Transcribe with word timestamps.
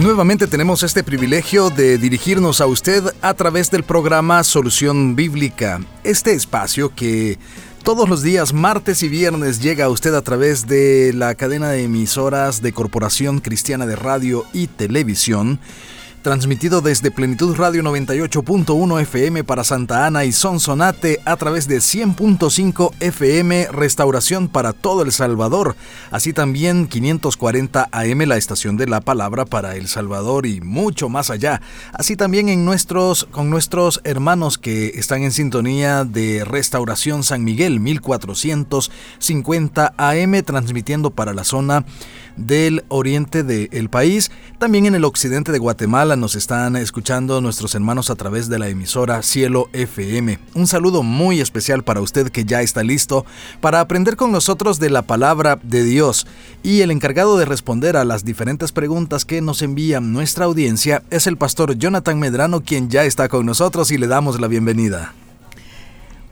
Nuevamente 0.00 0.46
tenemos 0.46 0.82
este 0.82 1.04
privilegio 1.04 1.68
de 1.68 1.98
dirigirnos 1.98 2.62
a 2.62 2.66
usted 2.66 3.04
a 3.20 3.34
través 3.34 3.70
del 3.70 3.82
programa 3.82 4.42
Solución 4.44 5.14
Bíblica, 5.14 5.78
este 6.04 6.32
espacio 6.32 6.94
que 6.94 7.38
todos 7.84 8.08
los 8.08 8.22
días, 8.22 8.54
martes 8.54 9.02
y 9.02 9.10
viernes, 9.10 9.60
llega 9.60 9.84
a 9.84 9.88
usted 9.90 10.14
a 10.14 10.22
través 10.22 10.66
de 10.66 11.12
la 11.12 11.34
cadena 11.34 11.68
de 11.68 11.84
emisoras 11.84 12.62
de 12.62 12.72
Corporación 12.72 13.40
Cristiana 13.40 13.84
de 13.84 13.94
Radio 13.94 14.46
y 14.54 14.68
Televisión 14.68 15.60
transmitido 16.22 16.82
desde 16.82 17.10
Plenitud 17.10 17.56
Radio 17.56 17.82
98.1 17.82 19.00
FM 19.00 19.42
para 19.44 19.64
Santa 19.64 20.06
Ana 20.06 20.24
y 20.24 20.32
Sonsonate 20.32 21.20
a 21.24 21.36
través 21.36 21.66
de 21.66 21.78
100.5 21.78 22.92
FM 23.00 23.68
Restauración 23.72 24.48
para 24.48 24.74
todo 24.74 25.02
El 25.02 25.12
Salvador, 25.12 25.76
así 26.10 26.32
también 26.32 26.86
540 26.86 27.88
AM 27.90 28.18
la 28.26 28.36
estación 28.36 28.76
de 28.76 28.86
la 28.86 29.00
palabra 29.00 29.46
para 29.46 29.74
El 29.76 29.88
Salvador 29.88 30.46
y 30.46 30.60
mucho 30.60 31.08
más 31.08 31.30
allá, 31.30 31.60
así 31.92 32.16
también 32.16 32.48
en 32.48 32.64
nuestros 32.64 33.26
con 33.30 33.48
nuestros 33.48 34.00
hermanos 34.04 34.58
que 34.58 34.88
están 34.96 35.22
en 35.22 35.30
sintonía 35.32 36.04
de 36.04 36.44
Restauración 36.44 37.22
San 37.22 37.44
Miguel 37.44 37.78
1450 37.80 39.94
AM 39.96 40.42
transmitiendo 40.42 41.10
para 41.10 41.32
la 41.32 41.44
zona 41.44 41.84
del 42.46 42.84
oriente 42.88 43.42
del 43.42 43.88
país. 43.88 44.30
También 44.58 44.86
en 44.86 44.94
el 44.94 45.04
occidente 45.04 45.52
de 45.52 45.58
Guatemala 45.58 46.16
nos 46.16 46.34
están 46.34 46.76
escuchando 46.76 47.40
nuestros 47.40 47.74
hermanos 47.74 48.10
a 48.10 48.16
través 48.16 48.48
de 48.48 48.58
la 48.58 48.68
emisora 48.68 49.22
Cielo 49.22 49.68
FM. 49.72 50.38
Un 50.54 50.66
saludo 50.66 51.02
muy 51.02 51.40
especial 51.40 51.84
para 51.84 52.00
usted 52.00 52.30
que 52.30 52.44
ya 52.44 52.62
está 52.62 52.82
listo 52.82 53.24
para 53.60 53.80
aprender 53.80 54.16
con 54.16 54.32
nosotros 54.32 54.80
de 54.80 54.90
la 54.90 55.02
palabra 55.02 55.58
de 55.62 55.84
Dios. 55.84 56.26
Y 56.62 56.80
el 56.80 56.90
encargado 56.90 57.38
de 57.38 57.44
responder 57.44 57.96
a 57.96 58.04
las 58.04 58.24
diferentes 58.24 58.72
preguntas 58.72 59.24
que 59.24 59.40
nos 59.40 59.62
envía 59.62 60.00
nuestra 60.00 60.46
audiencia 60.46 61.02
es 61.10 61.26
el 61.26 61.36
pastor 61.36 61.76
Jonathan 61.76 62.18
Medrano, 62.18 62.62
quien 62.62 62.90
ya 62.90 63.04
está 63.04 63.28
con 63.28 63.46
nosotros 63.46 63.90
y 63.90 63.98
le 63.98 64.06
damos 64.06 64.40
la 64.40 64.48
bienvenida. 64.48 65.14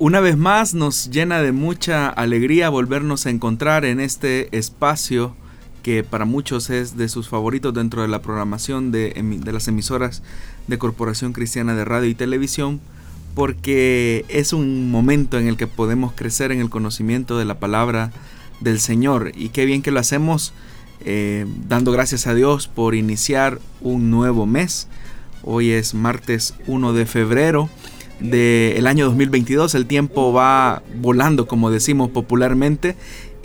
Una 0.01 0.21
vez 0.21 0.37
más 0.37 0.75
nos 0.75 1.11
llena 1.11 1.43
de 1.43 1.51
mucha 1.51 2.09
alegría 2.09 2.69
volvernos 2.69 3.27
a 3.27 3.31
encontrar 3.31 3.85
en 3.85 3.99
este 3.99 4.57
espacio 4.57 5.35
que 5.83 6.05
para 6.05 6.25
muchos 6.25 6.71
es 6.71 6.97
de 6.97 7.09
sus 7.09 7.29
favoritos 7.29 7.75
dentro 7.75 8.03
de 8.03 8.09
la 8.09 8.23
programación 8.23 8.93
de, 8.93 9.15
las 9.45 9.69
emisoras 9.69 10.23
de 10.67 10.79
Corporación 10.79 11.33
Cristiana 11.33 11.75
de 11.75 11.85
Radio 11.85 12.09
y 12.09 12.15
Televisión, 12.15 12.81
porque 13.35 14.25
es 14.29 14.53
un 14.53 14.91
momento 14.91 15.39
en 15.39 15.49
el 15.49 15.57
que 15.57 15.67
podemos 15.67 16.13
crecer 16.15 16.53
en 16.53 16.61
el 16.61 16.71
conocimiento 16.71 17.39
de 17.39 17.45
la 17.45 17.59
palabra 17.59 18.11
del 18.61 18.81
Señor. 18.81 19.33
Y 19.35 19.51
qué 19.51 19.65
bien 19.65 19.83
que 19.83 19.91
lo 19.91 20.01
hacemos 20.01 20.53
eh, 21.05 21.47
dando 21.69 21.93
gracias 21.93 22.27
a 22.27 22.35
Dios 22.35 22.69
por 22.69 22.95
iniciar 22.95 23.61
un 23.81 24.11
nuevo 24.11 24.47
mes. 24.47 24.89
Hoy 25.43 25.71
es 25.71 25.95
martes 25.95 26.55
1 26.67 26.93
de 26.93 27.07
febrero 27.07 27.71
del 28.21 28.87
año 28.87 29.07
2022. 29.07 29.75
El 29.75 29.87
tiempo 29.87 30.33
va 30.33 30.83
volando, 30.97 31.47
como 31.47 31.71
decimos 31.71 32.11
popularmente, 32.11 32.97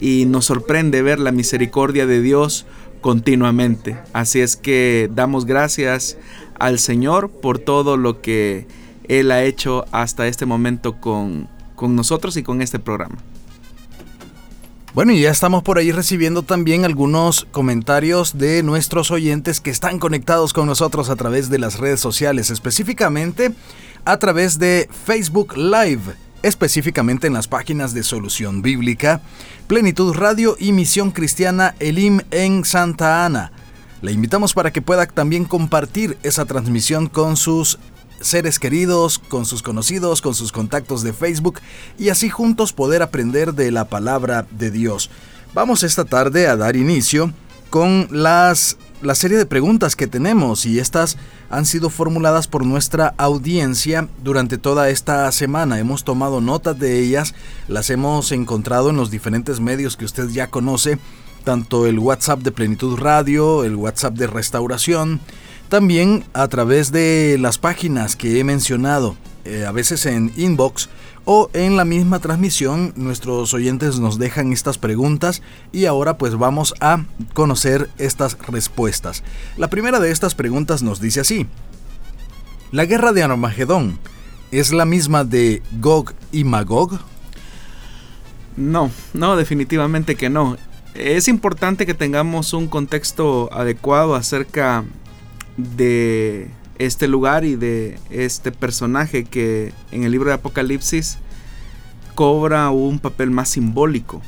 y 0.03 0.25
nos 0.25 0.43
sorprende 0.43 1.01
ver 1.01 1.17
la 1.17 1.31
misericordia 1.31 2.05
de 2.05 2.21
Dios 2.21 2.65
continuamente. 2.99 3.97
Así 4.11 4.41
es 4.41 4.57
que 4.57 5.09
damos 5.15 5.45
gracias 5.45 6.17
al 6.59 6.77
Señor 6.77 7.29
por 7.29 7.57
todo 7.57 7.95
lo 7.95 8.19
que 8.19 8.67
Él 9.07 9.31
ha 9.31 9.43
hecho 9.43 9.85
hasta 9.93 10.27
este 10.27 10.45
momento 10.45 10.99
con, 10.99 11.47
con 11.75 11.95
nosotros 11.95 12.35
y 12.35 12.43
con 12.43 12.61
este 12.61 12.79
programa. 12.79 13.15
Bueno, 14.93 15.13
y 15.13 15.21
ya 15.21 15.31
estamos 15.31 15.63
por 15.63 15.77
ahí 15.77 15.93
recibiendo 15.93 16.43
también 16.43 16.83
algunos 16.83 17.47
comentarios 17.51 18.37
de 18.37 18.61
nuestros 18.61 19.09
oyentes 19.09 19.61
que 19.61 19.69
están 19.69 19.99
conectados 19.99 20.51
con 20.51 20.67
nosotros 20.67 21.09
a 21.09 21.15
través 21.15 21.49
de 21.49 21.59
las 21.59 21.79
redes 21.79 22.01
sociales, 22.01 22.49
específicamente 22.49 23.53
a 24.03 24.17
través 24.17 24.59
de 24.59 24.89
Facebook 25.05 25.55
Live 25.55 26.01
específicamente 26.43 27.25
en 27.25 27.33
las 27.33 27.47
páginas 27.47 27.93
de 27.93 28.03
Solución 28.03 28.61
Bíblica, 28.61 29.21
Plenitud 29.67 30.13
Radio 30.13 30.55
y 30.59 30.71
Misión 30.73 31.11
Cristiana 31.11 31.73
Elim 31.79 32.19
en 32.29 32.63
Santa 32.63 33.25
Ana. 33.25 33.51
Le 34.01 34.11
invitamos 34.11 34.53
para 34.53 34.71
que 34.71 34.81
pueda 34.81 35.07
también 35.07 35.45
compartir 35.45 36.17
esa 36.21 36.45
transmisión 36.45 37.07
con 37.07 37.37
sus 37.37 37.79
seres 38.19 38.59
queridos, 38.59 39.17
con 39.19 39.45
sus 39.45 39.63
conocidos, 39.63 40.21
con 40.21 40.35
sus 40.35 40.51
contactos 40.51 41.03
de 41.03 41.13
Facebook 41.13 41.59
y 41.97 42.09
así 42.09 42.29
juntos 42.29 42.73
poder 42.73 43.01
aprender 43.01 43.53
de 43.53 43.71
la 43.71 43.85
palabra 43.85 44.45
de 44.51 44.71
Dios. 44.71 45.09
Vamos 45.53 45.83
esta 45.83 46.05
tarde 46.05 46.47
a 46.47 46.57
dar 46.57 46.75
inicio 46.75 47.31
con 47.69 48.07
las 48.11 48.77
la 49.03 49.15
serie 49.15 49.37
de 49.37 49.45
preguntas 49.45 49.95
que 49.95 50.07
tenemos 50.07 50.65
y 50.65 50.79
estas 50.79 51.17
han 51.49 51.65
sido 51.65 51.89
formuladas 51.89 52.47
por 52.47 52.65
nuestra 52.65 53.13
audiencia 53.17 54.07
durante 54.23 54.57
toda 54.57 54.89
esta 54.89 55.31
semana. 55.31 55.79
Hemos 55.79 56.03
tomado 56.03 56.41
notas 56.41 56.79
de 56.79 56.99
ellas, 56.99 57.35
las 57.67 57.89
hemos 57.89 58.31
encontrado 58.31 58.89
en 58.89 58.95
los 58.95 59.11
diferentes 59.11 59.59
medios 59.59 59.97
que 59.97 60.05
usted 60.05 60.29
ya 60.29 60.47
conoce, 60.47 60.97
tanto 61.43 61.85
el 61.85 61.99
WhatsApp 61.99 62.39
de 62.39 62.51
Plenitud 62.51 62.97
Radio, 62.97 63.63
el 63.63 63.75
WhatsApp 63.75 64.15
de 64.15 64.27
Restauración, 64.27 65.19
también 65.67 66.23
a 66.33 66.47
través 66.47 66.91
de 66.91 67.37
las 67.39 67.57
páginas 67.57 68.15
que 68.15 68.39
he 68.39 68.43
mencionado, 68.43 69.15
eh, 69.43 69.65
a 69.67 69.71
veces 69.71 70.05
en 70.05 70.31
inbox 70.37 70.89
o 71.25 71.49
en 71.53 71.77
la 71.77 71.85
misma 71.85 72.19
transmisión 72.19 72.93
nuestros 72.95 73.53
oyentes 73.53 73.99
nos 73.99 74.19
dejan 74.19 74.51
estas 74.51 74.77
preguntas 74.77 75.41
y 75.71 75.85
ahora 75.85 76.17
pues 76.17 76.35
vamos 76.35 76.73
a 76.79 77.05
conocer 77.33 77.89
estas 77.97 78.37
respuestas. 78.47 79.23
La 79.57 79.69
primera 79.69 79.99
de 79.99 80.11
estas 80.11 80.35
preguntas 80.35 80.83
nos 80.83 80.99
dice 80.99 81.21
así. 81.21 81.47
¿La 82.71 82.85
guerra 82.85 83.13
de 83.13 83.23
Armagedón 83.23 83.99
es 84.51 84.73
la 84.73 84.85
misma 84.85 85.23
de 85.23 85.61
Gog 85.79 86.13
y 86.31 86.43
Magog? 86.43 86.99
No, 88.57 88.91
no, 89.13 89.35
definitivamente 89.35 90.15
que 90.15 90.29
no. 90.29 90.57
Es 90.93 91.27
importante 91.27 91.85
que 91.85 91.93
tengamos 91.93 92.53
un 92.53 92.67
contexto 92.67 93.49
adecuado 93.51 94.15
acerca 94.15 94.83
de 95.57 96.49
este 96.85 97.07
lugar 97.07 97.45
y 97.45 97.55
de 97.55 97.99
este 98.09 98.51
personaje 98.51 99.23
que 99.23 99.73
en 99.91 100.03
el 100.03 100.11
libro 100.11 100.29
de 100.29 100.35
Apocalipsis 100.35 101.17
cobra 102.15 102.69
un 102.69 102.99
papel 102.99 103.31
más 103.31 103.49
simbólico. 103.49 104.21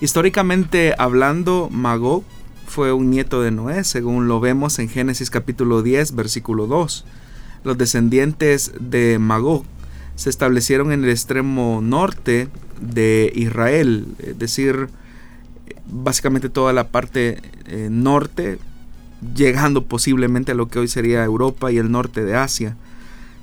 Históricamente 0.00 0.94
hablando, 0.98 1.68
Magog 1.70 2.24
fue 2.66 2.92
un 2.92 3.10
nieto 3.10 3.42
de 3.42 3.50
Noé, 3.50 3.84
según 3.84 4.28
lo 4.28 4.40
vemos 4.40 4.78
en 4.78 4.88
Génesis 4.88 5.30
capítulo 5.30 5.82
10, 5.82 6.14
versículo 6.14 6.66
2. 6.66 7.04
Los 7.64 7.76
descendientes 7.76 8.72
de 8.78 9.18
Magog 9.18 9.64
se 10.14 10.30
establecieron 10.30 10.92
en 10.92 11.04
el 11.04 11.10
extremo 11.10 11.80
norte 11.82 12.48
de 12.80 13.32
Israel, 13.34 14.06
es 14.18 14.38
decir, 14.38 14.88
básicamente 15.86 16.48
toda 16.48 16.72
la 16.72 16.88
parte 16.88 17.40
eh, 17.66 17.88
norte 17.90 18.58
llegando 19.34 19.84
posiblemente 19.84 20.52
a 20.52 20.54
lo 20.54 20.68
que 20.68 20.78
hoy 20.78 20.88
sería 20.88 21.24
Europa 21.24 21.70
y 21.70 21.78
el 21.78 21.90
norte 21.90 22.24
de 22.24 22.34
Asia. 22.34 22.76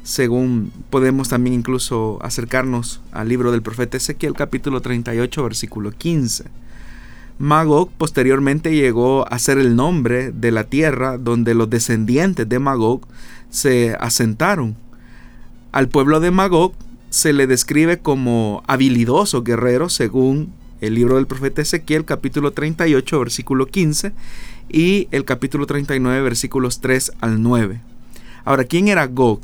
Según 0.03 0.71
podemos 0.89 1.29
también 1.29 1.53
incluso 1.53 2.19
acercarnos 2.21 3.01
al 3.12 3.27
libro 3.29 3.51
del 3.51 3.62
profeta 3.62 3.97
Ezequiel 3.97 4.33
capítulo 4.33 4.81
38 4.81 5.44
versículo 5.44 5.91
15. 5.91 6.45
Magog 7.39 7.91
posteriormente 7.97 8.74
llegó 8.74 9.31
a 9.31 9.38
ser 9.38 9.59
el 9.59 9.75
nombre 9.75 10.31
de 10.31 10.51
la 10.51 10.63
tierra 10.63 11.18
donde 11.18 11.53
los 11.53 11.69
descendientes 11.69 12.50
de 12.50 12.59
Magog 12.59 13.01
se 13.50 13.95
asentaron. 14.00 14.75
Al 15.71 15.89
pueblo 15.89 16.19
de 16.19 16.31
Magog 16.31 16.73
se 17.09 17.33
le 17.33 17.45
describe 17.45 18.00
como 18.00 18.63
habilidoso 18.65 19.44
guerrero 19.44 19.89
según 19.89 20.53
el 20.81 20.95
libro 20.95 21.15
del 21.15 21.27
profeta 21.27 21.62
Ezequiel 21.62 22.06
capítulo 22.06 22.51
38 22.51 23.19
versículo 23.19 23.68
15 23.68 24.13
y 24.69 25.08
el 25.12 25.25
capítulo 25.25 25.66
39 25.66 26.22
versículos 26.22 26.81
3 26.81 27.14
al 27.22 27.42
9. 27.42 27.81
Ahora, 28.46 28.64
¿quién 28.64 28.88
era 28.88 29.08
Gog? 29.08 29.42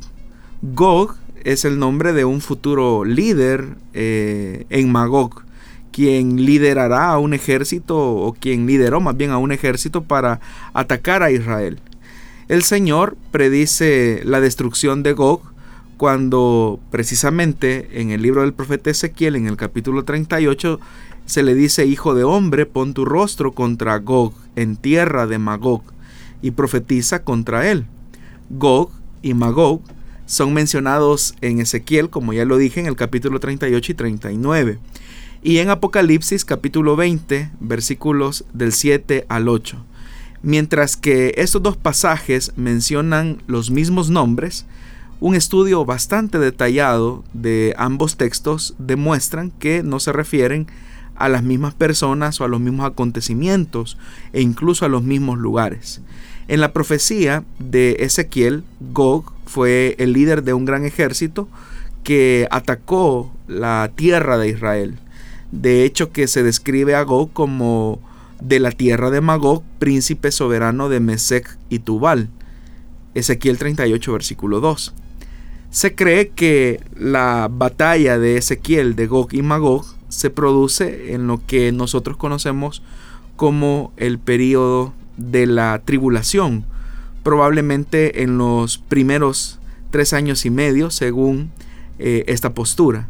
Gog 0.62 1.16
es 1.44 1.64
el 1.64 1.78
nombre 1.78 2.12
de 2.12 2.24
un 2.24 2.40
futuro 2.40 3.04
líder 3.04 3.76
eh, 3.92 4.66
en 4.70 4.90
Magog, 4.90 5.42
quien 5.92 6.44
liderará 6.44 7.10
a 7.10 7.18
un 7.18 7.34
ejército 7.34 7.96
o 7.96 8.32
quien 8.32 8.66
lideró 8.66 9.00
más 9.00 9.16
bien 9.16 9.30
a 9.30 9.38
un 9.38 9.52
ejército 9.52 10.02
para 10.02 10.40
atacar 10.72 11.22
a 11.22 11.30
Israel. 11.30 11.78
El 12.48 12.62
Señor 12.62 13.16
predice 13.30 14.22
la 14.24 14.40
destrucción 14.40 15.02
de 15.02 15.12
Gog 15.12 15.42
cuando 15.96 16.80
precisamente 16.90 18.00
en 18.00 18.10
el 18.10 18.22
libro 18.22 18.42
del 18.42 18.52
profeta 18.52 18.90
Ezequiel, 18.90 19.36
en 19.36 19.46
el 19.46 19.56
capítulo 19.56 20.04
38, 20.04 20.80
se 21.26 21.42
le 21.42 21.54
dice, 21.54 21.86
Hijo 21.86 22.14
de 22.14 22.24
hombre, 22.24 22.66
pon 22.66 22.94
tu 22.94 23.04
rostro 23.04 23.52
contra 23.52 23.98
Gog 23.98 24.34
en 24.56 24.76
tierra 24.76 25.26
de 25.26 25.38
Magog 25.38 25.82
y 26.42 26.50
profetiza 26.50 27.24
contra 27.24 27.70
él. 27.70 27.86
Gog 28.50 28.90
y 29.22 29.34
Magog 29.34 29.82
son 30.26 30.52
mencionados 30.52 31.34
en 31.40 31.60
Ezequiel, 31.60 32.10
como 32.10 32.32
ya 32.32 32.44
lo 32.44 32.56
dije, 32.56 32.80
en 32.80 32.86
el 32.86 32.96
capítulo 32.96 33.40
38 33.40 33.92
y 33.92 33.94
39. 33.94 34.78
Y 35.42 35.58
en 35.58 35.70
Apocalipsis 35.70 36.44
capítulo 36.44 36.96
20, 36.96 37.50
versículos 37.60 38.44
del 38.52 38.72
7 38.72 39.26
al 39.28 39.48
8. 39.48 39.84
Mientras 40.42 40.96
que 40.96 41.34
estos 41.36 41.62
dos 41.62 41.76
pasajes 41.76 42.52
mencionan 42.56 43.42
los 43.46 43.70
mismos 43.70 44.10
nombres, 44.10 44.66
un 45.20 45.34
estudio 45.34 45.84
bastante 45.86 46.38
detallado 46.38 47.24
de 47.32 47.74
ambos 47.78 48.16
textos 48.16 48.74
demuestran 48.78 49.50
que 49.50 49.82
no 49.82 50.00
se 50.00 50.12
refieren 50.12 50.66
a 50.66 50.74
las 51.28 51.42
mismas 51.42 51.74
personas 51.74 52.40
o 52.40 52.44
a 52.44 52.48
los 52.48 52.60
mismos 52.60 52.86
acontecimientos 52.86 53.96
e 54.32 54.40
incluso 54.40 54.84
a 54.84 54.88
los 54.88 55.02
mismos 55.02 55.38
lugares. 55.38 56.00
En 56.48 56.60
la 56.60 56.72
profecía 56.72 57.44
de 57.58 57.96
Ezequiel, 58.00 58.64
Gog 58.92 59.32
fue 59.46 59.96
el 59.98 60.12
líder 60.12 60.42
de 60.42 60.54
un 60.54 60.64
gran 60.64 60.84
ejército 60.84 61.48
que 62.02 62.46
atacó 62.50 63.32
la 63.48 63.90
tierra 63.94 64.36
de 64.36 64.48
Israel. 64.48 64.98
De 65.52 65.84
hecho 65.84 66.12
que 66.12 66.26
se 66.26 66.42
describe 66.42 66.94
a 66.94 67.02
Gog 67.02 67.32
como 67.32 68.00
de 68.40 68.60
la 68.60 68.72
tierra 68.72 69.10
de 69.10 69.20
Magog, 69.20 69.62
príncipe 69.78 70.30
soberano 70.32 70.88
de 70.88 71.00
Mesec 71.00 71.56
y 71.70 71.78
Tubal. 71.78 72.28
Ezequiel 73.14 73.58
38, 73.58 74.12
versículo 74.12 74.60
2. 74.60 74.94
Se 75.74 75.96
cree 75.96 76.28
que 76.28 76.80
la 76.96 77.48
batalla 77.50 78.16
de 78.16 78.36
Ezequiel 78.36 78.94
de 78.94 79.08
Gog 79.08 79.34
y 79.34 79.42
Magog 79.42 79.84
se 80.08 80.30
produce 80.30 81.14
en 81.14 81.26
lo 81.26 81.44
que 81.44 81.72
nosotros 81.72 82.16
conocemos 82.16 82.80
como 83.34 83.92
el 83.96 84.20
período 84.20 84.94
de 85.16 85.46
la 85.46 85.82
tribulación, 85.84 86.64
probablemente 87.24 88.22
en 88.22 88.38
los 88.38 88.78
primeros 88.78 89.58
tres 89.90 90.12
años 90.12 90.46
y 90.46 90.50
medio, 90.50 90.92
según 90.92 91.50
eh, 91.98 92.22
esta 92.28 92.54
postura. 92.54 93.08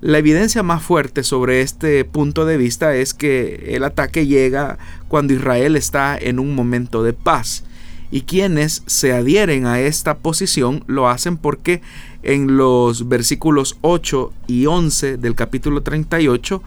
La 0.00 0.18
evidencia 0.18 0.62
más 0.62 0.84
fuerte 0.84 1.24
sobre 1.24 1.62
este 1.62 2.04
punto 2.04 2.46
de 2.46 2.56
vista 2.56 2.94
es 2.94 3.12
que 3.12 3.74
el 3.74 3.82
ataque 3.82 4.28
llega 4.28 4.78
cuando 5.08 5.32
Israel 5.32 5.74
está 5.74 6.16
en 6.16 6.38
un 6.38 6.54
momento 6.54 7.02
de 7.02 7.12
paz. 7.12 7.64
Y 8.10 8.22
quienes 8.22 8.82
se 8.86 9.12
adhieren 9.12 9.66
a 9.66 9.80
esta 9.80 10.18
posición 10.18 10.84
lo 10.86 11.08
hacen 11.08 11.36
porque 11.36 11.82
en 12.22 12.56
los 12.56 13.08
versículos 13.08 13.76
8 13.80 14.32
y 14.46 14.66
11 14.66 15.16
del 15.16 15.34
capítulo 15.34 15.82
38 15.82 16.62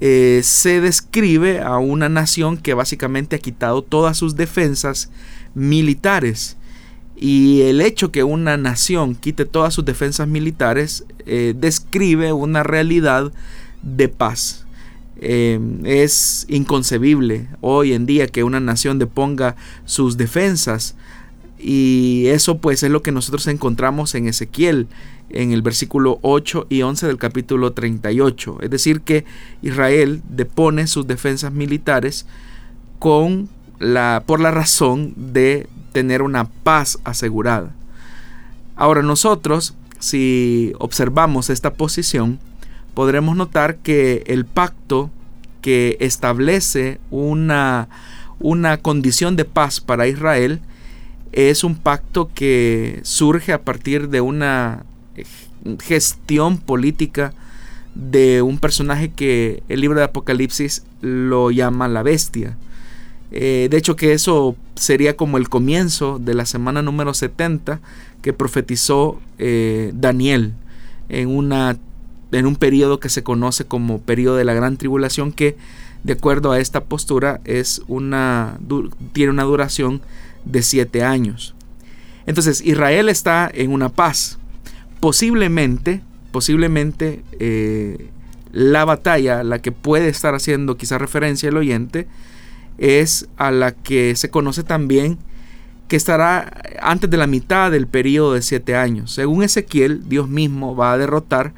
eh, 0.00 0.40
se 0.42 0.80
describe 0.80 1.60
a 1.60 1.78
una 1.78 2.08
nación 2.08 2.56
que 2.56 2.74
básicamente 2.74 3.36
ha 3.36 3.38
quitado 3.38 3.82
todas 3.82 4.16
sus 4.16 4.36
defensas 4.36 5.10
militares 5.54 6.56
y 7.20 7.60
el 7.62 7.82
hecho 7.82 8.10
que 8.10 8.24
una 8.24 8.56
nación 8.56 9.14
quite 9.14 9.44
todas 9.44 9.74
sus 9.74 9.84
defensas 9.84 10.26
militares 10.26 11.04
eh, 11.26 11.52
describe 11.54 12.32
una 12.32 12.62
realidad 12.62 13.30
de 13.82 14.08
paz. 14.08 14.59
Em, 15.22 15.84
es 15.84 16.46
inconcebible 16.48 17.46
hoy 17.60 17.92
en 17.92 18.06
día 18.06 18.26
que 18.26 18.42
una 18.42 18.58
nación 18.58 18.98
deponga 18.98 19.54
sus 19.84 20.16
defensas 20.16 20.94
y 21.58 22.24
eso 22.28 22.56
pues 22.56 22.82
es 22.82 22.90
lo 22.90 23.02
que 23.02 23.12
nosotros 23.12 23.46
encontramos 23.46 24.14
en 24.14 24.28
Ezequiel 24.28 24.88
en 25.28 25.52
el 25.52 25.60
versículo 25.60 26.20
8 26.22 26.68
y 26.70 26.80
11 26.80 27.06
del 27.06 27.18
capítulo 27.18 27.74
38. 27.74 28.60
Es 28.62 28.70
decir 28.70 29.02
que 29.02 29.26
Israel 29.60 30.22
depone 30.26 30.86
sus 30.86 31.06
defensas 31.06 31.52
militares 31.52 32.24
con 32.98 33.50
la, 33.78 34.22
por 34.24 34.40
la 34.40 34.50
razón 34.50 35.12
de 35.16 35.68
tener 35.92 36.22
una 36.22 36.48
paz 36.48 36.98
asegurada. 37.04 37.74
Ahora 38.74 39.02
nosotros, 39.02 39.74
si 39.98 40.72
observamos 40.78 41.50
esta 41.50 41.74
posición, 41.74 42.40
podremos 42.94 43.36
notar 43.36 43.76
que 43.76 44.24
el 44.26 44.44
pacto 44.44 45.10
que 45.60 45.96
establece 46.00 46.98
una, 47.10 47.88
una 48.38 48.78
condición 48.78 49.36
de 49.36 49.44
paz 49.44 49.80
para 49.80 50.06
Israel 50.06 50.60
es 51.32 51.64
un 51.64 51.76
pacto 51.76 52.30
que 52.34 53.00
surge 53.02 53.52
a 53.52 53.62
partir 53.62 54.08
de 54.08 54.20
una 54.20 54.84
gestión 55.82 56.58
política 56.58 57.34
de 57.94 58.42
un 58.42 58.58
personaje 58.58 59.10
que 59.10 59.62
el 59.68 59.80
libro 59.80 59.98
de 59.98 60.04
Apocalipsis 60.04 60.84
lo 61.00 61.50
llama 61.50 61.88
la 61.88 62.02
bestia. 62.02 62.56
Eh, 63.32 63.68
de 63.70 63.76
hecho 63.76 63.94
que 63.94 64.12
eso 64.12 64.56
sería 64.74 65.16
como 65.16 65.38
el 65.38 65.48
comienzo 65.48 66.18
de 66.18 66.34
la 66.34 66.46
semana 66.46 66.82
número 66.82 67.14
70 67.14 67.80
que 68.22 68.32
profetizó 68.32 69.20
eh, 69.38 69.92
Daniel 69.94 70.52
en, 71.08 71.28
una, 71.28 71.76
en 72.32 72.46
un 72.46 72.56
periodo 72.56 73.00
que 73.00 73.08
se 73.08 73.22
conoce 73.22 73.64
como 73.64 74.00
periodo 74.00 74.36
de 74.36 74.44
la 74.44 74.54
gran 74.54 74.76
tribulación 74.76 75.32
que 75.32 75.56
de 76.04 76.14
acuerdo 76.14 76.52
a 76.52 76.60
esta 76.60 76.84
postura 76.84 77.40
es 77.44 77.82
una, 77.86 78.58
tiene 79.12 79.32
una 79.32 79.42
duración 79.42 80.00
de 80.44 80.62
siete 80.62 81.04
años. 81.04 81.54
Entonces 82.26 82.62
Israel 82.64 83.08
está 83.08 83.50
en 83.52 83.72
una 83.72 83.88
paz. 83.90 84.38
Posiblemente, 85.00 86.02
posiblemente 86.32 87.22
eh, 87.38 88.10
la 88.52 88.84
batalla, 88.84 89.42
la 89.42 89.60
que 89.60 89.72
puede 89.72 90.08
estar 90.08 90.34
haciendo 90.34 90.76
quizá 90.76 90.98
referencia 90.98 91.48
el 91.48 91.56
oyente, 91.56 92.06
es 92.78 93.28
a 93.36 93.50
la 93.50 93.72
que 93.72 94.16
se 94.16 94.30
conoce 94.30 94.62
también 94.64 95.18
que 95.88 95.96
estará 95.96 96.62
antes 96.80 97.10
de 97.10 97.16
la 97.16 97.26
mitad 97.26 97.70
del 97.70 97.88
periodo 97.88 98.34
de 98.34 98.42
siete 98.42 98.76
años. 98.76 99.12
Según 99.12 99.42
Ezequiel, 99.42 100.08
Dios 100.08 100.28
mismo 100.28 100.76
va 100.76 100.92
a 100.92 100.98
derrotar 100.98 101.52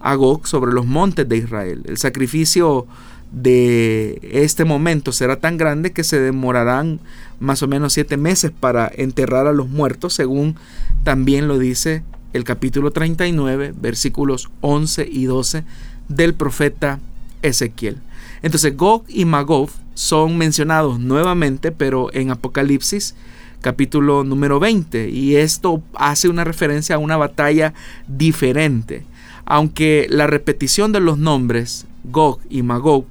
a 0.00 0.14
Gog 0.14 0.46
sobre 0.46 0.72
los 0.72 0.86
montes 0.86 1.28
de 1.28 1.36
Israel. 1.36 1.82
El 1.86 1.98
sacrificio 1.98 2.86
de 3.32 4.20
este 4.22 4.64
momento 4.64 5.12
será 5.12 5.36
tan 5.36 5.56
grande 5.56 5.92
que 5.92 6.04
se 6.04 6.20
demorarán 6.20 7.00
más 7.40 7.62
o 7.62 7.68
menos 7.68 7.92
siete 7.92 8.16
meses 8.16 8.50
para 8.50 8.90
enterrar 8.94 9.46
a 9.46 9.52
los 9.52 9.68
muertos, 9.68 10.14
según 10.14 10.56
también 11.02 11.48
lo 11.48 11.58
dice 11.58 12.02
el 12.32 12.44
capítulo 12.44 12.90
39, 12.90 13.74
versículos 13.76 14.50
11 14.60 15.08
y 15.10 15.24
12 15.24 15.64
del 16.08 16.34
profeta 16.34 17.00
Ezequiel. 17.42 17.98
Entonces 18.42 18.76
Gog 18.76 19.04
y 19.08 19.24
Magog 19.24 19.70
son 19.94 20.36
mencionados 20.36 21.00
nuevamente, 21.00 21.72
pero 21.72 22.12
en 22.12 22.30
Apocalipsis 22.30 23.14
capítulo 23.60 24.22
número 24.22 24.60
20, 24.60 25.08
y 25.08 25.36
esto 25.36 25.82
hace 25.94 26.28
una 26.28 26.44
referencia 26.44 26.96
a 26.96 26.98
una 26.98 27.16
batalla 27.16 27.74
diferente. 28.06 29.04
Aunque 29.46 30.06
la 30.10 30.26
repetición 30.26 30.92
de 30.92 31.00
los 31.00 31.18
nombres 31.18 31.86
Gog 32.04 32.40
y 32.50 32.62
Magog 32.62 33.06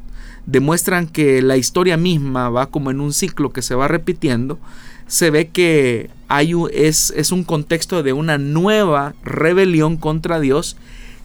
demuestran 0.45 1.07
que 1.07 1.41
la 1.41 1.57
historia 1.57 1.97
misma 1.97 2.49
va 2.49 2.67
como 2.67 2.91
en 2.91 2.99
un 2.99 3.13
ciclo 3.13 3.51
que 3.51 3.61
se 3.61 3.73
va 3.73 3.87
repitiendo, 3.87 4.59
se 5.07 5.31
ve 5.31 5.47
que 5.47 6.09
hay 6.27 6.53
es, 6.71 7.11
es 7.15 7.31
un 7.31 7.43
contexto 7.43 8.03
de 8.03 8.13
una 8.13 8.37
nueva 8.37 9.15
rebelión 9.23 9.97
contra 9.97 10.39
Dios 10.39 10.77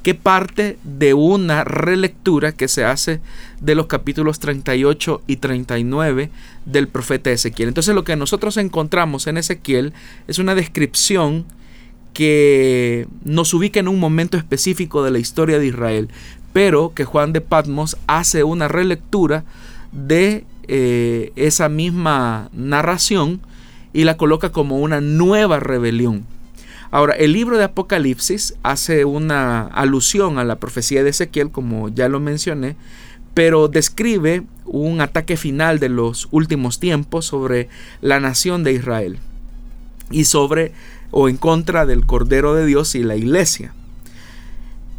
que 0.02 0.14
parte 0.14 0.78
de 0.82 1.12
una 1.12 1.64
relectura 1.64 2.52
que 2.52 2.68
se 2.68 2.84
hace 2.84 3.20
de 3.60 3.74
los 3.74 3.86
capítulos 3.86 4.38
38 4.38 5.22
y 5.26 5.36
39 5.36 6.30
del 6.64 6.88
profeta 6.88 7.30
Ezequiel. 7.30 7.68
Entonces 7.68 7.94
lo 7.94 8.04
que 8.04 8.16
nosotros 8.16 8.56
encontramos 8.56 9.26
en 9.26 9.36
Ezequiel 9.36 9.92
es 10.26 10.38
una 10.38 10.54
descripción 10.54 11.44
que 12.12 13.06
nos 13.24 13.54
ubica 13.54 13.80
en 13.80 13.88
un 13.88 13.98
momento 13.98 14.36
específico 14.36 15.02
de 15.02 15.10
la 15.10 15.18
historia 15.18 15.58
de 15.58 15.66
Israel, 15.66 16.08
pero 16.52 16.92
que 16.94 17.04
Juan 17.04 17.32
de 17.32 17.40
Patmos 17.40 17.96
hace 18.06 18.44
una 18.44 18.68
relectura 18.68 19.44
de 19.92 20.44
eh, 20.68 21.32
esa 21.36 21.68
misma 21.68 22.48
narración 22.52 23.40
y 23.92 24.04
la 24.04 24.16
coloca 24.16 24.50
como 24.50 24.78
una 24.78 25.00
nueva 25.00 25.60
rebelión. 25.60 26.24
Ahora, 26.92 27.14
el 27.14 27.32
libro 27.32 27.56
de 27.56 27.64
Apocalipsis 27.64 28.54
hace 28.62 29.04
una 29.04 29.62
alusión 29.62 30.38
a 30.38 30.44
la 30.44 30.56
profecía 30.56 31.04
de 31.04 31.10
Ezequiel, 31.10 31.50
como 31.50 31.88
ya 31.88 32.08
lo 32.08 32.18
mencioné, 32.18 32.76
pero 33.32 33.68
describe 33.68 34.42
un 34.64 35.00
ataque 35.00 35.36
final 35.36 35.78
de 35.78 35.88
los 35.88 36.28
últimos 36.32 36.80
tiempos 36.80 37.26
sobre 37.26 37.68
la 38.00 38.18
nación 38.18 38.64
de 38.64 38.72
Israel 38.72 39.18
y 40.10 40.24
sobre 40.24 40.72
o 41.10 41.28
en 41.28 41.36
contra 41.36 41.86
del 41.86 42.06
Cordero 42.06 42.54
de 42.54 42.66
Dios 42.66 42.94
y 42.94 43.02
la 43.02 43.16
iglesia. 43.16 43.72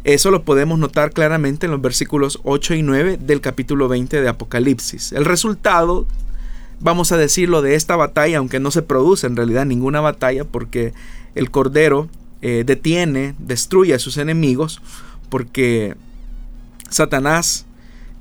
Eso 0.04 0.30
lo 0.30 0.42
podemos 0.42 0.78
notar 0.78 1.12
claramente 1.12 1.66
en 1.66 1.72
los 1.72 1.80
versículos 1.80 2.40
8 2.42 2.74
y 2.74 2.82
9 2.82 3.18
del 3.20 3.40
capítulo 3.40 3.88
20 3.88 4.20
de 4.20 4.28
Apocalipsis. 4.28 5.12
El 5.12 5.24
resultado, 5.24 6.06
vamos 6.80 7.12
a 7.12 7.16
decirlo, 7.16 7.62
de 7.62 7.76
esta 7.76 7.94
batalla, 7.94 8.38
aunque 8.38 8.58
no 8.58 8.72
se 8.72 8.82
produce 8.82 9.28
en 9.28 9.36
realidad 9.36 9.64
ninguna 9.64 10.00
batalla, 10.00 10.44
porque 10.44 10.92
el 11.36 11.50
Cordero 11.50 12.08
eh, 12.40 12.64
detiene, 12.66 13.36
destruye 13.38 13.94
a 13.94 14.00
sus 14.00 14.16
enemigos, 14.16 14.82
porque 15.28 15.94
Satanás 16.90 17.64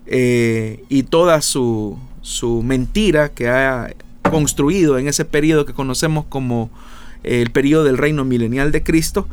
eh, 0.06 0.84
y 0.88 1.04
toda 1.04 1.42
su, 1.42 1.98
su 2.22 2.62
mentira 2.62 3.30
que 3.30 3.50
ha 3.50 3.94
construido 4.30 5.00
en 5.00 5.08
ese 5.08 5.26
periodo 5.26 5.66
que 5.66 5.74
conocemos 5.74 6.26
como 6.30 6.70
el 7.24 7.51
periodo 7.51 7.84
del 7.84 7.98
reino 7.98 8.25
milenial 8.25 8.72
de 8.72 8.84
Cristo, 8.84 9.28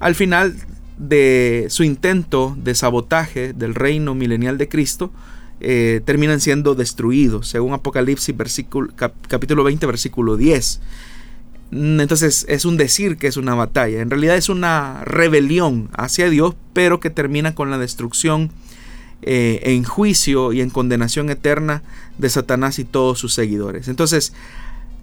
al 0.00 0.14
final 0.14 0.56
de 0.98 1.66
su 1.70 1.84
intento 1.84 2.56
de 2.58 2.74
sabotaje 2.74 3.52
del 3.52 3.74
reino 3.74 4.14
milenial 4.14 4.58
de 4.58 4.68
Cristo, 4.68 5.12
eh, 5.60 6.00
terminan 6.04 6.40
siendo 6.40 6.74
destruidos, 6.74 7.48
según 7.48 7.72
Apocalipsis 7.72 8.34
capítulo 9.28 9.64
20, 9.64 9.86
versículo 9.86 10.36
10. 10.36 10.80
Mm, 11.70 12.00
entonces 12.00 12.46
es 12.48 12.64
un 12.64 12.76
decir 12.76 13.16
que 13.16 13.26
es 13.26 13.36
una 13.36 13.54
batalla, 13.54 14.00
en 14.00 14.10
realidad 14.10 14.36
es 14.36 14.48
una 14.48 15.02
rebelión 15.04 15.90
hacia 15.96 16.30
Dios, 16.30 16.54
pero 16.72 17.00
que 17.00 17.10
termina 17.10 17.54
con 17.54 17.70
la 17.70 17.78
destrucción 17.78 18.50
eh, 19.22 19.60
en 19.64 19.82
juicio 19.82 20.52
y 20.52 20.60
en 20.60 20.70
condenación 20.70 21.28
eterna 21.28 21.82
de 22.18 22.30
Satanás 22.30 22.78
y 22.78 22.84
todos 22.84 23.18
sus 23.18 23.34
seguidores. 23.34 23.88
Entonces, 23.88 24.32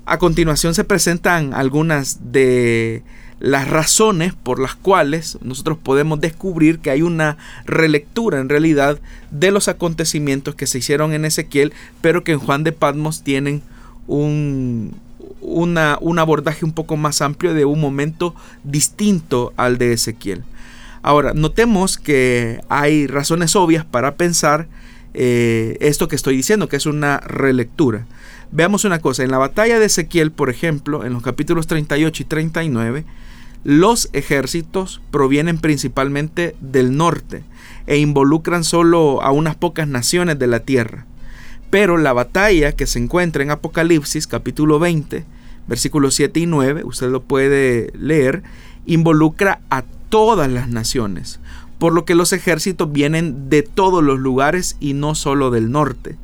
a 0.05 0.17
continuación 0.17 0.75
se 0.75 0.83
presentan 0.83 1.53
algunas 1.53 2.31
de 2.31 3.03
las 3.39 3.69
razones 3.69 4.33
por 4.33 4.59
las 4.59 4.75
cuales 4.75 5.37
nosotros 5.41 5.77
podemos 5.81 6.21
descubrir 6.21 6.79
que 6.79 6.89
hay 6.89 7.01
una 7.01 7.37
relectura 7.65 8.39
en 8.39 8.49
realidad 8.49 8.99
de 9.31 9.51
los 9.51 9.67
acontecimientos 9.67 10.55
que 10.55 10.67
se 10.67 10.77
hicieron 10.77 11.13
en 11.13 11.25
Ezequiel, 11.25 11.73
pero 12.01 12.23
que 12.23 12.33
en 12.33 12.39
Juan 12.39 12.63
de 12.63 12.71
Patmos 12.71 13.23
tienen 13.23 13.61
un, 14.07 14.95
un 15.41 16.19
abordaje 16.19 16.65
un 16.65 16.73
poco 16.73 16.97
más 16.97 17.21
amplio 17.21 17.53
de 17.53 17.65
un 17.65 17.81
momento 17.81 18.35
distinto 18.63 19.53
al 19.57 19.77
de 19.77 19.93
Ezequiel. 19.93 20.43
Ahora, 21.01 21.33
notemos 21.35 21.97
que 21.97 22.61
hay 22.67 23.05
razones 23.05 23.55
obvias 23.55 23.85
para 23.85 24.15
pensar 24.15 24.67
eh, 25.13 25.77
esto 25.79 26.07
que 26.07 26.15
estoy 26.15 26.35
diciendo, 26.35 26.67
que 26.67 26.77
es 26.77 26.85
una 26.85 27.19
relectura. 27.19 28.05
Veamos 28.55 28.85
una 28.85 28.99
cosa, 28.99 29.21
en 29.21 29.31
la 29.31 29.37
batalla 29.37 29.79
de 29.79 29.87
Ezequiel, 29.87 30.31
por 30.31 30.49
ejemplo, 30.49 31.03
en 31.03 31.11
los 31.11 31.21
capítulos 31.21 31.67
38 31.67 32.23
y 32.23 32.25
39, 32.25 33.05
los 33.65 34.09
ejércitos 34.13 35.01
provienen 35.11 35.57
principalmente 35.57 36.55
del 36.61 36.95
norte 36.95 37.43
e 37.85 37.97
involucran 37.97 38.63
solo 38.63 39.21
a 39.21 39.31
unas 39.31 39.57
pocas 39.57 39.89
naciones 39.89 40.39
de 40.39 40.47
la 40.47 40.61
tierra. 40.61 41.05
Pero 41.69 41.97
la 41.97 42.13
batalla 42.13 42.71
que 42.71 42.87
se 42.87 42.97
encuentra 42.97 43.43
en 43.43 43.51
Apocalipsis 43.51 44.25
capítulo 44.25 44.79
20, 44.79 45.25
versículos 45.67 46.15
7 46.15 46.39
y 46.39 46.45
9, 46.45 46.85
usted 46.85 47.09
lo 47.09 47.23
puede 47.23 47.91
leer, 47.99 48.41
involucra 48.85 49.59
a 49.69 49.83
todas 50.07 50.49
las 50.49 50.69
naciones, 50.69 51.41
por 51.77 51.91
lo 51.91 52.05
que 52.05 52.15
los 52.15 52.31
ejércitos 52.31 52.89
vienen 52.89 53.49
de 53.49 53.63
todos 53.63 54.01
los 54.01 54.17
lugares 54.17 54.77
y 54.79 54.93
no 54.93 55.13
solo 55.13 55.51
del 55.51 55.71
norte. 55.71 56.15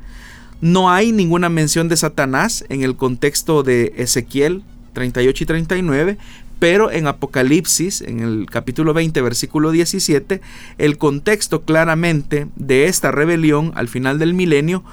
No 0.61 0.91
hay 0.91 1.11
ninguna 1.11 1.49
mención 1.49 1.89
de 1.89 1.97
Satanás 1.97 2.63
en 2.69 2.83
el 2.83 2.95
contexto 2.95 3.63
de 3.63 3.93
Ezequiel 3.97 4.63
38 4.93 5.43
y 5.43 5.47
39, 5.47 6.17
pero 6.59 6.91
en 6.91 7.07
Apocalipsis, 7.07 8.01
en 8.01 8.19
el 8.19 8.45
capítulo 8.47 8.93
20, 8.93 9.19
versículo 9.21 9.71
17, 9.71 10.39
el 10.77 10.99
contexto 10.99 11.63
claramente 11.63 12.47
de 12.55 12.85
esta 12.85 13.09
rebelión 13.09 13.71
al 13.73 13.87
final 13.87 14.19
del 14.19 14.35
milenio 14.35 14.83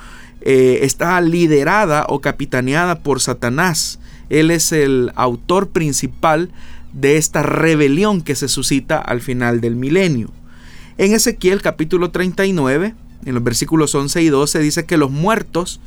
eh, 0.40 0.78
está 0.82 1.20
liderada 1.20 2.06
o 2.08 2.20
capitaneada 2.20 3.00
por 3.00 3.20
Satanás. 3.20 3.98
Él 4.30 4.50
es 4.50 4.72
el 4.72 5.12
autor 5.16 5.68
principal 5.68 6.50
de 6.94 7.18
esta 7.18 7.42
rebelión 7.42 8.22
que 8.22 8.34
se 8.34 8.48
suscita 8.48 8.98
al 8.98 9.20
final 9.20 9.60
del 9.60 9.76
milenio. 9.76 10.30
En 10.96 11.12
Ezequiel 11.12 11.60
capítulo 11.60 12.10
39, 12.10 12.94
en 13.28 13.34
los 13.34 13.44
versículos 13.44 13.94
11 13.94 14.22
y 14.22 14.28
12, 14.28 14.58
dice 14.60 14.84
que 14.84 14.96
los 14.96 15.10
muertos 15.10 15.80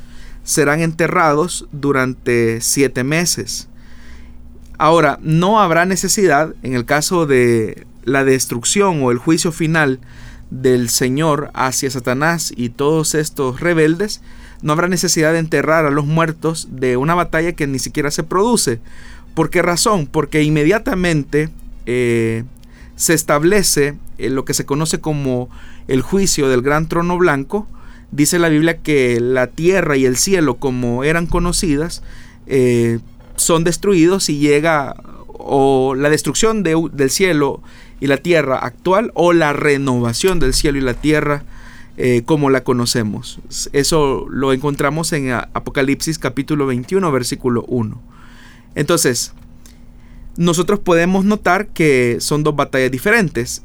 serán 0.44 0.82
enterrados 0.82 1.68
durante 1.72 2.62
siete 2.62 3.04
meses. 3.04 3.68
Ahora, 4.78 5.20
no 5.22 5.60
habrá 5.60 5.86
necesidad, 5.86 6.56
en 6.64 6.74
el 6.74 6.86
caso 6.86 7.26
de 7.26 7.86
la 8.04 8.24
destrucción 8.24 9.04
o 9.04 9.12
el 9.12 9.18
juicio 9.18 9.52
final 9.52 10.00
del 10.50 10.90
Señor 10.90 11.52
hacia 11.54 11.92
Satanás 11.92 12.52
y 12.56 12.70
todos 12.70 13.16
estos 13.16 13.60
rebeldes, 13.60 14.22
no 14.62 14.74
habrá 14.74 14.88
necesidad 14.88 15.34
de 15.34 15.40
enterrar 15.40 15.86
a 15.86 15.92
los 15.92 16.06
muertos 16.06 16.68
de 16.72 16.98
una 16.98 17.16
batalla 17.16 17.54
que 17.54 17.68
ni 17.68 17.80
siquiera 17.80 18.12
se 18.12 18.24
produce, 18.24 18.80
¿Por 19.34 19.50
qué 19.50 19.62
razón? 19.62 20.08
Porque 20.08 20.44
inmediatamente 20.44 21.50
eh, 21.86 22.44
se 22.96 23.14
establece 23.14 23.96
lo 24.30 24.46
que 24.46 24.54
se 24.54 24.66
conoce 24.66 25.00
como 25.00 25.50
el 25.88 26.02
juicio 26.02 26.50
del 26.50 26.62
gran 26.62 26.88
trono 26.88 27.18
blanco. 27.18 27.68
Dice 28.12 28.40
la 28.40 28.50
Biblia 28.50 28.78
que 28.78 29.20
la 29.20 29.48
tierra 29.48 29.98
y 29.98 30.06
el 30.06 30.18
cielo, 30.18 30.56
como 30.56 31.04
eran 31.04 31.28
conocidas, 31.28 32.04
eh, 32.48 33.00
son 33.36 33.64
destruidos 33.64 34.30
y 34.30 34.38
llega 34.38 34.96
o 35.28 35.96
la 35.96 36.10
destrucción 36.10 36.62
del 36.64 37.10
cielo 37.10 37.62
y 38.00 38.08
la 38.08 38.18
tierra 38.18 38.58
actual 38.60 39.12
o 39.16 39.34
la 39.34 39.54
renovación 39.54 40.40
del 40.40 40.54
cielo 40.54 40.78
y 40.78 40.82
la 40.82 40.94
tierra 40.94 41.44
como 42.26 42.50
la 42.50 42.64
conocemos. 42.64 43.40
Eso 43.74 44.26
lo 44.30 44.54
encontramos 44.54 45.14
en 45.14 45.32
Apocalipsis 45.32 46.18
capítulo 46.18 46.66
21, 46.66 47.12
versículo 47.12 47.64
1. 47.68 48.02
Entonces, 48.76 49.34
nosotros 50.38 50.80
podemos 50.80 51.26
notar 51.26 51.68
que 51.68 52.18
son 52.20 52.44
dos 52.44 52.56
batallas 52.56 52.92
diferentes. 52.92 53.64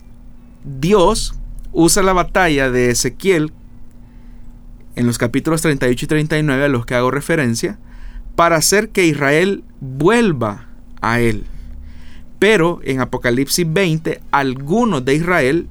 Dios 0.67 1.35
usa 1.73 2.03
la 2.03 2.13
batalla 2.13 2.71
de 2.71 2.91
Ezequiel 2.91 3.53
en 4.97 5.07
los 5.07 5.17
capítulos 5.17 5.63
38 5.63 6.05
y 6.05 6.09
39 6.09 6.65
a 6.65 6.69
los 6.69 6.85
que 6.85 6.95
hago 6.95 7.11
referencia 7.11 7.79
para 8.35 8.57
hacer 8.57 8.89
que 8.89 9.07
Israel 9.07 9.63
vuelva 9.81 10.67
a 11.01 11.21
él. 11.21 11.45
Pero 12.39 12.81
en 12.83 13.01
Apocalipsis 13.01 13.67
20, 13.73 14.21
algunos 14.31 15.05
de 15.05 15.15
Israel 15.15 15.69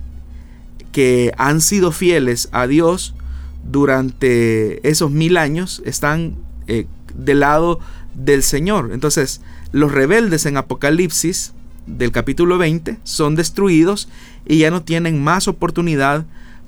que 0.92 1.34
han 1.38 1.60
sido 1.60 1.92
fieles 1.92 2.48
a 2.52 2.66
Dios 2.68 3.14
durante 3.70 4.88
esos 4.88 5.12
mil 5.12 5.38
años 5.38 5.82
están 5.86 6.36
eh, 6.68 6.88
del 7.14 7.42
lado 7.42 7.80
del 8.14 8.44
Señor. 8.44 8.92
Entonces, 8.94 9.42
los 9.72 9.92
rebeldes 9.92 10.46
en 10.46 10.58
Apocalipsis 10.58 11.54
del 11.88 12.12
capítulo 12.12 12.58
20 12.58 12.98
son 13.04 13.36
destruidos 13.36 14.10
y 14.46 14.60
ya 14.60 14.72
no 14.72 14.82
tienen 14.82 15.24
más 15.24 15.48
oportunidad 15.48 16.26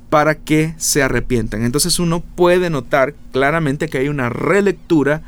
para 0.09 0.35
que 0.35 0.73
se 0.77 1.03
arrepientan. 1.03 1.63
Entonces 1.63 1.99
uno 1.99 2.21
puede 2.21 2.69
notar 2.69 3.13
claramente 3.31 3.89
que 3.89 3.97
hay 3.97 4.07
una 4.07 4.29
relectura 4.29 5.21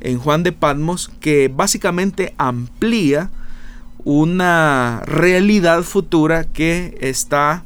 en 0.00 0.18
Juan 0.18 0.42
de 0.42 0.52
Patmos 0.52 1.10
que 1.20 1.50
básicamente 1.54 2.34
amplía 2.38 3.30
una 4.04 5.02
realidad 5.06 5.82
futura 5.82 6.44
que 6.44 6.98
está 7.00 7.62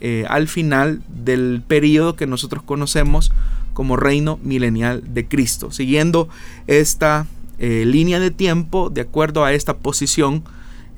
eh, 0.00 0.24
al 0.28 0.48
final 0.48 1.02
del 1.08 1.62
periodo 1.66 2.16
que 2.16 2.26
nosotros 2.26 2.62
conocemos 2.62 3.32
como 3.72 3.96
reino 3.96 4.38
milenial 4.42 5.02
de 5.14 5.28
Cristo. 5.28 5.70
Siguiendo 5.70 6.28
esta 6.66 7.26
eh, 7.58 7.84
línea 7.86 8.18
de 8.18 8.30
tiempo 8.30 8.90
de 8.90 9.02
acuerdo 9.02 9.44
a 9.44 9.52
esta 9.52 9.76
posición 9.76 10.42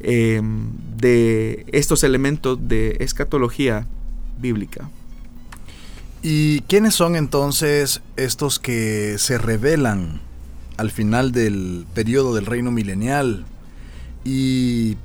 eh, 0.00 0.40
de 0.96 1.66
estos 1.72 2.04
elementos 2.04 2.58
de 2.68 2.96
escatología 3.00 3.86
bíblica. 4.40 4.90
¿Y 6.22 6.60
quiénes 6.62 6.94
son 6.94 7.16
entonces 7.16 8.00
estos 8.16 8.58
que 8.58 9.16
se 9.18 9.38
revelan 9.38 10.20
al 10.76 10.90
final 10.90 11.32
del 11.32 11.86
periodo 11.94 12.34
del 12.34 12.46
reino 12.46 12.70
milenial 12.70 13.44
y, 14.24 14.96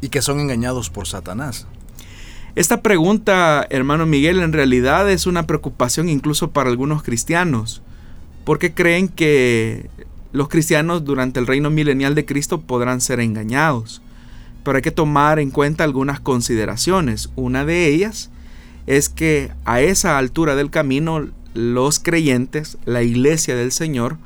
y 0.00 0.08
que 0.10 0.22
son 0.22 0.40
engañados 0.40 0.90
por 0.90 1.06
Satanás? 1.06 1.66
Esta 2.54 2.82
pregunta, 2.82 3.66
hermano 3.70 4.04
Miguel, 4.04 4.40
en 4.40 4.52
realidad 4.52 5.08
es 5.10 5.26
una 5.26 5.46
preocupación 5.46 6.08
incluso 6.08 6.50
para 6.50 6.68
algunos 6.68 7.02
cristianos, 7.02 7.82
porque 8.44 8.74
creen 8.74 9.08
que 9.08 9.88
los 10.32 10.48
cristianos 10.48 11.04
durante 11.04 11.38
el 11.40 11.46
reino 11.46 11.70
milenial 11.70 12.14
de 12.14 12.24
Cristo 12.26 12.60
podrán 12.60 13.00
ser 13.00 13.20
engañados. 13.20 14.02
Pero 14.68 14.76
hay 14.76 14.82
que 14.82 14.90
tomar 14.90 15.38
en 15.38 15.50
cuenta 15.50 15.82
algunas 15.82 16.20
consideraciones. 16.20 17.30
Una 17.36 17.64
de 17.64 17.86
ellas 17.86 18.28
es 18.86 19.08
que 19.08 19.50
a 19.64 19.80
esa 19.80 20.18
altura 20.18 20.56
del 20.56 20.68
camino 20.68 21.26
los 21.54 21.98
creyentes, 21.98 22.76
la 22.84 23.02
iglesia 23.02 23.56
del 23.56 23.72
Señor, 23.72 24.18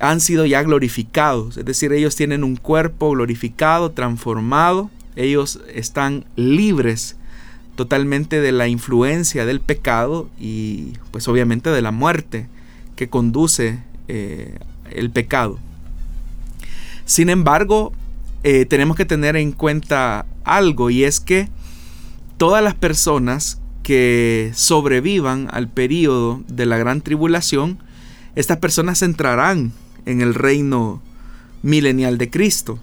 han 0.00 0.20
sido 0.20 0.46
ya 0.46 0.64
glorificados. 0.64 1.56
Es 1.56 1.64
decir, 1.64 1.92
ellos 1.92 2.16
tienen 2.16 2.42
un 2.42 2.56
cuerpo 2.56 3.12
glorificado, 3.12 3.92
transformado. 3.92 4.90
Ellos 5.14 5.60
están 5.72 6.24
libres 6.34 7.14
totalmente 7.76 8.40
de 8.40 8.50
la 8.50 8.66
influencia 8.66 9.46
del 9.46 9.60
pecado 9.60 10.28
y 10.40 10.94
pues 11.12 11.28
obviamente 11.28 11.70
de 11.70 11.82
la 11.82 11.92
muerte 11.92 12.48
que 12.96 13.08
conduce 13.08 13.78
eh, 14.08 14.58
el 14.90 15.10
pecado. 15.12 15.60
Sin 17.04 17.30
embargo, 17.30 17.92
eh, 18.44 18.66
tenemos 18.66 18.96
que 18.96 19.06
tener 19.06 19.36
en 19.36 19.52
cuenta 19.52 20.26
algo 20.44 20.90
y 20.90 21.04
es 21.04 21.18
que 21.18 21.48
todas 22.36 22.62
las 22.62 22.74
personas 22.74 23.58
que 23.82 24.52
sobrevivan 24.54 25.48
al 25.50 25.68
periodo 25.68 26.42
de 26.46 26.66
la 26.66 26.76
gran 26.76 27.00
tribulación, 27.00 27.78
estas 28.36 28.58
personas 28.58 29.00
entrarán 29.00 29.72
en 30.04 30.20
el 30.20 30.34
reino 30.34 31.00
milenial 31.62 32.18
de 32.18 32.28
Cristo. 32.28 32.78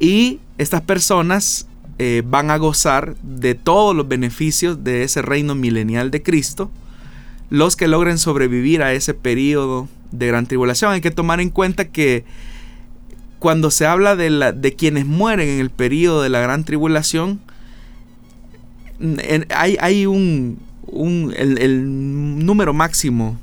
Y 0.00 0.40
estas 0.58 0.80
personas 0.80 1.68
eh, 2.00 2.24
van 2.26 2.50
a 2.50 2.56
gozar 2.56 3.14
de 3.22 3.54
todos 3.54 3.94
los 3.94 4.08
beneficios 4.08 4.82
de 4.82 5.04
ese 5.04 5.22
reino 5.22 5.54
milenial 5.54 6.10
de 6.10 6.20
Cristo, 6.24 6.68
los 7.48 7.76
que 7.76 7.86
logren 7.86 8.18
sobrevivir 8.18 8.82
a 8.82 8.92
ese 8.92 9.14
periodo 9.14 9.88
de 10.10 10.26
gran 10.26 10.46
tribulación. 10.46 10.90
Hay 10.90 11.00
que 11.00 11.12
tomar 11.12 11.40
en 11.40 11.50
cuenta 11.50 11.90
que 11.90 12.24
cuando 13.42 13.72
se 13.72 13.86
habla 13.86 14.14
de, 14.14 14.30
la, 14.30 14.52
de 14.52 14.76
quienes 14.76 15.04
mueren 15.04 15.48
en 15.48 15.58
el 15.58 15.70
periodo 15.70 16.22
de 16.22 16.28
la 16.28 16.38
gran 16.38 16.62
tribulación, 16.62 17.40
hay, 19.52 19.76
hay 19.80 20.06
un, 20.06 20.60
el, 21.36 21.58
el, 21.58 22.46
número 22.46 22.72
máximo 22.72 23.40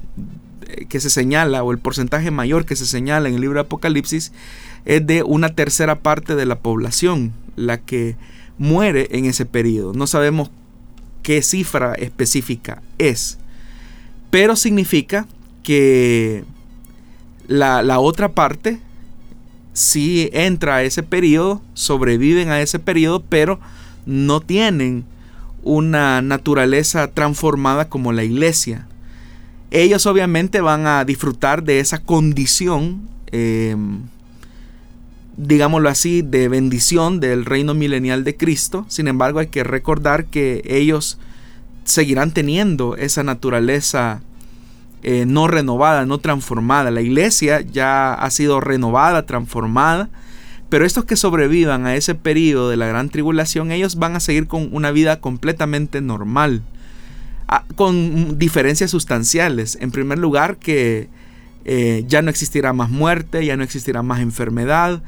que 0.87 1.01
se 1.01 1.09
señala 1.09 1.63
o 1.63 1.73
el 1.73 1.79
porcentaje 1.79 2.31
mayor 2.31 2.63
que 2.65 2.77
se 2.77 2.85
señala 2.85 3.27
en 3.27 3.35
el 3.35 3.41
libro 3.41 3.55
de 3.55 3.65
Apocalipsis 3.65 4.31
es 4.85 5.05
de 5.05 5.21
una 5.21 5.49
tercera 5.49 5.99
parte 5.99 6.37
de 6.37 6.45
la 6.45 6.59
población 6.59 7.33
la 7.57 7.77
que 7.77 8.15
muere 8.57 9.09
en 9.11 9.25
ese 9.25 9.45
periodo. 9.45 9.91
No 9.91 10.07
sabemos 10.07 10.49
qué 11.23 11.41
cifra 11.41 11.93
específica 11.95 12.81
es, 12.99 13.37
pero 14.29 14.55
significa 14.55 15.27
que 15.61 16.45
la, 17.47 17.83
la 17.83 17.99
otra 17.99 18.29
parte 18.29 18.79
si 19.79 20.29
entra 20.33 20.75
a 20.75 20.83
ese 20.83 21.03
periodo, 21.03 21.61
sobreviven 21.73 22.49
a 22.49 22.59
ese 22.59 22.79
periodo, 22.79 23.23
pero 23.23 23.61
no 24.05 24.41
tienen 24.41 25.05
una 25.63 26.21
naturaleza 26.21 27.07
transformada 27.11 27.87
como 27.87 28.11
la 28.11 28.25
iglesia. 28.25 28.87
Ellos 29.71 30.05
obviamente 30.05 30.59
van 30.59 30.85
a 30.85 31.05
disfrutar 31.05 31.63
de 31.63 31.79
esa 31.79 31.99
condición, 31.99 33.07
em, 33.31 34.01
digámoslo 35.37 35.87
así, 35.87 36.23
de 36.23 36.49
bendición 36.49 37.21
del 37.21 37.45
reino 37.45 37.73
milenial 37.73 38.25
de 38.25 38.35
Cristo. 38.35 38.85
Sin 38.89 39.07
embargo, 39.07 39.39
hay 39.39 39.47
que 39.47 39.63
recordar 39.63 40.25
que 40.25 40.61
ellos 40.65 41.19
seguirán 41.85 42.31
teniendo 42.31 42.97
esa 42.97 43.23
naturaleza 43.23 44.23
eh, 45.03 45.25
no 45.25 45.47
renovada, 45.47 46.05
no 46.05 46.17
transformada. 46.17 46.91
La 46.91 47.01
iglesia 47.01 47.61
ya 47.61 48.13
ha 48.13 48.29
sido 48.31 48.59
renovada, 48.59 49.25
transformada, 49.25 50.09
pero 50.69 50.85
estos 50.85 51.05
que 51.05 51.15
sobrevivan 51.15 51.85
a 51.85 51.95
ese 51.95 52.15
periodo 52.15 52.69
de 52.69 52.77
la 52.77 52.85
gran 52.85 53.09
tribulación, 53.09 53.71
ellos 53.71 53.95
van 53.95 54.15
a 54.15 54.19
seguir 54.19 54.47
con 54.47 54.69
una 54.71 54.91
vida 54.91 55.19
completamente 55.19 56.01
normal, 56.01 56.61
con 57.75 58.37
diferencias 58.37 58.91
sustanciales. 58.91 59.77
En 59.81 59.91
primer 59.91 60.19
lugar, 60.19 60.57
que 60.57 61.09
eh, 61.65 62.05
ya 62.07 62.21
no 62.21 62.29
existirá 62.29 62.73
más 62.73 62.89
muerte, 62.89 63.45
ya 63.45 63.57
no 63.57 63.63
existirá 63.63 64.03
más 64.03 64.21
enfermedad, 64.21 65.01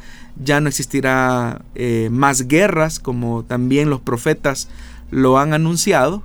ya 0.44 0.60
no 0.62 0.70
existirá 0.70 1.62
eh, 1.76 2.10
más 2.12 2.48
guerras, 2.48 3.00
como 3.00 3.44
también 3.44 3.90
los 3.90 4.02
profetas 4.02 4.68
lo 5.12 5.38
han 5.38 5.54
anunciado, 5.54 6.24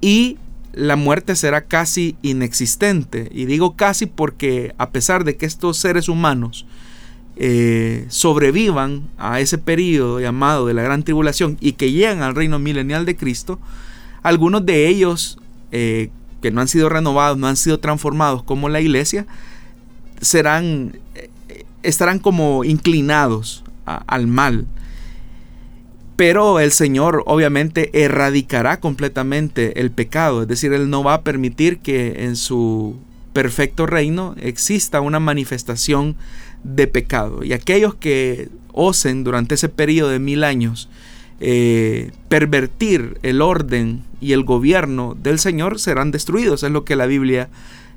y 0.00 0.38
la 0.76 0.96
muerte 0.96 1.36
será 1.36 1.62
casi 1.62 2.16
inexistente. 2.22 3.28
Y 3.32 3.46
digo 3.46 3.76
casi 3.76 4.06
porque 4.06 4.74
a 4.78 4.90
pesar 4.90 5.24
de 5.24 5.36
que 5.36 5.46
estos 5.46 5.78
seres 5.78 6.08
humanos 6.08 6.66
eh, 7.36 8.06
sobrevivan 8.08 9.08
a 9.18 9.40
ese 9.40 9.58
periodo 9.58 10.20
llamado 10.20 10.66
de 10.66 10.74
la 10.74 10.82
gran 10.82 11.02
tribulación 11.02 11.56
y 11.60 11.72
que 11.72 11.90
llegan 11.90 12.22
al 12.22 12.34
reino 12.34 12.58
milenial 12.58 13.06
de 13.06 13.16
Cristo, 13.16 13.58
algunos 14.22 14.64
de 14.64 14.88
ellos 14.88 15.38
eh, 15.72 16.10
que 16.40 16.50
no 16.50 16.60
han 16.60 16.68
sido 16.68 16.88
renovados, 16.88 17.38
no 17.38 17.46
han 17.46 17.56
sido 17.56 17.80
transformados 17.80 18.42
como 18.42 18.68
la 18.68 18.80
iglesia, 18.80 19.26
serán, 20.20 20.98
eh, 21.14 21.64
estarán 21.82 22.18
como 22.18 22.64
inclinados 22.64 23.64
al 23.84 24.26
mal. 24.26 24.66
Pero 26.16 26.60
el 26.60 26.70
Señor 26.70 27.22
obviamente 27.26 27.90
erradicará 28.04 28.78
completamente 28.78 29.80
el 29.80 29.90
pecado, 29.90 30.42
es 30.42 30.48
decir, 30.48 30.72
Él 30.72 30.88
no 30.88 31.02
va 31.02 31.14
a 31.14 31.22
permitir 31.22 31.78
que 31.78 32.24
en 32.24 32.36
su 32.36 32.96
perfecto 33.32 33.86
reino 33.86 34.36
exista 34.38 35.00
una 35.00 35.18
manifestación 35.18 36.16
de 36.62 36.86
pecado. 36.86 37.42
Y 37.42 37.52
aquellos 37.52 37.94
que 37.94 38.48
osen 38.72 39.24
durante 39.24 39.56
ese 39.56 39.68
periodo 39.68 40.10
de 40.10 40.18
mil 40.18 40.44
años 40.44 40.88
eh, 41.40 42.12
pervertir 42.28 43.18
el 43.22 43.42
orden 43.42 44.04
y 44.20 44.32
el 44.32 44.44
gobierno 44.44 45.16
del 45.20 45.38
Señor 45.38 45.80
serán 45.80 46.12
destruidos, 46.12 46.62
es 46.62 46.70
lo 46.70 46.84
que 46.84 46.96
la 46.96 47.06
Biblia 47.06 47.48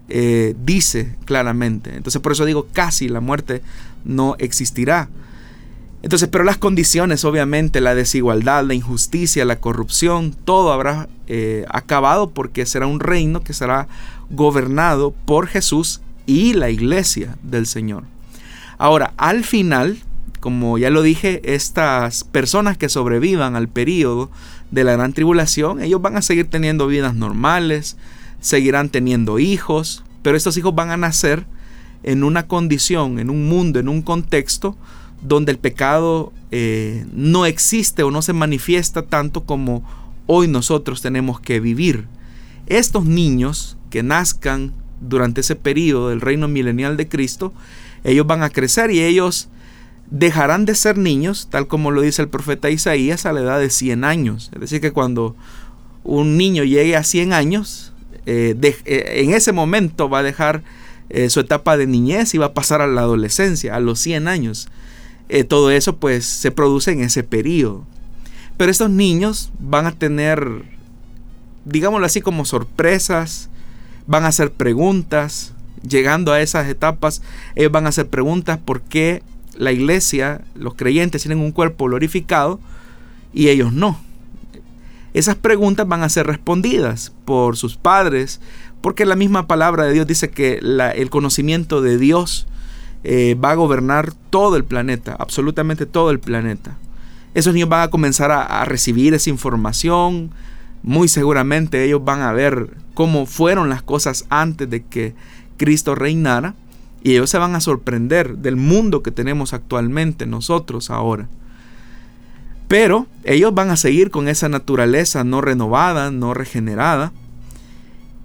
eh, 0.09 0.55
dice 0.65 1.15
claramente. 1.25 1.95
Entonces 1.95 2.21
por 2.21 2.31
eso 2.31 2.45
digo 2.45 2.67
casi 2.73 3.09
la 3.09 3.21
muerte 3.21 3.61
no 4.05 4.35
existirá. 4.39 5.09
Entonces, 6.03 6.29
pero 6.29 6.43
las 6.43 6.57
condiciones, 6.57 7.25
obviamente, 7.25 7.81
la 7.81 7.95
desigualdad, 7.95 8.63
la 8.63 8.75
injusticia, 8.75 9.45
la 9.45 9.59
corrupción, 9.59 10.35
todo 10.45 10.71
habrá 10.71 11.09
eh, 11.27 11.65
acabado 11.69 12.29
porque 12.29 12.65
será 12.65 12.85
un 12.85 12.99
reino 12.99 13.41
que 13.41 13.53
será 13.53 13.87
gobernado 14.29 15.13
por 15.25 15.47
Jesús 15.47 16.01
y 16.25 16.53
la 16.53 16.69
iglesia 16.69 17.37
del 17.41 17.65
Señor. 17.65 18.03
Ahora, 18.77 19.13
al 19.17 19.43
final, 19.43 19.97
como 20.39 20.77
ya 20.77 20.91
lo 20.91 21.01
dije, 21.01 21.41
estas 21.55 22.23
personas 22.25 22.77
que 22.77 22.89
sobrevivan 22.89 23.55
al 23.55 23.67
periodo 23.67 24.29
de 24.69 24.83
la 24.83 24.93
gran 24.93 25.13
tribulación, 25.13 25.81
ellos 25.81 26.01
van 26.01 26.15
a 26.15 26.21
seguir 26.21 26.47
teniendo 26.47 26.85
vidas 26.85 27.15
normales, 27.15 27.97
seguirán 28.39 28.89
teniendo 28.89 29.39
hijos, 29.39 30.03
pero 30.21 30.37
estos 30.37 30.57
hijos 30.57 30.75
van 30.75 30.91
a 30.91 30.97
nacer 30.97 31.45
en 32.03 32.23
una 32.23 32.47
condición, 32.47 33.17
en 33.17 33.31
un 33.31 33.49
mundo, 33.49 33.79
en 33.79 33.89
un 33.89 34.03
contexto 34.03 34.77
donde 35.27 35.51
el 35.51 35.59
pecado 35.59 36.31
eh, 36.51 37.05
no 37.11 37.45
existe 37.45 38.03
o 38.03 38.11
no 38.11 38.21
se 38.21 38.33
manifiesta 38.33 39.01
tanto 39.01 39.43
como 39.43 39.83
hoy 40.25 40.47
nosotros 40.47 41.01
tenemos 41.01 41.39
que 41.39 41.59
vivir. 41.59 42.05
Estos 42.67 43.05
niños 43.05 43.77
que 43.89 44.03
nazcan 44.03 44.73
durante 45.01 45.41
ese 45.41 45.55
periodo 45.55 46.09
del 46.09 46.21
reino 46.21 46.47
milenial 46.47 46.97
de 46.97 47.07
Cristo, 47.07 47.53
ellos 48.03 48.25
van 48.25 48.43
a 48.43 48.49
crecer 48.49 48.91
y 48.91 49.03
ellos 49.03 49.49
dejarán 50.09 50.65
de 50.65 50.75
ser 50.75 50.97
niños, 50.97 51.49
tal 51.51 51.67
como 51.67 51.91
lo 51.91 52.01
dice 52.01 52.21
el 52.21 52.29
profeta 52.29 52.69
Isaías, 52.69 53.25
a 53.25 53.33
la 53.33 53.41
edad 53.41 53.59
de 53.59 53.69
100 53.69 54.05
años. 54.05 54.49
Es 54.53 54.61
decir, 54.61 54.79
que 54.79 54.91
cuando 54.91 55.35
un 56.03 56.37
niño 56.37 56.63
llegue 56.63 56.95
a 56.95 57.03
100 57.03 57.33
años, 57.33 57.93
eh, 58.25 58.55
eh, 58.61 59.03
en 59.23 59.33
ese 59.33 59.51
momento 59.51 60.09
va 60.09 60.19
a 60.19 60.23
dejar 60.23 60.63
su 61.29 61.39
etapa 61.39 61.77
de 61.77 61.87
niñez 61.87 62.33
y 62.33 62.37
va 62.37 62.47
a 62.47 62.53
pasar 62.53 62.81
a 62.81 62.87
la 62.87 62.99
adolescencia, 62.99 63.73
a 63.73 63.79
los 63.79 63.97
100 63.99 64.27
años. 64.27 64.67
Eh, 65.29 65.43
todo 65.43 65.71
eso 65.71 65.97
pues 65.97 66.25
se 66.25 66.51
produce 66.51 66.91
en 66.91 67.01
ese 67.01 67.23
periodo. 67.23 67.83
Pero 68.57 68.71
estos 68.71 68.89
niños 68.89 69.51
van 69.59 69.85
a 69.85 69.91
tener, 69.91 70.63
digámoslo 71.65 72.05
así, 72.05 72.21
como 72.21 72.45
sorpresas, 72.45 73.49
van 74.07 74.23
a 74.25 74.29
hacer 74.29 74.51
preguntas, 74.51 75.53
llegando 75.87 76.33
a 76.33 76.41
esas 76.41 76.67
etapas, 76.67 77.21
ellos 77.55 77.71
van 77.71 77.85
a 77.85 77.89
hacer 77.89 78.07
preguntas 78.07 78.57
por 78.57 78.81
qué 78.81 79.21
la 79.57 79.71
iglesia, 79.71 80.41
los 80.55 80.75
creyentes 80.75 81.23
tienen 81.23 81.39
un 81.39 81.51
cuerpo 81.51 81.85
glorificado 81.85 82.59
y 83.33 83.49
ellos 83.49 83.73
no. 83.73 83.99
Esas 85.13 85.35
preguntas 85.35 85.87
van 85.87 86.03
a 86.03 86.09
ser 86.09 86.27
respondidas 86.27 87.11
por 87.25 87.57
sus 87.57 87.75
padres, 87.75 88.39
porque 88.81 89.05
la 89.05 89.15
misma 89.15 89.47
palabra 89.47 89.85
de 89.85 89.93
Dios 89.93 90.07
dice 90.07 90.29
que 90.29 90.59
el 90.95 91.09
conocimiento 91.09 91.81
de 91.81 91.97
Dios 91.97 92.47
eh, 93.03 93.35
va 93.35 93.51
a 93.51 93.55
gobernar 93.55 94.13
todo 94.29 94.55
el 94.55 94.63
planeta, 94.63 95.15
absolutamente 95.17 95.85
todo 95.85 96.11
el 96.11 96.19
planeta. 96.19 96.77
Esos 97.33 97.53
niños 97.53 97.69
van 97.69 97.81
a 97.81 97.89
comenzar 97.89 98.31
a, 98.31 98.65
recibir 98.65 99.13
esa 99.13 99.29
información, 99.29 100.31
muy 100.81 101.07
seguramente 101.07 101.83
ellos 101.83 102.03
van 102.03 102.21
a 102.21 102.31
ver 102.31 102.71
cómo 102.93 103.25
fueron 103.25 103.69
las 103.69 103.83
cosas 103.83 104.25
antes 104.29 104.69
de 104.69 104.83
que 104.83 105.13
Cristo 105.57 105.93
reinara 105.93 106.55
y 107.03 107.11
ellos 107.11 107.29
se 107.29 107.37
van 107.37 107.55
a 107.55 107.61
sorprender 107.61 108.37
del 108.37 108.55
mundo 108.55 109.03
que 109.03 109.11
tenemos 109.11 109.53
actualmente 109.53 110.25
nosotros 110.25 110.89
ahora. 110.89 111.27
Pero 112.67 113.07
ellos 113.23 113.53
van 113.53 113.69
a 113.69 113.77
seguir 113.77 114.11
con 114.11 114.27
esa 114.27 114.49
naturaleza 114.49 115.23
no 115.23 115.41
renovada, 115.41 116.11
no 116.11 116.33
regenerada, 116.33 117.11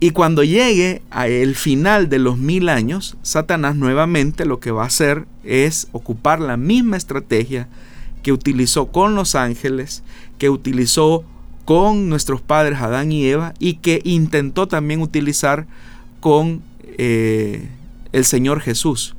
y 0.03 0.11
cuando 0.11 0.43
llegue 0.43 1.01
a 1.13 1.29
el 1.29 1.55
final 1.55 2.09
de 2.09 2.19
los 2.19 2.37
mil 2.37 2.69
años, 2.69 3.17
Satanás 3.23 3.77
nuevamente 3.77 4.47
lo 4.47 4.59
que 4.59 4.73
va 4.73 4.83
a 4.83 4.89
hacer 4.89 5.27
es 5.45 5.87
ocupar 5.93 6.41
la 6.41 6.57
misma 6.57 6.97
estrategia 6.97 7.69
que 8.25 8.33
utilizó 8.33 8.87
con 8.87 9.15
los 9.15 9.37
ángeles, 9.37 10.03
que 10.39 10.51
utilizó 10.51 11.23
con 11.65 12.09
nuestros 12.09 12.41
padres 12.41 12.81
Adán 12.81 13.13
y 13.13 13.27
Eva 13.27 13.55
y 13.61 13.75
que 13.75 14.01
intentó 14.03 14.67
también 14.67 15.03
utilizar 15.03 15.67
con 16.19 16.63
eh, 16.99 17.69
el 18.11 18.25
Señor 18.25 18.61
Jesús. 18.61 19.15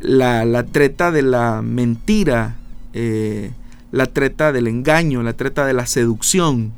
La, 0.00 0.64
treta 0.64 1.12
de 1.12 1.22
la 1.22 1.62
mentira, 1.62 2.56
eh, 2.92 3.52
la 3.92 4.06
treta 4.06 4.50
del 4.50 4.66
engaño, 4.66 5.22
la 5.22 5.34
treta 5.34 5.64
de 5.64 5.74
la 5.74 5.86
seducción. 5.86 6.72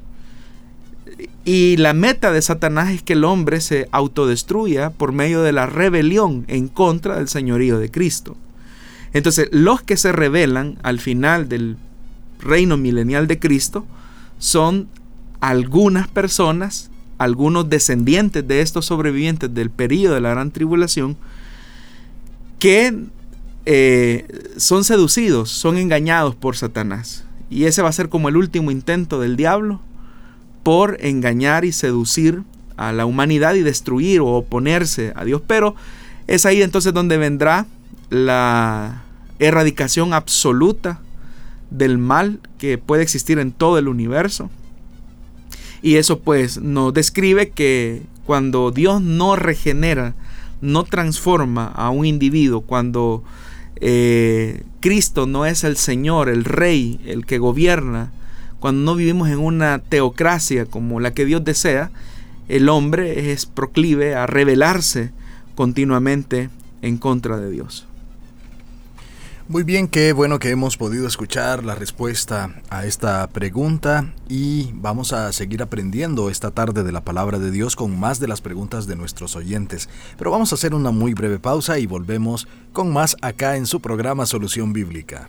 Y 1.53 1.79
la 1.79 1.95
meta 1.95 2.31
de 2.31 2.43
Satanás 2.43 2.91
es 2.91 3.03
que 3.03 3.15
el 3.15 3.25
hombre 3.25 3.61
se 3.61 3.89
autodestruya 3.91 4.91
por 4.91 5.11
medio 5.11 5.43
de 5.43 5.51
la 5.51 5.67
rebelión 5.67 6.45
en 6.47 6.69
contra 6.69 7.17
del 7.17 7.27
señorío 7.27 7.81
de 7.81 7.91
Cristo. 7.91 8.37
Entonces, 9.13 9.49
los 9.51 9.83
que 9.83 9.97
se 9.97 10.13
rebelan 10.13 10.79
al 10.85 11.01
final 11.01 11.49
del 11.49 11.77
reino 12.39 12.77
milenial 12.77 13.27
de 13.27 13.41
Cristo 13.41 13.85
son 14.39 14.87
algunas 15.41 16.07
personas, 16.07 16.89
algunos 17.19 17.69
descendientes 17.69 18.47
de 18.47 18.61
estos 18.61 18.87
sobrevivientes 18.87 19.53
del 19.53 19.71
periodo 19.71 20.15
de 20.15 20.21
la 20.21 20.31
gran 20.31 20.53
tribulación, 20.53 21.17
que 22.61 22.97
eh, 23.67 24.25
son 24.57 24.85
seducidos, 24.85 25.51
son 25.51 25.79
engañados 25.79 26.37
por 26.37 26.57
Satanás. 26.57 27.25
Y 27.51 27.65
ese 27.65 27.83
va 27.83 27.89
a 27.89 27.93
ser 27.93 28.09
como 28.09 28.29
el 28.29 28.37
último 28.37 28.71
intento 28.71 29.19
del 29.19 29.37
diablo 29.37 29.81
por 30.63 30.99
engañar 31.01 31.65
y 31.65 31.73
seducir 31.73 32.43
a 32.77 32.93
la 32.93 33.07
humanidad 33.07 33.55
y 33.55 33.63
destruir 33.63 34.21
o 34.21 34.29
oponerse 34.29 35.13
a 35.17 35.25
Dios. 35.25 35.43
Pero 35.47 35.75
es 36.27 36.47
ahí 36.47 36.63
entonces 36.63 36.93
donde 36.95 37.19
vendrá 37.19 37.67
la 38.09 39.03
erradicación 39.39 40.13
absoluta 40.13 41.01
del 41.71 41.99
mal 41.99 42.41
que 42.59 42.79
puede 42.79 43.03
existir 43.03 43.39
en 43.39 43.53
todo 43.53 43.79
el 43.79 43.89
universo. 43.89 44.51
Y 45.83 45.97
eso 45.97 46.21
pues 46.21 46.61
nos 46.61 46.93
describe 46.93 47.51
que 47.51 48.03
cuando 48.27 48.71
Dios 48.71 49.01
no 49.01 49.37
regenera, 49.37 50.15
no 50.61 50.85
transforma 50.85 51.67
a 51.67 51.91
un 51.91 52.05
individuo, 52.05 52.61
cuando 52.61 53.25
eh, 53.77 54.63
Cristo 54.81 55.27
no 55.27 55.47
es 55.47 55.65
el 55.65 55.77
Señor, 55.77 56.29
el 56.29 56.45
Rey, 56.45 57.01
el 57.07 57.25
que 57.25 57.39
gobierna, 57.39 58.13
cuando 58.61 58.83
no 58.83 58.97
vivimos 58.97 59.29
en 59.29 59.39
una 59.39 59.79
teocracia 59.81 60.67
como 60.67 61.01
la 61.01 61.13
que 61.13 61.25
Dios 61.25 61.45
desea, 61.45 61.91
el 62.49 62.69
hombre 62.69 63.33
es 63.33 63.47
proclive 63.47 64.15
a 64.15 64.27
rebelarse 64.27 65.11
continuamente 65.55 66.51
en 66.83 66.99
contra 66.99 67.39
de 67.39 67.51
Dios. 67.51 67.87
Muy 69.51 69.65
bien, 69.65 69.89
qué 69.89 70.13
bueno 70.13 70.39
que 70.39 70.51
hemos 70.51 70.77
podido 70.77 71.09
escuchar 71.09 71.65
la 71.65 71.75
respuesta 71.75 72.55
a 72.71 72.87
esta 72.87 73.27
pregunta 73.27 74.13
y 74.29 74.71
vamos 74.75 75.13
a 75.13 75.33
seguir 75.33 75.61
aprendiendo 75.61 76.31
esta 76.31 76.53
tarde 76.53 76.85
de 76.85 76.93
la 76.93 77.01
palabra 77.01 77.41
de 77.41 77.51
Dios 77.51 77.75
con 77.75 77.99
más 77.99 78.21
de 78.21 78.29
las 78.29 78.41
preguntas 78.41 78.87
de 78.87 78.95
nuestros 78.95 79.35
oyentes. 79.35 79.89
Pero 80.17 80.31
vamos 80.31 80.53
a 80.53 80.55
hacer 80.55 80.73
una 80.73 80.93
muy 80.93 81.15
breve 81.15 81.41
pausa 81.41 81.81
y 81.81 81.87
volvemos 81.87 82.47
con 82.73 82.93
más 82.93 83.17
acá 83.23 83.57
en 83.57 83.67
su 83.67 83.81
programa 83.81 84.25
Solución 84.25 84.73
Bíblica. 84.73 85.29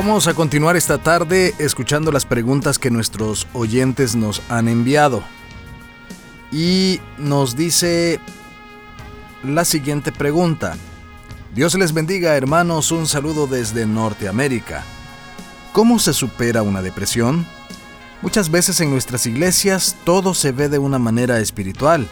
Vamos 0.00 0.28
a 0.28 0.34
continuar 0.34 0.76
esta 0.76 0.98
tarde 0.98 1.56
escuchando 1.58 2.12
las 2.12 2.24
preguntas 2.24 2.78
que 2.78 2.88
nuestros 2.88 3.48
oyentes 3.52 4.14
nos 4.14 4.40
han 4.48 4.68
enviado. 4.68 5.24
Y 6.52 7.00
nos 7.18 7.56
dice 7.56 8.20
la 9.42 9.64
siguiente 9.64 10.12
pregunta. 10.12 10.76
Dios 11.52 11.74
les 11.74 11.92
bendiga 11.92 12.36
hermanos, 12.36 12.92
un 12.92 13.08
saludo 13.08 13.48
desde 13.48 13.86
Norteamérica. 13.86 14.84
¿Cómo 15.72 15.98
se 15.98 16.12
supera 16.12 16.62
una 16.62 16.80
depresión? 16.80 17.44
Muchas 18.22 18.52
veces 18.52 18.80
en 18.80 18.92
nuestras 18.92 19.26
iglesias 19.26 19.96
todo 20.04 20.32
se 20.32 20.52
ve 20.52 20.68
de 20.68 20.78
una 20.78 21.00
manera 21.00 21.40
espiritual 21.40 22.06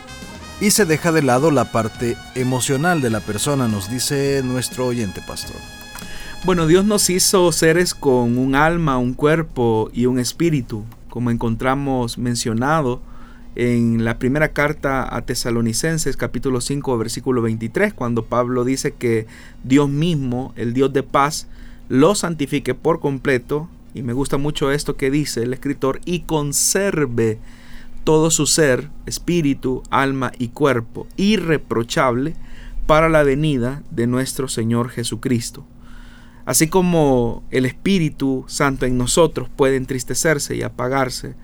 y 0.61 0.73
se 0.73 0.87
deja 0.87 1.13
de 1.13 1.23
lado 1.23 1.53
la 1.53 1.71
parte 1.71 2.17
emocional 2.35 3.01
de 3.01 3.11
la 3.11 3.21
persona, 3.21 3.69
nos 3.69 3.89
dice 3.89 4.43
nuestro 4.43 4.87
oyente 4.87 5.23
pastor. 5.23 5.86
Bueno, 6.47 6.69
Dios 6.69 6.85
nos 6.85 7.11
hizo 7.11 7.51
seres 7.51 7.93
con 7.93 8.39
un 8.39 8.55
alma, 8.55 8.99
un 8.99 9.15
cuerpo 9.15 9.91
y 9.93 10.07
un 10.07 10.21
espíritu, 10.21 10.85
como 11.09 11.33
encontramos 11.33 12.19
mencionado 12.19 13.03
en 13.57 14.05
la 14.05 14.21
primera 14.21 14.53
carta 14.53 15.13
a 15.13 15.23
Tesalonicenses 15.23 16.17
capítulo 16.17 16.61
5 16.61 16.99
versículo 16.99 17.43
23, 17.43 17.95
cuando 17.95 18.27
Pablo 18.27 18.63
dice 18.63 18.95
que 18.95 19.27
Dios 19.65 19.89
mismo, 19.89 20.53
el 20.55 20.73
Dios 20.73 20.93
de 20.93 21.03
paz, 21.03 21.49
lo 21.89 22.15
santifique 22.15 22.77
por 22.77 23.01
completo, 23.01 23.69
y 23.93 24.03
me 24.03 24.13
gusta 24.13 24.37
mucho 24.37 24.71
esto 24.71 24.97
que 24.97 25.11
dice 25.11 25.43
el 25.43 25.53
escritor, 25.53 26.01
y 26.05 26.21
conserve 26.21 27.41
todo 28.05 28.31
su 28.31 28.47
ser, 28.47 28.89
espíritu, 29.05 29.83
alma 29.91 30.31
y 30.39 30.47
cuerpo, 30.47 31.09
irreprochable 31.17 32.37
para 32.87 33.09
la 33.09 33.25
venida 33.25 33.83
de 33.91 34.07
nuestro 34.07 34.47
Señor 34.47 34.91
Jesucristo. 34.91 35.67
Así 36.47 36.69
como 36.69 37.43
el 37.51 37.67
Espíritu 37.67 38.45
Santo 38.47 38.87
en 38.87 38.97
nosotros 38.97 39.49
puede 39.55 39.77
entristecerse 39.77 40.57
y 40.57 40.63
apagarse, 40.63 41.35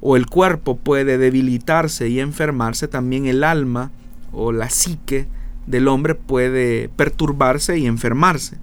o 0.00 0.16
el 0.16 0.26
cuerpo 0.26 0.76
puede 0.76 1.18
debilitarse 1.18 2.08
y 2.08 2.20
enfermarse, 2.20 2.86
también 2.86 3.26
el 3.26 3.42
alma 3.42 3.90
o 4.32 4.52
la 4.52 4.70
psique 4.70 5.26
del 5.66 5.88
hombre 5.88 6.14
puede 6.14 6.88
perturbarse 6.96 7.78
y 7.78 7.86
enfermarse. 7.86 8.58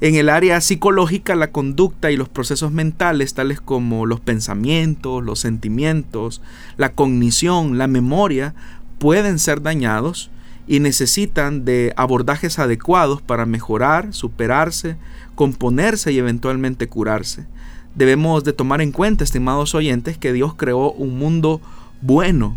En 0.00 0.16
el 0.16 0.28
área 0.28 0.60
psicológica, 0.60 1.36
la 1.36 1.52
conducta 1.52 2.10
y 2.10 2.16
los 2.16 2.28
procesos 2.28 2.72
mentales, 2.72 3.34
tales 3.34 3.60
como 3.60 4.06
los 4.06 4.20
pensamientos, 4.20 5.22
los 5.22 5.38
sentimientos, 5.38 6.42
la 6.76 6.92
cognición, 6.92 7.78
la 7.78 7.86
memoria, 7.86 8.54
pueden 8.98 9.38
ser 9.38 9.62
dañados 9.62 10.30
y 10.66 10.80
necesitan 10.80 11.64
de 11.64 11.92
abordajes 11.96 12.58
adecuados 12.58 13.20
para 13.20 13.46
mejorar, 13.46 14.14
superarse, 14.14 14.96
componerse 15.34 16.12
y 16.12 16.18
eventualmente 16.18 16.88
curarse. 16.88 17.46
Debemos 17.94 18.44
de 18.44 18.52
tomar 18.52 18.80
en 18.80 18.92
cuenta, 18.92 19.24
estimados 19.24 19.74
oyentes, 19.74 20.18
que 20.18 20.32
Dios 20.32 20.54
creó 20.54 20.92
un 20.92 21.18
mundo 21.18 21.60
bueno, 22.00 22.56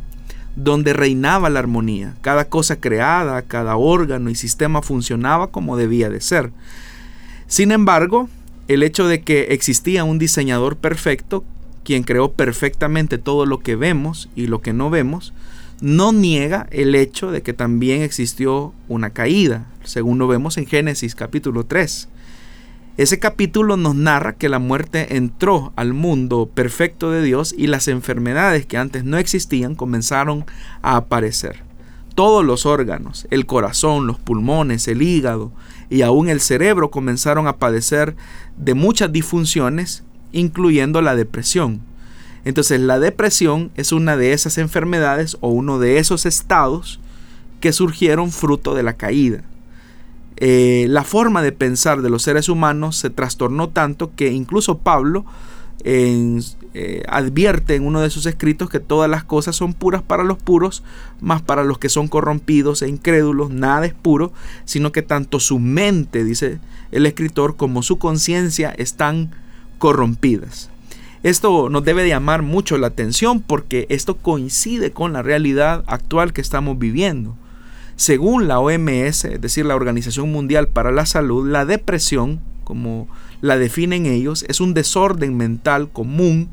donde 0.56 0.94
reinaba 0.94 1.50
la 1.50 1.60
armonía. 1.60 2.16
Cada 2.22 2.46
cosa 2.46 2.80
creada, 2.80 3.42
cada 3.44 3.76
órgano 3.76 4.30
y 4.30 4.36
sistema 4.36 4.82
funcionaba 4.82 5.48
como 5.48 5.78
debía 5.78 6.10
de 6.10 6.22
ser. 6.22 6.52
Sin 7.46 7.72
embargo, 7.72 8.30
el 8.68 8.84
hecho 8.84 9.08
de 9.08 9.22
que 9.22 9.48
existía 9.52 10.04
un 10.04 10.18
diseñador 10.18 10.78
perfecto, 10.78 11.44
quien 11.84 12.04
creó 12.04 12.32
perfectamente 12.32 13.18
todo 13.18 13.46
lo 13.46 13.60
que 13.60 13.76
vemos 13.76 14.30
y 14.36 14.48
lo 14.48 14.62
que 14.62 14.74
no 14.74 14.90
vemos, 14.90 15.34
no 15.82 16.12
niega 16.12 16.68
el 16.72 16.96
hecho 16.96 17.32
de 17.32 17.42
que 17.42 17.54
también 17.54 18.02
existió 18.02 18.74
una 18.88 19.12
caída, 19.12 19.68
según 19.84 20.18
lo 20.18 20.28
vemos 20.28 20.58
en 20.58 20.66
Génesis 20.66 21.16
capítulo 21.16 21.66
3. 21.66 22.10
Ese 22.98 23.20
capítulo 23.20 23.78
nos 23.78 23.94
narra 23.94 24.34
que 24.34 24.50
la 24.50 24.58
muerte 24.58 25.18
entró 25.18 25.72
al 25.76 25.94
mundo 25.94 26.50
perfecto 26.52 27.12
de 27.12 27.22
Dios 27.22 27.54
y 27.56 27.68
las 27.68 27.88
enfermedades 27.88 28.66
que 28.66 28.78
antes 28.78 29.04
no 29.04 29.20
existían 29.20 29.76
comenzaron 29.76 30.46
a 30.82 30.96
aparecer. 30.96 31.62
Todos 32.16 32.44
los 32.44 32.66
órganos, 32.66 33.28
el 33.30 33.46
corazón, 33.46 34.08
los 34.08 34.18
pulmones, 34.18 34.88
el 34.88 35.04
hígado 35.04 35.52
y 35.92 36.02
aún 36.02 36.28
el 36.28 36.42
cerebro 36.42 36.90
comenzaron 36.90 37.46
a 37.48 37.58
padecer 37.58 38.16
de 38.58 38.74
muchas 38.74 39.12
disfunciones, 39.12 40.04
incluyendo 40.32 41.04
la 41.04 41.16
depresión. 41.16 41.82
Entonces 42.48 42.80
la 42.80 42.98
depresión 42.98 43.72
es 43.76 43.92
una 43.92 44.16
de 44.16 44.32
esas 44.32 44.58
enfermedades 44.58 45.36
o 45.42 45.50
uno 45.50 45.80
de 45.80 45.98
esos 45.98 46.26
estados 46.26 47.02
que 47.60 47.74
surgieron 47.74 48.32
fruto 48.32 48.74
de 48.74 48.84
la 48.84 48.94
caída. 48.94 49.44
eh, 50.38 50.86
la 50.88 51.04
forma 51.04 51.42
de 51.42 51.52
pensar 51.52 52.02
de 52.02 52.10
los 52.10 52.24
seres 52.24 52.48
humanos 52.48 52.96
se 52.96 53.10
trastornó 53.10 53.68
tanto 53.68 54.16
que 54.16 54.32
incluso 54.32 54.78
Pablo 54.78 55.26
eh, 55.84 57.04
advierte 57.10 57.76
en 57.76 57.86
uno 57.86 58.00
de 58.00 58.10
sus 58.10 58.26
escritos 58.26 58.70
que 58.70 58.80
todas 58.80 59.10
las 59.10 59.26
cosas 59.26 59.58
son 59.58 59.74
puras 59.74 60.02
para 60.02 60.24
los 60.24 60.38
puros, 60.38 60.84
más 61.20 61.42
para 61.42 61.66
los 61.66 61.80
que 61.80 61.90
son 61.90 62.08
corrompidos 62.08 62.82
e 62.82 62.88
incrédulos, 62.88 63.50
nada 63.50 63.86
es 63.86 63.94
puro, 63.94 64.32
sino 64.64 64.94
que 64.94 65.02
tanto 65.02 65.42
su 65.42 65.60
mente, 65.60 66.24
dice 66.24 66.60
el 66.94 67.06
escritor, 67.08 67.58
como 67.58 67.84
su 67.84 67.98
conciencia 67.98 68.70
están 68.70 69.32
corrompidas. 69.80 70.70
Esto 71.28 71.68
nos 71.68 71.84
debe 71.84 72.08
llamar 72.08 72.42
mucho 72.42 72.78
la 72.78 72.88
atención 72.88 73.42
porque 73.42 73.86
esto 73.90 74.16
coincide 74.16 74.92
con 74.92 75.12
la 75.12 75.24
realidad 75.24 75.84
actual 75.86 76.32
que 76.32 76.40
estamos 76.40 76.80
viviendo. 76.80 77.36
Según 77.98 78.48
la 78.48 78.62
OMS, 78.62 79.26
es 79.26 79.42
decir, 79.42 79.66
la 79.66 79.76
Organización 79.76 80.32
Mundial 80.32 80.70
para 80.70 80.90
la 80.94 81.06
Salud, 81.06 81.46
la 81.46 81.66
depresión, 81.66 82.40
como 82.64 83.10
la 83.42 83.58
definen 83.58 84.06
ellos, 84.06 84.46
es 84.48 84.62
un 84.62 84.74
desorden 84.74 85.36
mental 85.36 85.90
común 85.90 86.48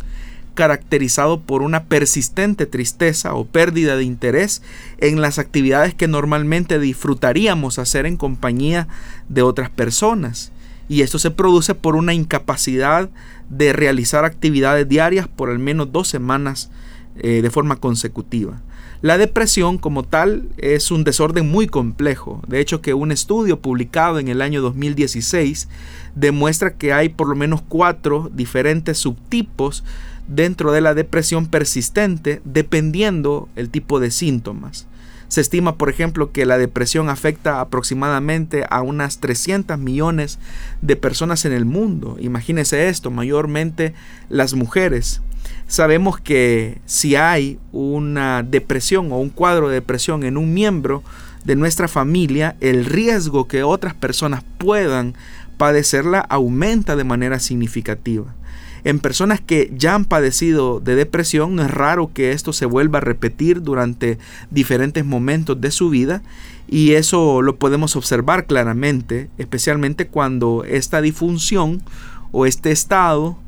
caracterizado 0.54 1.38
por 1.38 1.62
una 1.62 1.84
persistente 1.84 2.66
tristeza 2.66 3.34
o 3.34 3.44
pérdida 3.44 3.96
de 3.96 4.02
interés 4.02 4.60
en 4.98 5.20
las 5.20 5.38
actividades 5.38 5.94
que 5.94 6.08
normalmente 6.08 6.80
disfrutaríamos 6.80 7.78
hacer 7.78 8.06
en 8.06 8.16
compañía 8.16 8.88
de 9.28 9.42
otras 9.42 9.70
personas. 9.70 10.50
Y 10.88 11.02
esto 11.02 11.18
se 11.18 11.30
produce 11.30 11.74
por 11.74 11.96
una 11.96 12.14
incapacidad 12.14 13.10
de 13.48 13.72
realizar 13.72 14.24
actividades 14.24 14.88
diarias 14.88 15.28
por 15.28 15.50
al 15.50 15.58
menos 15.58 15.92
dos 15.92 16.08
semanas 16.08 16.70
eh, 17.16 17.42
de 17.42 17.50
forma 17.50 17.76
consecutiva. 17.76 18.60
La 19.00 19.18
depresión 19.18 19.76
como 19.76 20.02
tal 20.02 20.48
es 20.56 20.90
un 20.90 21.04
desorden 21.04 21.50
muy 21.50 21.66
complejo. 21.66 22.40
De 22.48 22.58
hecho 22.58 22.80
que 22.80 22.94
un 22.94 23.12
estudio 23.12 23.60
publicado 23.60 24.18
en 24.18 24.28
el 24.28 24.40
año 24.40 24.62
2016 24.62 25.68
demuestra 26.14 26.74
que 26.74 26.92
hay 26.94 27.10
por 27.10 27.28
lo 27.28 27.36
menos 27.36 27.62
cuatro 27.68 28.30
diferentes 28.34 28.96
subtipos 28.98 29.84
dentro 30.26 30.72
de 30.72 30.80
la 30.80 30.94
depresión 30.94 31.46
persistente 31.46 32.40
dependiendo 32.44 33.48
el 33.56 33.68
tipo 33.68 34.00
de 34.00 34.10
síntomas. 34.10 34.86
Se 35.28 35.40
estima, 35.40 35.76
por 35.76 35.90
ejemplo, 35.90 36.32
que 36.32 36.46
la 36.46 36.58
depresión 36.58 37.08
afecta 37.08 37.60
aproximadamente 37.60 38.64
a 38.70 38.82
unas 38.82 39.18
300 39.18 39.78
millones 39.78 40.38
de 40.82 40.96
personas 40.96 41.44
en 41.44 41.52
el 41.52 41.64
mundo. 41.64 42.16
Imagínense 42.20 42.88
esto, 42.88 43.10
mayormente 43.10 43.94
las 44.28 44.54
mujeres. 44.54 45.20
Sabemos 45.66 46.20
que 46.20 46.80
si 46.86 47.16
hay 47.16 47.58
una 47.72 48.42
depresión 48.42 49.12
o 49.12 49.18
un 49.18 49.30
cuadro 49.30 49.68
de 49.68 49.74
depresión 49.74 50.24
en 50.24 50.36
un 50.36 50.54
miembro 50.54 51.02
de 51.44 51.56
nuestra 51.56 51.88
familia, 51.88 52.56
el 52.60 52.84
riesgo 52.84 53.48
que 53.48 53.62
otras 53.62 53.94
personas 53.94 54.44
puedan 54.58 55.14
padecerla 55.56 56.20
aumenta 56.20 56.96
de 56.96 57.04
manera 57.04 57.38
significativa. 57.38 58.34
En 58.84 58.98
personas 59.00 59.40
que 59.40 59.72
ya 59.74 59.94
han 59.94 60.04
padecido 60.04 60.78
de 60.78 60.94
depresión, 60.94 61.58
es 61.58 61.70
raro 61.70 62.10
que 62.12 62.32
esto 62.32 62.52
se 62.52 62.66
vuelva 62.66 62.98
a 62.98 63.00
repetir 63.00 63.62
durante 63.62 64.18
diferentes 64.50 65.06
momentos 65.06 65.58
de 65.58 65.70
su 65.70 65.88
vida 65.88 66.22
y 66.68 66.92
eso 66.92 67.40
lo 67.40 67.56
podemos 67.56 67.96
observar 67.96 68.46
claramente, 68.46 69.30
especialmente 69.38 70.06
cuando 70.06 70.64
esta 70.64 71.00
disfunción 71.00 71.82
o 72.30 72.44
este 72.44 72.72
estado 72.72 73.38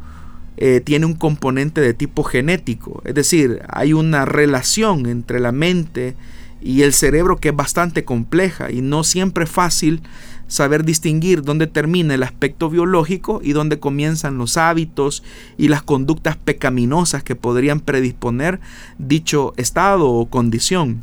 eh, 0.57 0.81
tiene 0.83 1.05
un 1.05 1.15
componente 1.15 1.83
de 1.83 1.93
tipo 1.93 2.23
genético, 2.25 3.03
es 3.05 3.15
decir, 3.15 3.61
hay 3.69 3.93
una 3.93 4.25
relación 4.25 5.05
entre 5.05 5.39
la 5.39 5.53
mente 5.53 6.17
y 6.63 6.81
el 6.81 6.95
cerebro 6.95 7.37
que 7.37 7.51
es 7.51 7.57
bastante 7.57 8.05
compleja 8.05 8.71
y 8.71 8.81
no 8.81 9.05
siempre 9.05 9.45
fácil 9.45 10.01
saber 10.49 10.85
distinguir 10.85 11.43
dónde 11.43 11.67
termina 11.67 12.15
el 12.15 12.23
aspecto 12.23 12.71
biológico 12.71 13.41
y 13.43 13.53
dónde 13.53 13.79
comienzan 13.79 14.39
los 14.39 14.57
hábitos 14.57 15.23
y 15.57 15.69
las 15.69 15.83
conductas 15.83 16.37
pecaminosas 16.37 17.23
que 17.23 17.37
podrían 17.37 17.81
predisponer 17.81 18.61
dicho 18.99 19.55
estado 19.57 20.09
o 20.09 20.27
condición. 20.27 21.03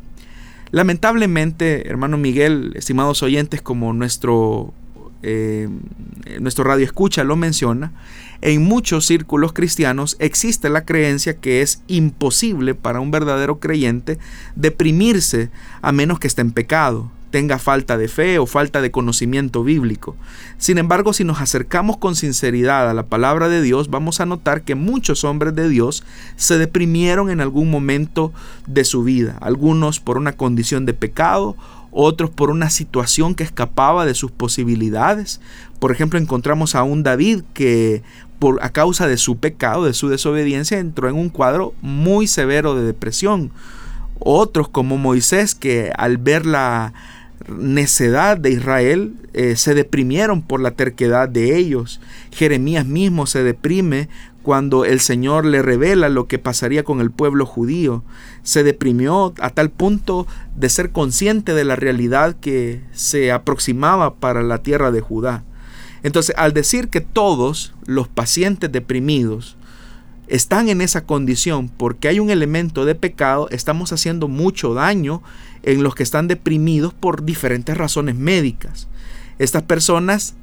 Lamentablemente, 0.72 1.88
hermano 1.88 2.18
Miguel, 2.18 2.72
estimados 2.76 3.22
oyentes, 3.22 3.62
como 3.62 3.94
nuestro, 3.94 4.74
eh, 5.22 5.70
nuestro 6.40 6.64
radio 6.64 6.86
escucha 6.86 7.24
lo 7.24 7.36
menciona, 7.36 7.92
en 8.42 8.64
muchos 8.64 9.06
círculos 9.06 9.54
cristianos 9.54 10.18
existe 10.20 10.70
la 10.70 10.84
creencia 10.84 11.38
que 11.38 11.62
es 11.62 11.82
imposible 11.88 12.76
para 12.76 13.00
un 13.00 13.12
verdadero 13.12 13.60
creyente 13.60 14.18
deprimirse 14.56 15.50
a 15.82 15.92
menos 15.92 16.20
que 16.20 16.28
esté 16.28 16.42
en 16.42 16.52
pecado 16.52 17.12
tenga 17.34 17.58
falta 17.58 17.98
de 17.98 18.08
fe 18.08 18.38
o 18.38 18.46
falta 18.46 18.80
de 18.80 18.92
conocimiento 18.92 19.64
bíblico. 19.64 20.16
Sin 20.60 20.78
embargo, 20.78 21.14
si 21.14 21.24
nos 21.24 21.42
acercamos 21.42 21.98
con 21.98 22.16
sinceridad 22.16 22.88
a 22.88 22.94
la 22.94 23.08
palabra 23.08 23.50
de 23.50 23.64
Dios, 23.64 23.90
vamos 23.90 24.20
a 24.20 24.28
notar 24.28 24.62
que 24.62 24.76
muchos 24.76 25.24
hombres 25.24 25.56
de 25.56 25.68
Dios 25.68 26.04
se 26.36 26.60
deprimieron 26.60 27.32
en 27.32 27.42
algún 27.42 27.72
momento 27.72 28.32
de 28.68 28.86
su 28.86 29.04
vida, 29.04 29.36
algunos 29.42 30.00
por 30.00 30.20
una 30.20 30.34
condición 30.34 30.86
de 30.86 30.94
pecado, 30.94 31.58
otros 31.90 32.30
por 32.30 32.52
una 32.52 32.70
situación 32.70 33.34
que 33.34 33.42
escapaba 33.42 34.06
de 34.06 34.14
sus 34.14 34.30
posibilidades. 34.30 35.42
Por 35.80 35.92
ejemplo, 35.92 36.20
encontramos 36.20 36.76
a 36.76 36.84
un 36.84 37.02
David 37.02 37.42
que 37.56 38.04
por 38.38 38.64
a 38.64 38.70
causa 38.70 39.08
de 39.08 39.18
su 39.18 39.38
pecado, 39.38 39.86
de 39.86 39.96
su 39.96 40.08
desobediencia, 40.08 40.78
entró 40.78 41.10
en 41.10 41.16
un 41.16 41.30
cuadro 41.30 41.74
muy 41.82 42.28
severo 42.28 42.76
de 42.76 42.84
depresión. 42.84 43.50
Otros 44.20 44.70
como 44.70 45.00
Moisés 45.00 45.56
que 45.56 45.92
al 45.98 46.20
ver 46.20 46.46
la 46.46 46.94
necedad 47.48 48.38
de 48.38 48.52
Israel 48.52 49.14
eh, 49.34 49.56
se 49.56 49.74
deprimieron 49.74 50.42
por 50.42 50.62
la 50.62 50.72
terquedad 50.72 51.30
de 51.30 51.58
ellos. 51.58 52.00
Jeremías 52.32 52.86
mismo 52.86 53.26
se 53.26 53.44
deprime 53.44 54.10
cuando 54.44 54.86
el 54.86 55.00
Señor 55.00 55.46
le 55.46 55.62
revela 55.62 56.10
lo 56.10 56.28
que 56.28 56.38
pasaría 56.38 56.84
con 56.84 57.02
el 57.02 57.12
pueblo 57.12 57.46
judío. 57.46 58.04
Se 58.44 58.64
deprimió 58.64 59.34
a 59.40 59.50
tal 59.50 59.70
punto 59.70 60.28
de 60.56 60.70
ser 60.70 60.92
consciente 60.92 61.54
de 61.54 61.64
la 61.64 61.76
realidad 61.76 62.36
que 62.40 62.82
se 62.92 63.32
aproximaba 63.32 64.16
para 64.16 64.44
la 64.44 64.60
tierra 64.60 64.92
de 64.92 65.02
Judá. 65.02 65.44
Entonces, 66.04 66.36
al 66.38 66.54
decir 66.54 66.90
que 66.90 67.00
todos 67.00 67.74
los 67.86 68.10
pacientes 68.10 68.72
deprimidos 68.72 69.56
están 70.34 70.68
en 70.68 70.82
esa 70.82 71.06
condición 71.06 71.70
porque 71.70 72.08
hay 72.08 72.20
un 72.20 72.32
elemento 72.32 72.86
de 72.86 72.96
pecado, 72.96 73.48
estamos 73.52 73.94
haciendo 73.94 74.28
mucho 74.28 74.74
daño 74.74 75.22
en 75.62 75.84
los 75.84 75.94
que 75.94 76.02
están 76.02 76.28
deprimidos 76.28 76.92
por 76.92 77.24
diferentes 77.24 77.78
razones 77.78 78.16
médicas. 78.16 78.88
Estas 79.38 79.62
personas, 79.62 80.34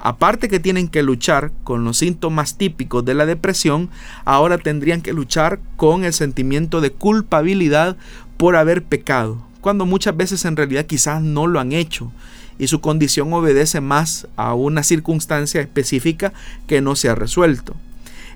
aparte 0.00 0.48
que 0.48 0.58
tienen 0.58 0.88
que 0.88 1.04
luchar 1.04 1.52
con 1.62 1.84
los 1.84 1.98
síntomas 1.98 2.58
típicos 2.58 3.04
de 3.04 3.14
la 3.14 3.24
depresión, 3.24 3.88
ahora 4.24 4.58
tendrían 4.58 5.00
que 5.00 5.12
luchar 5.12 5.60
con 5.76 6.02
el 6.02 6.12
sentimiento 6.12 6.80
de 6.80 6.90
culpabilidad 6.90 7.96
por 8.36 8.56
haber 8.56 8.82
pecado, 8.82 9.46
cuando 9.60 9.86
muchas 9.86 10.16
veces 10.16 10.44
en 10.44 10.56
realidad 10.56 10.86
quizás 10.86 11.22
no 11.22 11.46
lo 11.46 11.60
han 11.60 11.70
hecho 11.70 12.10
y 12.58 12.66
su 12.66 12.80
condición 12.80 13.32
obedece 13.32 13.80
más 13.80 14.26
a 14.34 14.54
una 14.54 14.82
circunstancia 14.82 15.60
específica 15.60 16.32
que 16.66 16.80
no 16.80 16.96
se 16.96 17.08
ha 17.08 17.14
resuelto. 17.14 17.76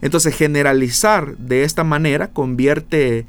Entonces 0.01 0.35
generalizar 0.35 1.37
de 1.37 1.65
esta 1.65 1.85
manera 1.85 2.29
convierte 2.29 3.27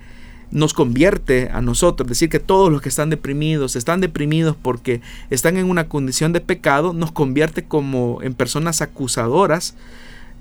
nos 0.51 0.73
convierte 0.73 1.49
a 1.51 1.62
nosotros, 1.62 2.08
decir 2.08 2.30
que 2.30 2.39
todos 2.39 2.71
los 2.71 2.82
que 2.82 2.88
están 2.89 3.10
deprimidos 3.10 3.75
están 3.75 3.99
deprimidos 3.99 4.56
porque 4.56 5.01
están 5.30 5.58
en 5.58 5.69
una 5.69 5.89
condición 5.89 6.34
de 6.34 6.39
pecado, 6.39 6.93
nos 6.93 7.12
convierte 7.12 7.65
como 7.65 8.21
en 8.21 8.34
personas 8.36 8.82
acusadoras, 8.82 9.75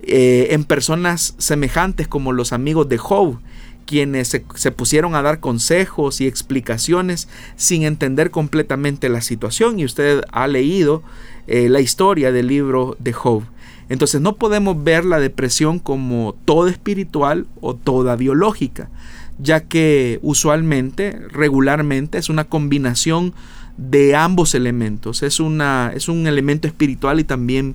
eh, 0.02 0.48
en 0.50 0.64
personas 0.64 1.34
semejantes 1.38 2.06
como 2.06 2.32
los 2.32 2.52
amigos 2.52 2.88
de 2.88 2.98
Job, 2.98 3.38
quienes 3.86 4.28
se, 4.28 4.70
pusieron 4.72 5.14
a 5.14 5.22
dar 5.22 5.40
consejos 5.40 6.20
y 6.20 6.26
explicaciones 6.26 7.28
sin 7.56 7.82
entender 7.82 8.30
completamente 8.30 9.08
la 9.08 9.20
situación. 9.20 9.78
Y 9.78 9.84
usted 9.84 10.22
ha 10.32 10.46
leído 10.46 11.02
eh, 11.46 11.68
la 11.68 11.80
historia 11.80 12.32
del 12.32 12.46
libro 12.46 12.96
de 12.98 13.12
Job. 13.12 13.42
Entonces 13.88 14.20
no 14.20 14.36
podemos 14.36 14.82
ver 14.82 15.04
la 15.04 15.18
depresión 15.18 15.78
como 15.78 16.34
toda 16.44 16.70
espiritual 16.70 17.46
o 17.60 17.74
toda 17.74 18.16
biológica 18.16 18.90
ya 19.38 19.64
que 19.64 20.18
usualmente, 20.22 21.18
regularmente, 21.30 22.18
es 22.18 22.28
una 22.28 22.44
combinación 22.44 23.34
de 23.76 24.14
ambos 24.14 24.54
elementos. 24.54 25.22
Es, 25.22 25.40
una, 25.40 25.92
es 25.94 26.08
un 26.08 26.26
elemento 26.26 26.68
espiritual 26.68 27.20
y 27.20 27.24
también 27.24 27.74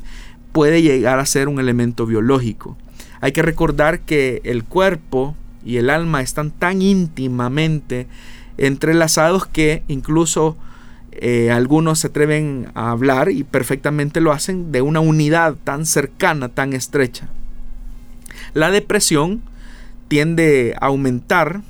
puede 0.51 0.81
llegar 0.81 1.19
a 1.19 1.25
ser 1.25 1.47
un 1.47 1.59
elemento 1.59 2.05
biológico. 2.05 2.77
Hay 3.21 3.33
que 3.33 3.41
recordar 3.41 3.99
que 4.01 4.41
el 4.45 4.63
cuerpo 4.63 5.35
y 5.65 5.77
el 5.77 5.89
alma 5.89 6.21
están 6.21 6.51
tan 6.51 6.81
íntimamente 6.81 8.07
entrelazados 8.57 9.45
que 9.45 9.83
incluso 9.87 10.57
eh, 11.11 11.51
algunos 11.51 11.99
se 11.99 12.07
atreven 12.07 12.71
a 12.75 12.91
hablar 12.91 13.29
y 13.31 13.43
perfectamente 13.43 14.21
lo 14.21 14.31
hacen 14.31 14.71
de 14.71 14.81
una 14.81 14.99
unidad 14.99 15.55
tan 15.63 15.85
cercana, 15.85 16.49
tan 16.49 16.73
estrecha. 16.73 17.29
La 18.53 18.71
depresión 18.71 19.41
tiende 20.07 20.75
a 20.79 20.87
aumentar 20.87 21.61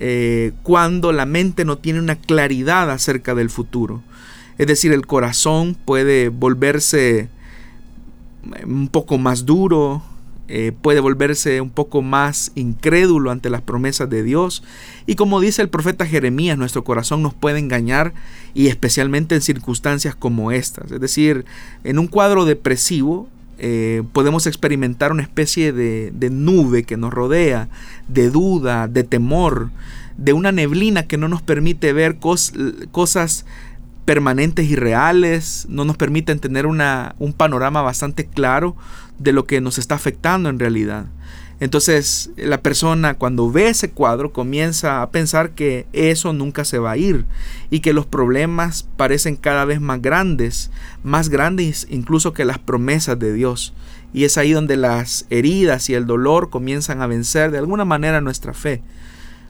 eh, 0.00 0.52
cuando 0.62 1.12
la 1.12 1.26
mente 1.26 1.64
no 1.64 1.78
tiene 1.78 1.98
una 1.98 2.16
claridad 2.16 2.90
acerca 2.90 3.34
del 3.34 3.50
futuro. 3.50 4.02
Es 4.58 4.66
decir, 4.66 4.92
el 4.92 5.06
corazón 5.06 5.76
puede 5.84 6.28
volverse 6.28 7.28
un 8.64 8.88
poco 8.88 9.18
más 9.18 9.46
duro, 9.46 10.02
eh, 10.46 10.72
puede 10.82 11.00
volverse 11.00 11.60
un 11.60 11.70
poco 11.70 12.02
más 12.02 12.52
incrédulo 12.54 13.30
ante 13.30 13.48
las 13.48 13.62
promesas 13.62 14.10
de 14.10 14.22
Dios. 14.22 14.62
Y 15.06 15.14
como 15.14 15.40
dice 15.40 15.62
el 15.62 15.68
profeta 15.68 16.06
Jeremías, 16.06 16.58
nuestro 16.58 16.84
corazón 16.84 17.22
nos 17.22 17.34
puede 17.34 17.58
engañar 17.58 18.12
y 18.52 18.68
especialmente 18.68 19.34
en 19.34 19.40
circunstancias 19.40 20.14
como 20.14 20.52
estas. 20.52 20.90
Es 20.92 21.00
decir, 21.00 21.44
en 21.82 21.98
un 21.98 22.08
cuadro 22.08 22.44
depresivo 22.44 23.28
eh, 23.58 24.02
podemos 24.12 24.46
experimentar 24.46 25.12
una 25.12 25.22
especie 25.22 25.72
de, 25.72 26.10
de 26.12 26.28
nube 26.28 26.82
que 26.82 26.96
nos 26.96 27.14
rodea, 27.14 27.68
de 28.08 28.28
duda, 28.28 28.88
de 28.88 29.04
temor, 29.04 29.70
de 30.16 30.32
una 30.32 30.52
neblina 30.52 31.06
que 31.06 31.16
no 31.16 31.28
nos 31.28 31.42
permite 31.42 31.92
ver 31.92 32.18
cosas 32.18 33.46
permanentes 34.04 34.66
y 34.66 34.76
reales, 34.76 35.66
no 35.68 35.84
nos 35.84 35.96
permiten 35.96 36.38
tener 36.38 36.66
una, 36.66 37.14
un 37.18 37.32
panorama 37.32 37.82
bastante 37.82 38.26
claro 38.26 38.76
de 39.18 39.32
lo 39.32 39.46
que 39.46 39.60
nos 39.60 39.78
está 39.78 39.94
afectando 39.94 40.48
en 40.48 40.58
realidad. 40.58 41.06
Entonces 41.60 42.30
la 42.36 42.60
persona 42.60 43.14
cuando 43.14 43.50
ve 43.50 43.68
ese 43.68 43.90
cuadro 43.90 44.32
comienza 44.32 45.02
a 45.02 45.10
pensar 45.10 45.50
que 45.52 45.86
eso 45.92 46.32
nunca 46.32 46.64
se 46.64 46.78
va 46.78 46.92
a 46.92 46.96
ir 46.96 47.24
y 47.70 47.80
que 47.80 47.92
los 47.92 48.06
problemas 48.06 48.86
parecen 48.96 49.36
cada 49.36 49.64
vez 49.64 49.80
más 49.80 50.02
grandes, 50.02 50.70
más 51.04 51.28
grandes 51.28 51.86
incluso 51.90 52.32
que 52.32 52.44
las 52.44 52.58
promesas 52.58 53.18
de 53.18 53.32
Dios. 53.32 53.72
Y 54.12 54.24
es 54.24 54.36
ahí 54.36 54.52
donde 54.52 54.76
las 54.76 55.26
heridas 55.30 55.88
y 55.90 55.94
el 55.94 56.06
dolor 56.06 56.50
comienzan 56.50 57.02
a 57.02 57.06
vencer 57.06 57.50
de 57.50 57.58
alguna 57.58 57.84
manera 57.84 58.20
nuestra 58.20 58.52
fe. 58.52 58.82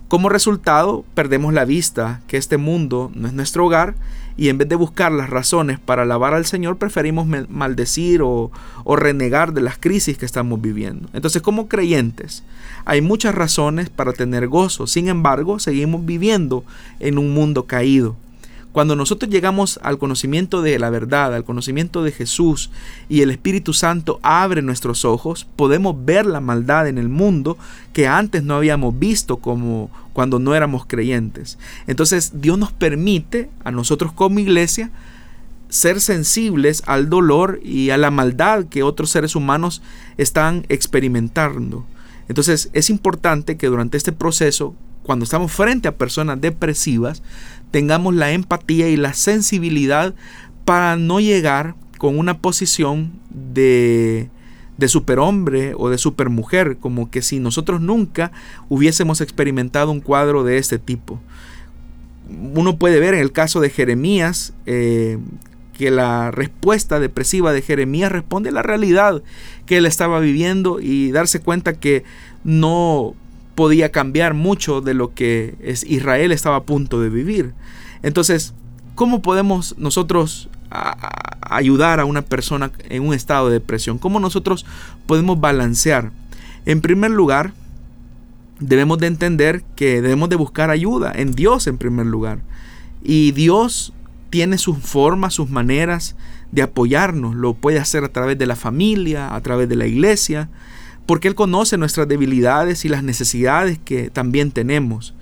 Como 0.08 0.28
resultado, 0.28 1.04
perdemos 1.14 1.54
la 1.54 1.64
vista 1.64 2.20
que 2.28 2.36
este 2.36 2.58
mundo 2.58 3.10
no 3.14 3.26
es 3.26 3.34
nuestro 3.34 3.66
hogar 3.66 3.94
y 4.36 4.48
en 4.48 4.58
vez 4.58 4.68
de 4.68 4.76
buscar 4.76 5.12
las 5.12 5.30
razones 5.30 5.78
para 5.78 6.02
alabar 6.02 6.34
al 6.34 6.46
Señor, 6.46 6.76
preferimos 6.76 7.26
maldecir 7.48 8.20
o, 8.22 8.50
renegar 8.96 9.52
de 9.52 9.60
las 9.60 9.78
crisis 9.78 10.18
que 10.18 10.26
estamos 10.26 10.60
viviendo. 10.60 11.08
Entonces, 11.12 11.42
como 11.42 11.68
creyentes, 11.68 12.42
hay 12.84 13.00
muchas 13.00 13.34
razones 13.34 13.90
para 13.90 14.12
tener 14.12 14.48
gozo, 14.48 14.86
sin 14.86 15.08
embargo, 15.08 15.58
seguimos 15.58 16.04
viviendo 16.04 16.64
en 17.00 17.18
un 17.18 17.32
mundo 17.32 17.64
caído. 17.66 18.16
Cuando 18.74 18.96
nosotros 18.96 19.30
llegamos 19.30 19.78
al 19.84 19.98
conocimiento 19.98 20.60
de 20.60 20.80
la 20.80 20.90
verdad, 20.90 21.32
al 21.32 21.44
conocimiento 21.44 22.02
de 22.02 22.10
Jesús 22.10 22.72
y 23.08 23.20
el 23.20 23.30
Espíritu 23.30 23.72
Santo 23.72 24.18
abre 24.20 24.62
nuestros 24.62 25.04
ojos, 25.04 25.46
podemos 25.54 26.04
ver 26.04 26.26
la 26.26 26.40
maldad 26.40 26.88
en 26.88 26.98
el 26.98 27.08
mundo 27.08 27.56
que 27.92 28.08
antes 28.08 28.42
no 28.42 28.56
habíamos 28.56 28.98
visto 28.98 29.36
como 29.36 29.90
cuando 30.14 30.38
no 30.38 30.54
éramos 30.54 30.86
creyentes. 30.86 31.58
Entonces 31.86 32.40
Dios 32.40 32.56
nos 32.56 32.72
permite 32.72 33.50
a 33.64 33.70
nosotros 33.70 34.12
como 34.12 34.38
iglesia 34.38 34.90
ser 35.68 36.00
sensibles 36.00 36.82
al 36.86 37.10
dolor 37.10 37.60
y 37.62 37.90
a 37.90 37.98
la 37.98 38.10
maldad 38.10 38.66
que 38.66 38.82
otros 38.82 39.10
seres 39.10 39.34
humanos 39.34 39.82
están 40.16 40.64
experimentando. 40.70 41.84
Entonces 42.28 42.70
es 42.72 42.88
importante 42.88 43.56
que 43.56 43.66
durante 43.66 43.96
este 43.96 44.12
proceso, 44.12 44.74
cuando 45.02 45.24
estamos 45.24 45.52
frente 45.52 45.88
a 45.88 45.98
personas 45.98 46.40
depresivas, 46.40 47.22
tengamos 47.72 48.14
la 48.14 48.30
empatía 48.30 48.88
y 48.88 48.96
la 48.96 49.14
sensibilidad 49.14 50.14
para 50.64 50.96
no 50.96 51.20
llegar 51.20 51.74
con 51.98 52.18
una 52.18 52.38
posición 52.38 53.12
de, 53.30 54.30
de 54.76 54.88
superhombre 54.88 55.74
o 55.76 55.88
de 55.88 55.98
supermujer, 55.98 56.76
como 56.78 57.10
que 57.10 57.22
si 57.22 57.38
nosotros 57.38 57.80
nunca 57.80 58.32
hubiésemos 58.68 59.20
experimentado 59.20 59.90
un 59.90 60.00
cuadro 60.00 60.44
de 60.44 60.58
este 60.58 60.78
tipo. 60.78 61.20
Uno 62.54 62.76
puede 62.78 63.00
ver 63.00 63.14
en 63.14 63.20
el 63.20 63.32
caso 63.32 63.60
de 63.60 63.70
Jeremías 63.70 64.54
eh, 64.66 65.18
que 65.76 65.90
la 65.90 66.30
respuesta 66.30 67.00
depresiva 67.00 67.52
de 67.52 67.62
Jeremías 67.62 68.10
responde 68.10 68.48
a 68.48 68.52
la 68.52 68.62
realidad 68.62 69.22
que 69.66 69.76
él 69.76 69.86
estaba 69.86 70.20
viviendo 70.20 70.80
y 70.80 71.10
darse 71.12 71.40
cuenta 71.40 71.74
que 71.74 72.04
no 72.44 73.14
podía 73.54 73.92
cambiar 73.92 74.34
mucho 74.34 74.80
de 74.80 74.94
lo 74.94 75.14
que 75.14 75.54
Israel 75.86 76.32
estaba 76.32 76.56
a 76.56 76.62
punto 76.62 77.00
de 77.00 77.10
vivir. 77.10 77.52
Entonces, 78.02 78.54
¿cómo 78.94 79.22
podemos 79.22 79.76
nosotros 79.78 80.48
ayudar 80.70 82.00
a 82.00 82.04
una 82.04 82.22
persona 82.22 82.70
en 82.88 83.06
un 83.06 83.14
estado 83.14 83.48
de 83.48 83.54
depresión? 83.54 83.98
¿Cómo 83.98 84.20
nosotros 84.20 84.66
podemos 85.06 85.40
balancear? 85.40 86.10
En 86.66 86.80
primer 86.80 87.10
lugar, 87.10 87.52
debemos 88.60 88.98
de 88.98 89.06
entender 89.06 89.62
que 89.76 90.00
debemos 90.00 90.28
de 90.28 90.36
buscar 90.36 90.70
ayuda 90.70 91.12
en 91.14 91.32
Dios 91.32 91.66
en 91.66 91.78
primer 91.78 92.06
lugar. 92.06 92.40
Y 93.02 93.32
Dios 93.32 93.92
tiene 94.30 94.58
sus 94.58 94.78
formas, 94.78 95.34
sus 95.34 95.50
maneras 95.50 96.16
de 96.50 96.62
apoyarnos. 96.62 97.34
Lo 97.34 97.54
puede 97.54 97.78
hacer 97.78 98.04
a 98.04 98.08
través 98.12 98.38
de 98.38 98.46
la 98.46 98.56
familia, 98.56 99.34
a 99.34 99.40
través 99.42 99.68
de 99.68 99.76
la 99.76 99.86
iglesia, 99.86 100.48
porque 101.06 101.28
Él 101.28 101.34
conoce 101.34 101.76
nuestras 101.76 102.08
debilidades 102.08 102.84
y 102.84 102.88
las 102.88 103.02
necesidades 103.02 103.78
que 103.78 104.10
también 104.10 104.50
tenemos. 104.50 105.14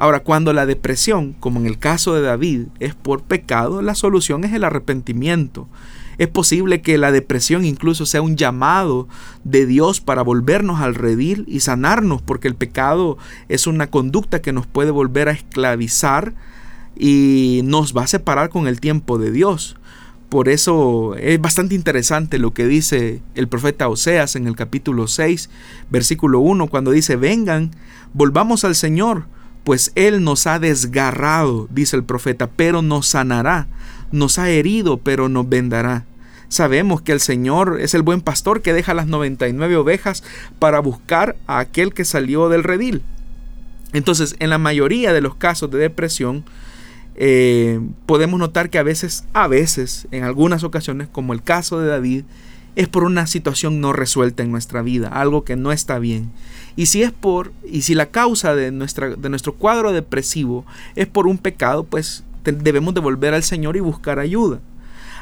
Ahora, 0.00 0.20
cuando 0.20 0.54
la 0.54 0.64
depresión, 0.64 1.34
como 1.40 1.60
en 1.60 1.66
el 1.66 1.78
caso 1.78 2.14
de 2.14 2.22
David, 2.22 2.68
es 2.78 2.94
por 2.94 3.22
pecado, 3.22 3.82
la 3.82 3.94
solución 3.94 4.44
es 4.44 4.54
el 4.54 4.64
arrepentimiento. 4.64 5.68
Es 6.16 6.28
posible 6.28 6.80
que 6.80 6.96
la 6.96 7.12
depresión 7.12 7.66
incluso 7.66 8.06
sea 8.06 8.22
un 8.22 8.36
llamado 8.36 9.08
de 9.44 9.66
Dios 9.66 10.00
para 10.00 10.22
volvernos 10.22 10.80
al 10.80 10.94
redil 10.94 11.44
y 11.46 11.60
sanarnos, 11.60 12.22
porque 12.22 12.48
el 12.48 12.54
pecado 12.54 13.18
es 13.50 13.66
una 13.66 13.88
conducta 13.88 14.40
que 14.40 14.54
nos 14.54 14.66
puede 14.66 14.90
volver 14.90 15.28
a 15.28 15.32
esclavizar 15.32 16.32
y 16.96 17.60
nos 17.64 17.94
va 17.94 18.04
a 18.04 18.06
separar 18.06 18.48
con 18.48 18.68
el 18.68 18.80
tiempo 18.80 19.18
de 19.18 19.30
Dios. 19.30 19.76
Por 20.30 20.48
eso 20.48 21.14
es 21.16 21.38
bastante 21.42 21.74
interesante 21.74 22.38
lo 22.38 22.54
que 22.54 22.66
dice 22.66 23.20
el 23.34 23.48
profeta 23.48 23.86
Oseas 23.88 24.34
en 24.34 24.46
el 24.46 24.56
capítulo 24.56 25.08
6, 25.08 25.50
versículo 25.90 26.40
1, 26.40 26.68
cuando 26.68 26.90
dice, 26.90 27.16
vengan, 27.16 27.72
volvamos 28.14 28.64
al 28.64 28.74
Señor, 28.74 29.26
pues 29.64 29.92
Él 29.94 30.24
nos 30.24 30.46
ha 30.46 30.58
desgarrado, 30.58 31.68
dice 31.70 31.96
el 31.96 32.04
profeta, 32.04 32.48
pero 32.48 32.82
nos 32.82 33.06
sanará, 33.06 33.68
nos 34.12 34.38
ha 34.38 34.50
herido, 34.50 34.98
pero 34.98 35.28
nos 35.28 35.48
vendará. 35.48 36.04
Sabemos 36.48 37.00
que 37.00 37.12
el 37.12 37.20
Señor 37.20 37.78
es 37.80 37.94
el 37.94 38.02
buen 38.02 38.20
pastor 38.22 38.60
que 38.60 38.72
deja 38.72 38.92
las 38.92 39.06
99 39.06 39.76
ovejas 39.76 40.24
para 40.58 40.80
buscar 40.80 41.36
a 41.46 41.60
aquel 41.60 41.94
que 41.94 42.04
salió 42.04 42.48
del 42.48 42.64
redil. 42.64 43.02
Entonces, 43.92 44.34
en 44.40 44.50
la 44.50 44.58
mayoría 44.58 45.12
de 45.12 45.20
los 45.20 45.36
casos 45.36 45.70
de 45.70 45.78
depresión, 45.78 46.44
eh, 47.14 47.80
podemos 48.06 48.40
notar 48.40 48.70
que 48.70 48.78
a 48.78 48.82
veces, 48.82 49.24
a 49.32 49.46
veces, 49.46 50.08
en 50.10 50.24
algunas 50.24 50.64
ocasiones, 50.64 51.06
como 51.06 51.32
el 51.32 51.42
caso 51.42 51.80
de 51.80 51.88
David, 51.88 52.24
es 52.76 52.88
por 52.88 53.04
una 53.04 53.26
situación 53.26 53.80
no 53.80 53.92
resuelta 53.92 54.42
en 54.42 54.50
nuestra 54.50 54.82
vida, 54.82 55.08
algo 55.08 55.44
que 55.44 55.56
no 55.56 55.72
está 55.72 55.98
bien. 55.98 56.30
Y 56.76 56.86
si 56.86 57.02
es 57.02 57.12
por, 57.12 57.52
y 57.64 57.82
si 57.82 57.94
la 57.94 58.06
causa 58.06 58.54
de, 58.54 58.70
nuestra, 58.70 59.10
de 59.10 59.28
nuestro 59.28 59.54
cuadro 59.54 59.92
depresivo 59.92 60.64
es 60.94 61.06
por 61.06 61.26
un 61.26 61.38
pecado, 61.38 61.84
pues 61.84 62.24
debemos 62.44 62.94
de 62.94 63.00
volver 63.00 63.34
al 63.34 63.42
Señor 63.42 63.76
y 63.76 63.80
buscar 63.80 64.18
ayuda. 64.18 64.60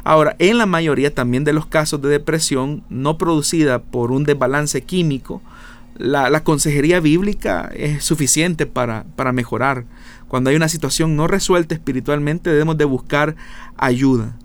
Ahora, 0.04 0.36
en 0.38 0.58
la 0.58 0.66
mayoría 0.66 1.14
también 1.14 1.44
de 1.44 1.52
los 1.52 1.66
casos 1.66 2.00
de 2.00 2.08
depresión 2.08 2.84
no 2.88 3.18
producida 3.18 3.80
por 3.80 4.12
un 4.12 4.24
desbalance 4.24 4.82
químico, 4.82 5.42
la, 5.96 6.44
consejería 6.44 7.00
bíblica 7.00 7.70
es 7.74 8.04
suficiente 8.04 8.66
para, 8.66 9.04
para 9.16 9.32
mejorar. 9.32 9.84
Cuando 10.28 10.50
hay 10.50 10.56
una 10.56 10.68
situación 10.68 11.16
no 11.16 11.26
resuelta 11.26 11.74
espiritualmente 11.74 12.50
debemos 12.50 12.78
de 12.78 12.84
buscar 12.84 13.34
ayuda. 13.76 14.36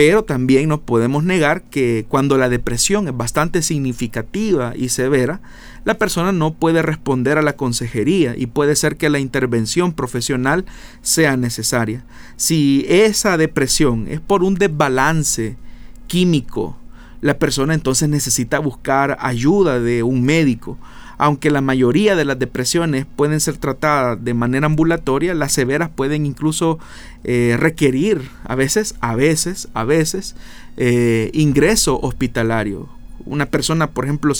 Pero 0.00 0.24
también 0.24 0.66
no 0.70 0.80
podemos 0.80 1.24
negar 1.24 1.60
que 1.60 2.06
cuando 2.08 2.38
la 2.38 2.48
depresión 2.48 3.06
es 3.06 3.14
bastante 3.14 3.60
significativa 3.60 4.72
y 4.74 4.88
severa, 4.88 5.42
la 5.84 5.98
persona 5.98 6.32
no 6.32 6.54
puede 6.54 6.80
responder 6.80 7.36
a 7.36 7.42
la 7.42 7.54
consejería 7.54 8.34
y 8.34 8.46
puede 8.46 8.76
ser 8.76 8.96
que 8.96 9.10
la 9.10 9.18
intervención 9.18 9.92
profesional 9.92 10.64
sea 11.02 11.36
necesaria. 11.36 12.02
Si 12.36 12.86
esa 12.88 13.36
depresión 13.36 14.08
es 14.08 14.20
por 14.20 14.42
un 14.42 14.54
desbalance 14.54 15.58
químico, 16.06 16.78
la 17.20 17.38
persona 17.38 17.74
entonces 17.74 18.08
necesita 18.08 18.58
buscar 18.58 19.18
ayuda 19.20 19.80
de 19.80 20.02
un 20.02 20.22
médico 20.22 20.78
aunque 21.20 21.50
la 21.50 21.60
mayoría 21.60 22.16
de 22.16 22.24
las 22.24 22.38
depresiones 22.38 23.04
pueden 23.04 23.40
ser 23.40 23.58
tratadas 23.58 24.24
de 24.24 24.32
manera 24.32 24.64
ambulatoria, 24.64 25.34
las 25.34 25.52
severas 25.52 25.90
pueden 25.90 26.24
incluso 26.24 26.78
eh, 27.24 27.58
requerir 27.60 28.30
a 28.44 28.54
veces, 28.54 28.94
a 29.00 29.14
veces, 29.14 29.68
a 29.74 29.84
veces, 29.84 30.34
eh, 30.78 31.30
ingreso 31.34 32.00
hospitalario. 32.00 32.88
Una 33.26 33.44
persona, 33.44 33.90
por 33.90 34.06
ejemplo, 34.06 34.32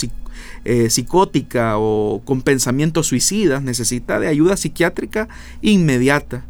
eh, 0.64 0.89
psicótica 0.89 1.74
o 1.76 2.22
con 2.24 2.41
pensamientos 2.41 3.09
suicidas 3.09 3.62
necesita 3.62 4.18
de 4.18 4.28
ayuda 4.28 4.57
psiquiátrica 4.57 5.28
inmediata. 5.61 6.47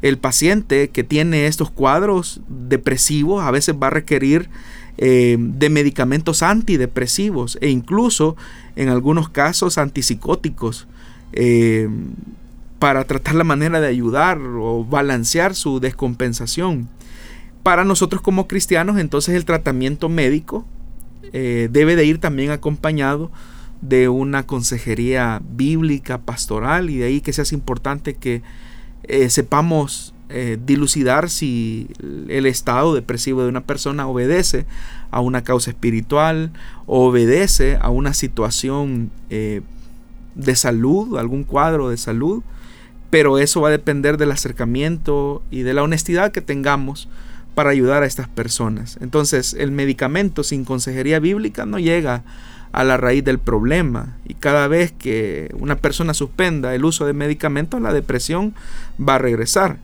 El 0.00 0.16
paciente 0.16 0.90
que 0.90 1.02
tiene 1.02 1.46
estos 1.46 1.72
cuadros 1.72 2.40
depresivos 2.46 3.42
a 3.42 3.50
veces 3.50 3.74
va 3.82 3.88
a 3.88 3.90
requerir 3.90 4.48
eh, 5.04 5.36
de 5.36 5.68
medicamentos 5.68 6.44
antidepresivos 6.44 7.58
e 7.60 7.70
incluso 7.70 8.36
en 8.76 8.88
algunos 8.88 9.28
casos 9.28 9.76
antipsicóticos 9.76 10.86
eh, 11.32 11.88
para 12.78 13.02
tratar 13.02 13.34
la 13.34 13.42
manera 13.42 13.80
de 13.80 13.88
ayudar 13.88 14.38
o 14.38 14.84
balancear 14.84 15.56
su 15.56 15.80
descompensación. 15.80 16.88
Para 17.64 17.82
nosotros 17.82 18.22
como 18.22 18.46
cristianos, 18.46 18.96
entonces 19.00 19.34
el 19.34 19.44
tratamiento 19.44 20.08
médico 20.08 20.64
eh, 21.32 21.68
debe 21.72 21.96
de 21.96 22.04
ir 22.04 22.18
también 22.18 22.52
acompañado 22.52 23.32
de 23.80 24.08
una 24.08 24.46
consejería 24.46 25.42
bíblica, 25.50 26.18
pastoral, 26.18 26.90
y 26.90 26.98
de 26.98 27.06
ahí 27.06 27.20
que 27.20 27.32
sea 27.32 27.44
importante 27.50 28.14
que 28.14 28.42
sepamos 29.28 30.11
eh, 30.32 30.58
dilucidar 30.64 31.30
si 31.30 31.88
el 32.28 32.46
estado 32.46 32.94
depresivo 32.94 33.42
de 33.42 33.48
una 33.48 33.62
persona 33.62 34.06
obedece 34.06 34.66
a 35.10 35.20
una 35.20 35.44
causa 35.44 35.70
espiritual, 35.70 36.52
obedece 36.86 37.78
a 37.80 37.90
una 37.90 38.14
situación 38.14 39.10
de 39.28 40.56
salud, 40.56 41.18
algún 41.18 41.44
cuadro 41.44 41.88
de 41.88 41.96
salud, 41.96 42.42
pero 43.10 43.38
eso 43.38 43.60
va 43.60 43.68
a 43.68 43.72
depender 43.72 44.16
del 44.16 44.32
acercamiento 44.32 45.42
y 45.50 45.62
de 45.62 45.74
la 45.74 45.82
honestidad 45.82 46.32
que 46.32 46.40
tengamos 46.40 47.08
para 47.54 47.70
ayudar 47.70 48.02
a 48.02 48.06
estas 48.06 48.28
personas. 48.28 48.98
Entonces, 49.00 49.54
el 49.58 49.70
medicamento 49.70 50.42
sin 50.42 50.64
consejería 50.64 51.20
bíblica 51.20 51.66
no 51.66 51.78
llega 51.78 52.24
a 52.72 52.84
la 52.84 52.96
raíz 52.96 53.22
del 53.22 53.38
problema 53.38 54.16
y 54.26 54.32
cada 54.32 54.66
vez 54.66 54.92
que 54.92 55.50
una 55.58 55.76
persona 55.76 56.14
suspenda 56.14 56.74
el 56.74 56.86
uso 56.86 57.04
de 57.04 57.12
medicamentos, 57.12 57.82
la 57.82 57.92
depresión 57.92 58.54
va 58.98 59.16
a 59.16 59.18
regresar. 59.18 59.76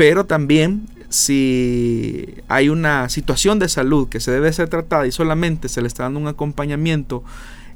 Pero 0.00 0.24
también 0.24 0.86
si 1.10 2.36
hay 2.48 2.70
una 2.70 3.10
situación 3.10 3.58
de 3.58 3.68
salud 3.68 4.08
que 4.08 4.18
se 4.18 4.30
debe 4.30 4.50
ser 4.50 4.70
tratada 4.70 5.06
y 5.06 5.12
solamente 5.12 5.68
se 5.68 5.82
le 5.82 5.88
está 5.88 6.04
dando 6.04 6.18
un 6.18 6.26
acompañamiento 6.26 7.22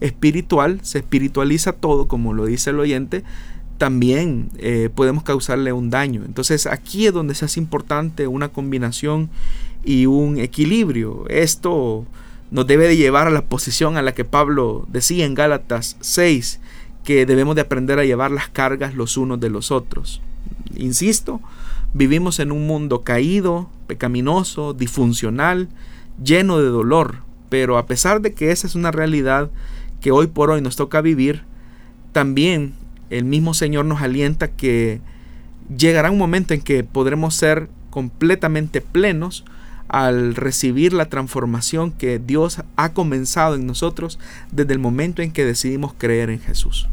espiritual, 0.00 0.80
se 0.82 1.00
espiritualiza 1.00 1.74
todo, 1.74 2.08
como 2.08 2.32
lo 2.32 2.46
dice 2.46 2.70
el 2.70 2.80
oyente, 2.80 3.24
también 3.76 4.48
eh, 4.56 4.88
podemos 4.94 5.22
causarle 5.22 5.74
un 5.74 5.90
daño. 5.90 6.22
Entonces 6.24 6.64
aquí 6.64 7.06
es 7.06 7.12
donde 7.12 7.34
se 7.34 7.44
hace 7.44 7.60
importante 7.60 8.26
una 8.26 8.48
combinación 8.48 9.28
y 9.84 10.06
un 10.06 10.38
equilibrio. 10.38 11.26
Esto 11.28 12.06
nos 12.50 12.66
debe 12.66 12.88
de 12.88 12.96
llevar 12.96 13.26
a 13.26 13.32
la 13.32 13.44
posición 13.44 13.98
a 13.98 14.02
la 14.02 14.14
que 14.14 14.24
Pablo 14.24 14.86
decía 14.90 15.26
en 15.26 15.34
Gálatas 15.34 15.98
6, 16.00 16.58
que 17.04 17.26
debemos 17.26 17.54
de 17.54 17.60
aprender 17.60 17.98
a 17.98 18.06
llevar 18.06 18.30
las 18.30 18.48
cargas 18.48 18.94
los 18.94 19.18
unos 19.18 19.40
de 19.40 19.50
los 19.50 19.70
otros. 19.70 20.22
Insisto, 20.74 21.42
vivimos 21.94 22.40
en 22.40 22.52
un 22.52 22.66
mundo 22.66 23.02
caído, 23.02 23.70
pecaminoso, 23.86 24.74
disfuncional, 24.74 25.68
lleno 26.22 26.58
de 26.58 26.68
dolor, 26.68 27.18
pero 27.48 27.78
a 27.78 27.86
pesar 27.86 28.20
de 28.20 28.34
que 28.34 28.50
esa 28.50 28.66
es 28.66 28.74
una 28.74 28.90
realidad 28.90 29.50
que 30.00 30.10
hoy 30.10 30.26
por 30.26 30.50
hoy 30.50 30.60
nos 30.60 30.76
toca 30.76 31.00
vivir, 31.00 31.44
también 32.12 32.74
el 33.10 33.24
mismo 33.24 33.54
Señor 33.54 33.84
nos 33.84 34.02
alienta 34.02 34.48
que 34.48 35.00
llegará 35.74 36.10
un 36.10 36.18
momento 36.18 36.52
en 36.52 36.60
que 36.60 36.84
podremos 36.84 37.34
ser 37.34 37.68
completamente 37.90 38.80
plenos 38.80 39.44
al 39.88 40.34
recibir 40.34 40.92
la 40.92 41.08
transformación 41.08 41.92
que 41.92 42.18
Dios 42.18 42.62
ha 42.76 42.92
comenzado 42.92 43.54
en 43.54 43.66
nosotros 43.66 44.18
desde 44.50 44.72
el 44.72 44.78
momento 44.78 45.22
en 45.22 45.30
que 45.30 45.44
decidimos 45.44 45.94
creer 45.96 46.30
en 46.30 46.40
Jesús. 46.40 46.88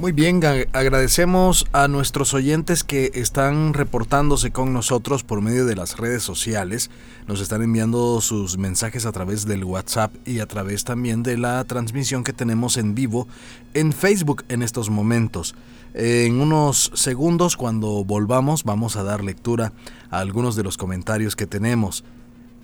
Muy 0.00 0.12
bien, 0.12 0.40
agradecemos 0.72 1.66
a 1.72 1.86
nuestros 1.86 2.32
oyentes 2.32 2.84
que 2.84 3.10
están 3.12 3.74
reportándose 3.74 4.50
con 4.50 4.72
nosotros 4.72 5.24
por 5.24 5.42
medio 5.42 5.66
de 5.66 5.76
las 5.76 5.98
redes 5.98 6.22
sociales. 6.22 6.90
Nos 7.28 7.42
están 7.42 7.62
enviando 7.62 8.22
sus 8.22 8.56
mensajes 8.56 9.04
a 9.04 9.12
través 9.12 9.44
del 9.44 9.62
WhatsApp 9.62 10.10
y 10.24 10.40
a 10.40 10.46
través 10.46 10.84
también 10.84 11.22
de 11.22 11.36
la 11.36 11.62
transmisión 11.64 12.24
que 12.24 12.32
tenemos 12.32 12.78
en 12.78 12.94
vivo 12.94 13.28
en 13.74 13.92
Facebook 13.92 14.42
en 14.48 14.62
estos 14.62 14.88
momentos. 14.88 15.54
En 15.92 16.40
unos 16.40 16.90
segundos, 16.94 17.58
cuando 17.58 18.02
volvamos, 18.02 18.64
vamos 18.64 18.96
a 18.96 19.02
dar 19.02 19.22
lectura 19.22 19.74
a 20.10 20.20
algunos 20.20 20.56
de 20.56 20.62
los 20.62 20.78
comentarios 20.78 21.36
que 21.36 21.46
tenemos. 21.46 22.04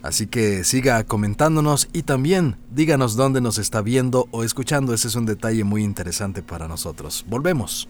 Así 0.07 0.29
que 0.29 0.63
siga 0.63 1.03
comentándonos 1.03 1.89
y 1.93 2.03
también 2.03 2.57
díganos 2.71 3.17
dónde 3.17 3.41
nos 3.41 3.59
está 3.59 3.83
viendo 3.83 4.29
o 4.31 4.45
escuchando. 4.45 4.95
Ese 4.95 5.09
es 5.09 5.17
un 5.17 5.27
detalle 5.27 5.65
muy 5.65 5.83
interesante 5.83 6.43
para 6.43 6.69
nosotros. 6.69 7.25
Volvemos. 7.29 7.89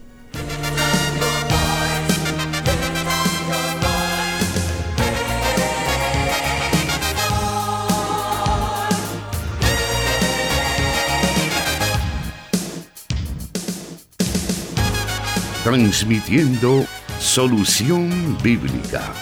Transmitiendo 15.63 16.87
solución 17.19 18.37
bíblica 18.41 19.13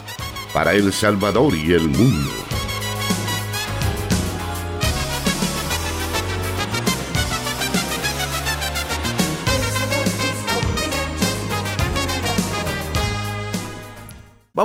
para 0.54 0.74
El 0.74 0.93
Salvador 0.93 1.54
y 1.56 1.74
el 1.74 1.89
mundo 1.89 2.55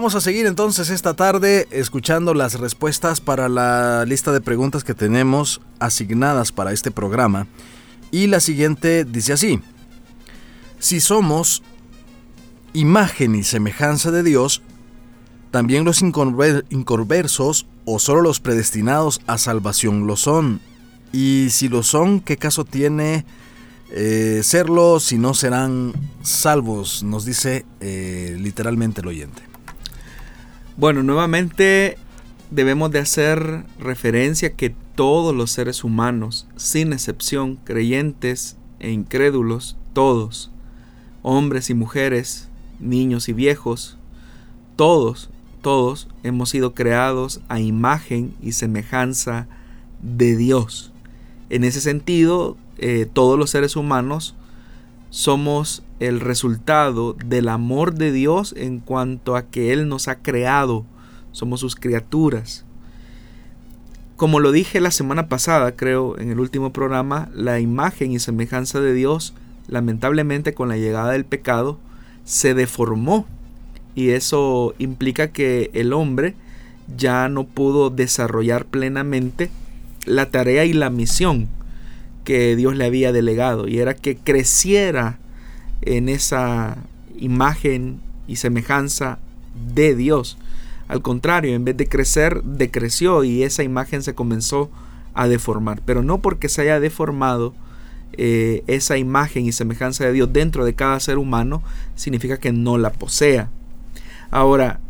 Vamos 0.01 0.14
a 0.14 0.22
seguir 0.22 0.46
entonces 0.46 0.88
esta 0.88 1.12
tarde 1.12 1.68
escuchando 1.70 2.32
las 2.32 2.59
respuestas 2.59 3.20
para 3.20 3.51
la 3.51 4.07
lista 4.07 4.32
de 4.32 4.40
preguntas 4.40 4.82
que 4.82 4.94
tenemos 4.94 5.61
asignadas 5.78 6.53
para 6.53 6.72
este 6.72 6.90
programa. 6.90 7.46
Y 8.11 8.26
la 8.26 8.40
siguiente 8.40 9.05
dice 9.05 9.34
así, 9.34 9.61
si 10.78 11.01
somos 11.01 11.62
imagen 12.72 13.34
y 13.34 13.42
semejanza 13.42 14.11
de 14.11 14.22
Dios, 14.22 14.62
también 15.51 15.84
los 15.84 16.01
inconversos 16.01 17.66
o 17.84 17.98
solo 17.98 18.22
los 18.22 18.40
predestinados 18.40 19.20
a 19.26 19.36
salvación 19.36 20.07
lo 20.07 20.16
son. 20.16 20.62
Y 21.12 21.48
si 21.51 21.68
lo 21.68 21.82
son, 21.82 22.20
¿qué 22.20 22.38
caso 22.38 22.64
tiene 22.64 23.26
eh, 23.90 24.40
serlo 24.44 24.98
si 24.98 25.18
no 25.18 25.34
serán 25.34 25.92
salvos? 26.22 27.03
Nos 27.03 27.26
dice 27.26 27.66
eh, 27.80 28.38
literalmente 28.40 29.03
el 29.03 29.09
oyente. 29.09 29.49
Bueno, 30.81 31.03
nuevamente 31.03 31.99
debemos 32.51 32.91
de 32.91 33.01
hacer 33.01 33.66
referencia 33.78 34.55
que 34.57 34.74
todos 34.95 35.37
los 35.37 35.51
seres 35.51 35.85
humanos, 35.85 36.47
sin 36.57 36.95
excepción, 36.95 37.57
creyentes 37.57 38.57
e 38.78 38.91
incrédulos, 38.91 39.76
todos, 39.93 40.51
hombres 41.20 41.68
y 41.68 41.74
mujeres, 41.74 42.49
niños 42.78 43.28
y 43.28 43.35
viejos, 43.35 43.99
todos, 44.76 45.28
todos 45.61 46.09
hemos 46.22 46.49
sido 46.49 46.72
creados 46.72 47.43
a 47.51 47.61
imagen 47.61 48.35
y 48.41 48.53
semejanza 48.53 49.49
de 50.01 50.35
Dios. 50.35 50.95
En 51.51 51.64
ese 51.64 51.83
sentido, 51.83 52.57
eh, 52.78 53.07
todos 53.12 53.39
los 53.39 53.51
seres 53.51 53.76
humanos 53.76 54.35
somos 55.11 55.83
el 56.01 56.20
resultado 56.20 57.12
del 57.12 57.48
amor 57.48 57.94
de 57.94 58.11
Dios 58.11 58.55
en 58.57 58.80
cuanto 58.80 59.36
a 59.36 59.42
que 59.42 59.72
Él 59.72 59.88
nos 59.88 60.09
ha 60.09 60.16
creado, 60.16 60.84
somos 61.32 61.61
sus 61.61 61.76
criaturas. 61.76 62.64
Como 64.16 64.40
lo 64.40 64.53
dije 64.53 64.80
la 64.80 64.90
semana 64.90 65.28
pasada, 65.28 65.76
creo, 65.76 66.18
en 66.18 66.30
el 66.30 66.40
último 66.40 66.72
programa, 66.72 67.28
la 67.34 67.61
imagen 67.61 68.12
y 68.12 68.18
semejanza 68.18 68.80
de 68.80 68.92
Dios, 68.92 69.34
lamentablemente 69.68 70.53
con 70.53 70.68
la 70.68 70.76
llegada 70.76 71.12
del 71.12 71.24
pecado, 71.24 71.78
se 72.24 72.55
deformó. 72.55 73.26
Y 73.94 74.11
eso 74.11 74.74
implica 74.78 75.28
que 75.28 75.70
el 75.74 75.92
hombre 75.92 76.34
ya 76.96 77.28
no 77.28 77.44
pudo 77.44 77.90
desarrollar 77.90 78.64
plenamente 78.66 79.51
la 80.07 80.30
tarea 80.30 80.64
y 80.64 80.72
la 80.72 80.90
misión 80.90 81.48
que 82.24 82.57
Dios 82.57 82.76
le 82.76 82.84
había 82.84 83.12
delegado 83.12 83.68
y 83.68 83.78
era 83.78 83.94
que 83.94 84.16
creciera 84.16 85.18
en 85.83 86.09
esa 86.09 86.78
imagen 87.18 88.01
y 88.26 88.37
semejanza 88.37 89.18
de 89.74 89.95
Dios. 89.95 90.39
Al 90.89 91.03
contrario, 91.03 91.55
en 91.55 91.64
vez 91.64 91.76
de 91.76 91.89
crecer, 91.89 92.43
decreció 92.43 93.24
y 93.24 93.43
esa 93.43 93.62
imagen 93.62 94.03
se 94.03 94.14
comenzó 94.14 94.70
a 95.14 95.28
deformar. 95.28 95.83
Pero 95.85 96.03
no 96.03 96.18
porque 96.18 96.49
se 96.49 96.62
haya 96.62 96.81
deformado 96.81 97.55
eh, 98.12 98.64
esa 98.66 98.99
imagen 98.99 99.47
y 99.47 99.53
semejanza 99.53 100.05
de 100.05 100.12
Dios 100.12 100.33
dentro 100.33 100.64
de 100.64 100.74
cada 100.74 100.99
ser 101.01 101.18
humano, 101.18 101.62
significa 101.95 102.39
que 102.39 102.53
no 102.53 102.76
la 102.76 102.91
posea. 102.91 103.51
Ahora, 104.31 104.81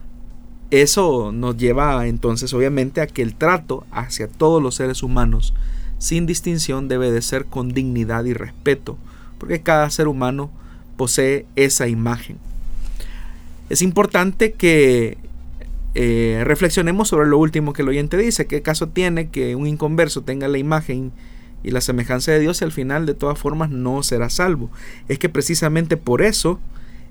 eso 0.70 1.32
nos 1.32 1.56
lleva 1.56 2.06
entonces 2.06 2.54
obviamente 2.54 3.00
a 3.00 3.06
que 3.06 3.22
el 3.22 3.34
trato 3.34 3.84
hacia 3.90 4.28
todos 4.28 4.62
los 4.62 4.76
seres 4.76 5.02
humanos 5.02 5.52
sin 5.98 6.26
distinción 6.26 6.88
debe 6.88 7.10
de 7.10 7.20
ser 7.22 7.44
con 7.46 7.70
dignidad 7.70 8.24
y 8.24 8.32
respeto, 8.32 8.96
porque 9.38 9.60
cada 9.60 9.90
ser 9.90 10.08
humano 10.08 10.50
posee 11.00 11.46
esa 11.56 11.88
imagen. 11.88 12.36
Es 13.70 13.80
importante 13.80 14.52
que 14.52 15.16
eh, 15.94 16.42
reflexionemos 16.44 17.08
sobre 17.08 17.26
lo 17.26 17.38
último 17.38 17.72
que 17.72 17.80
el 17.80 17.88
oyente 17.88 18.18
dice, 18.18 18.46
qué 18.46 18.60
caso 18.60 18.88
tiene 18.88 19.30
que 19.30 19.56
un 19.56 19.66
inconverso 19.66 20.20
tenga 20.20 20.46
la 20.46 20.58
imagen 20.58 21.10
y 21.64 21.70
la 21.70 21.80
semejanza 21.80 22.32
de 22.32 22.40
Dios 22.40 22.60
y 22.60 22.64
al 22.64 22.72
final 22.72 23.06
de 23.06 23.14
todas 23.14 23.38
formas 23.38 23.70
no 23.70 24.02
será 24.02 24.28
salvo. 24.28 24.70
Es 25.08 25.18
que 25.18 25.30
precisamente 25.30 25.96
por 25.96 26.20
eso 26.20 26.60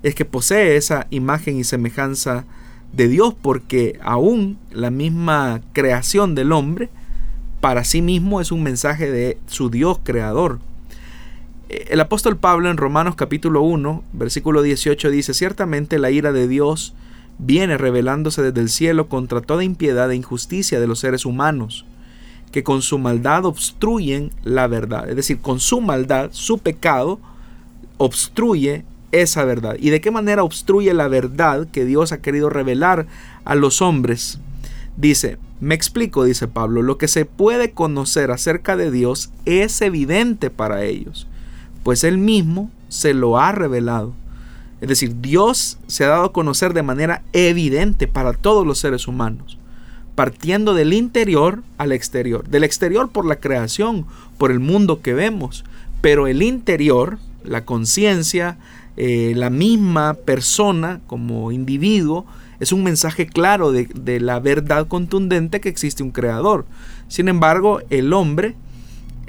es 0.04 0.14
que 0.14 0.24
posee 0.24 0.76
esa 0.76 1.08
imagen 1.10 1.58
y 1.58 1.64
semejanza 1.64 2.44
de 2.92 3.08
Dios 3.08 3.34
porque 3.42 3.98
aún 4.04 4.56
la 4.70 4.92
misma 4.92 5.62
creación 5.72 6.36
del 6.36 6.52
hombre 6.52 6.90
para 7.60 7.82
sí 7.82 8.02
mismo 8.02 8.40
es 8.40 8.52
un 8.52 8.62
mensaje 8.62 9.10
de 9.10 9.36
su 9.48 9.68
Dios 9.68 9.98
creador. 10.04 10.60
El 11.70 12.00
apóstol 12.00 12.36
Pablo 12.36 12.68
en 12.68 12.76
Romanos 12.76 13.14
capítulo 13.14 13.62
1, 13.62 14.02
versículo 14.12 14.62
18 14.62 15.08
dice, 15.08 15.34
ciertamente 15.34 16.00
la 16.00 16.10
ira 16.10 16.32
de 16.32 16.48
Dios 16.48 16.94
viene 17.38 17.78
revelándose 17.78 18.42
desde 18.42 18.60
el 18.60 18.68
cielo 18.68 19.08
contra 19.08 19.40
toda 19.40 19.62
impiedad 19.62 20.10
e 20.10 20.16
injusticia 20.16 20.80
de 20.80 20.88
los 20.88 20.98
seres 20.98 21.24
humanos, 21.24 21.84
que 22.50 22.64
con 22.64 22.82
su 22.82 22.98
maldad 22.98 23.44
obstruyen 23.44 24.32
la 24.42 24.66
verdad. 24.66 25.08
Es 25.08 25.14
decir, 25.14 25.38
con 25.38 25.60
su 25.60 25.80
maldad, 25.80 26.30
su 26.32 26.58
pecado, 26.58 27.20
obstruye 27.98 28.84
esa 29.12 29.44
verdad. 29.44 29.76
¿Y 29.78 29.90
de 29.90 30.00
qué 30.00 30.10
manera 30.10 30.42
obstruye 30.42 30.92
la 30.92 31.06
verdad 31.06 31.68
que 31.70 31.84
Dios 31.84 32.10
ha 32.10 32.20
querido 32.20 32.50
revelar 32.50 33.06
a 33.44 33.54
los 33.54 33.80
hombres? 33.80 34.40
Dice, 34.96 35.38
me 35.60 35.76
explico, 35.76 36.24
dice 36.24 36.48
Pablo, 36.48 36.82
lo 36.82 36.98
que 36.98 37.06
se 37.06 37.26
puede 37.26 37.70
conocer 37.70 38.32
acerca 38.32 38.76
de 38.76 38.90
Dios 38.90 39.30
es 39.44 39.80
evidente 39.82 40.50
para 40.50 40.82
ellos, 40.84 41.28
pues 41.82 42.04
Él 42.04 42.18
mismo 42.18 42.70
se 42.88 43.14
lo 43.14 43.38
ha 43.38 43.52
revelado. 43.52 44.12
Es 44.80 44.88
decir, 44.88 45.20
Dios 45.20 45.78
se 45.86 46.04
ha 46.04 46.08
dado 46.08 46.24
a 46.24 46.32
conocer 46.32 46.72
de 46.72 46.82
manera 46.82 47.22
evidente 47.32 48.06
para 48.06 48.32
todos 48.32 48.66
los 48.66 48.78
seres 48.78 49.06
humanos, 49.06 49.58
partiendo 50.14 50.74
del 50.74 50.92
interior 50.92 51.62
al 51.76 51.92
exterior. 51.92 52.48
Del 52.48 52.64
exterior 52.64 53.10
por 53.10 53.26
la 53.26 53.36
creación, 53.36 54.06
por 54.38 54.50
el 54.50 54.58
mundo 54.58 55.02
que 55.02 55.12
vemos, 55.12 55.64
pero 56.00 56.26
el 56.26 56.42
interior, 56.42 57.18
la 57.44 57.64
conciencia, 57.64 58.56
eh, 58.96 59.34
la 59.36 59.50
misma 59.50 60.14
persona 60.14 61.00
como 61.06 61.52
individuo, 61.52 62.26
es 62.58 62.72
un 62.72 62.82
mensaje 62.82 63.26
claro 63.26 63.72
de, 63.72 63.86
de, 63.94 64.20
la 64.20 64.38
verdad 64.38 64.86
contundente 64.86 65.60
que 65.60 65.70
existe 65.70 66.02
un 66.02 66.10
creador. 66.10 66.66
Sin 67.08 67.28
embargo, 67.28 67.80
el 67.88 68.12
hombre 68.12 68.54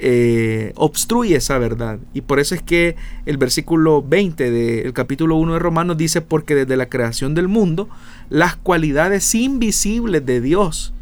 eh, 0.04 0.72
obstruye 0.74 1.36
esa 1.36 1.58
verdad. 1.58 2.00
Y 2.12 2.22
por 2.22 2.40
eso 2.40 2.56
es 2.56 2.62
que 2.62 2.96
el 3.24 3.36
versículo 3.36 4.02
20 4.02 4.50
del 4.50 4.92
capítulo 4.92 5.36
1 5.36 5.52
de 5.52 5.58
Romanos 5.60 5.96
dice, 5.96 6.20
porque 6.20 6.56
desde 6.56 6.76
la 6.76 6.88
creación 6.88 7.36
del 7.36 7.46
mundo, 7.46 7.88
las 8.28 8.56
cualidades 8.56 9.32
invisibles 9.36 10.26
de 10.26 10.40
Dios, 10.40 10.92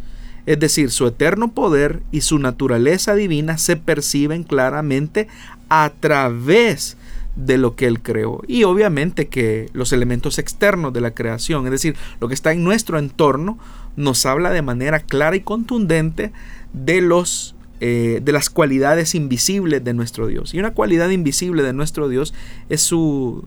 es 0.45 0.61
decir, 0.61 0.91
su 0.91 1.07
eterno 1.07 1.53
poder 1.53 2.03
y 2.13 2.21
su 2.21 2.39
naturaleza 2.39 3.15
divina, 3.15 3.57
se 3.57 3.77
perciben 3.77 4.45
claramente 4.45 5.29
a 5.71 5.93
través 5.99 6.99
de 7.37 7.57
lo 7.57 7.77
que 7.77 7.87
Él 7.87 8.03
creó. 8.03 8.43
Y 8.47 8.65
obviamente 8.65 9.29
que 9.29 9.71
los 9.73 9.95
elementos 9.95 10.39
externos 10.39 10.93
de 10.93 11.01
la 11.01 11.13
creación, 11.13 11.65
es 11.65 11.71
decir, 11.71 11.97
lo 12.21 12.29
que 12.29 12.35
está 12.35 12.53
en 12.53 12.65
nuestro 12.65 12.99
entorno, 12.99 13.59
nos 13.97 14.27
habla 14.27 14.51
de 14.51 14.61
manera 14.61 15.01
clara 15.01 15.37
y 15.37 15.41
contundente 15.41 16.33
de 16.75 17.01
los 17.01 17.55
eh, 17.81 18.21
de 18.23 18.33
las 18.33 18.51
cualidades 18.51 19.15
invisibles 19.15 19.83
de 19.83 19.95
nuestro 19.95 20.27
Dios. 20.27 20.55
Y 20.55 20.59
una 20.59 20.73
cualidad 20.73 21.11
invisible 21.11 21.63
de 21.63 21.73
nuestro 21.73 22.09
Dios 22.09 22.35
es 22.69 22.83
su, 22.83 23.45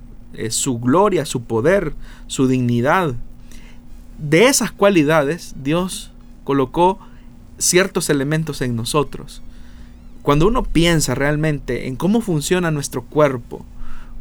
su 0.50 0.80
gloria, 0.80 1.26
su 1.26 1.44
poder, 1.44 1.94
su 2.28 2.48
dignidad. 2.48 3.16
De 4.18 4.46
esas 4.46 4.72
cualidades 4.72 5.54
Dios 5.64 6.12
colocó 6.44 7.00
ciertos 7.58 8.10
elementos 8.10 8.62
en 8.62 8.76
nosotros. 8.76 9.42
Cuando 10.22 10.48
uno 10.48 10.64
piensa 10.64 11.16
realmente 11.16 11.88
en 11.88 11.96
cómo 11.96 12.22
funciona 12.22 12.72
nuestro 12.72 13.04
cuerpo, 13.04 13.66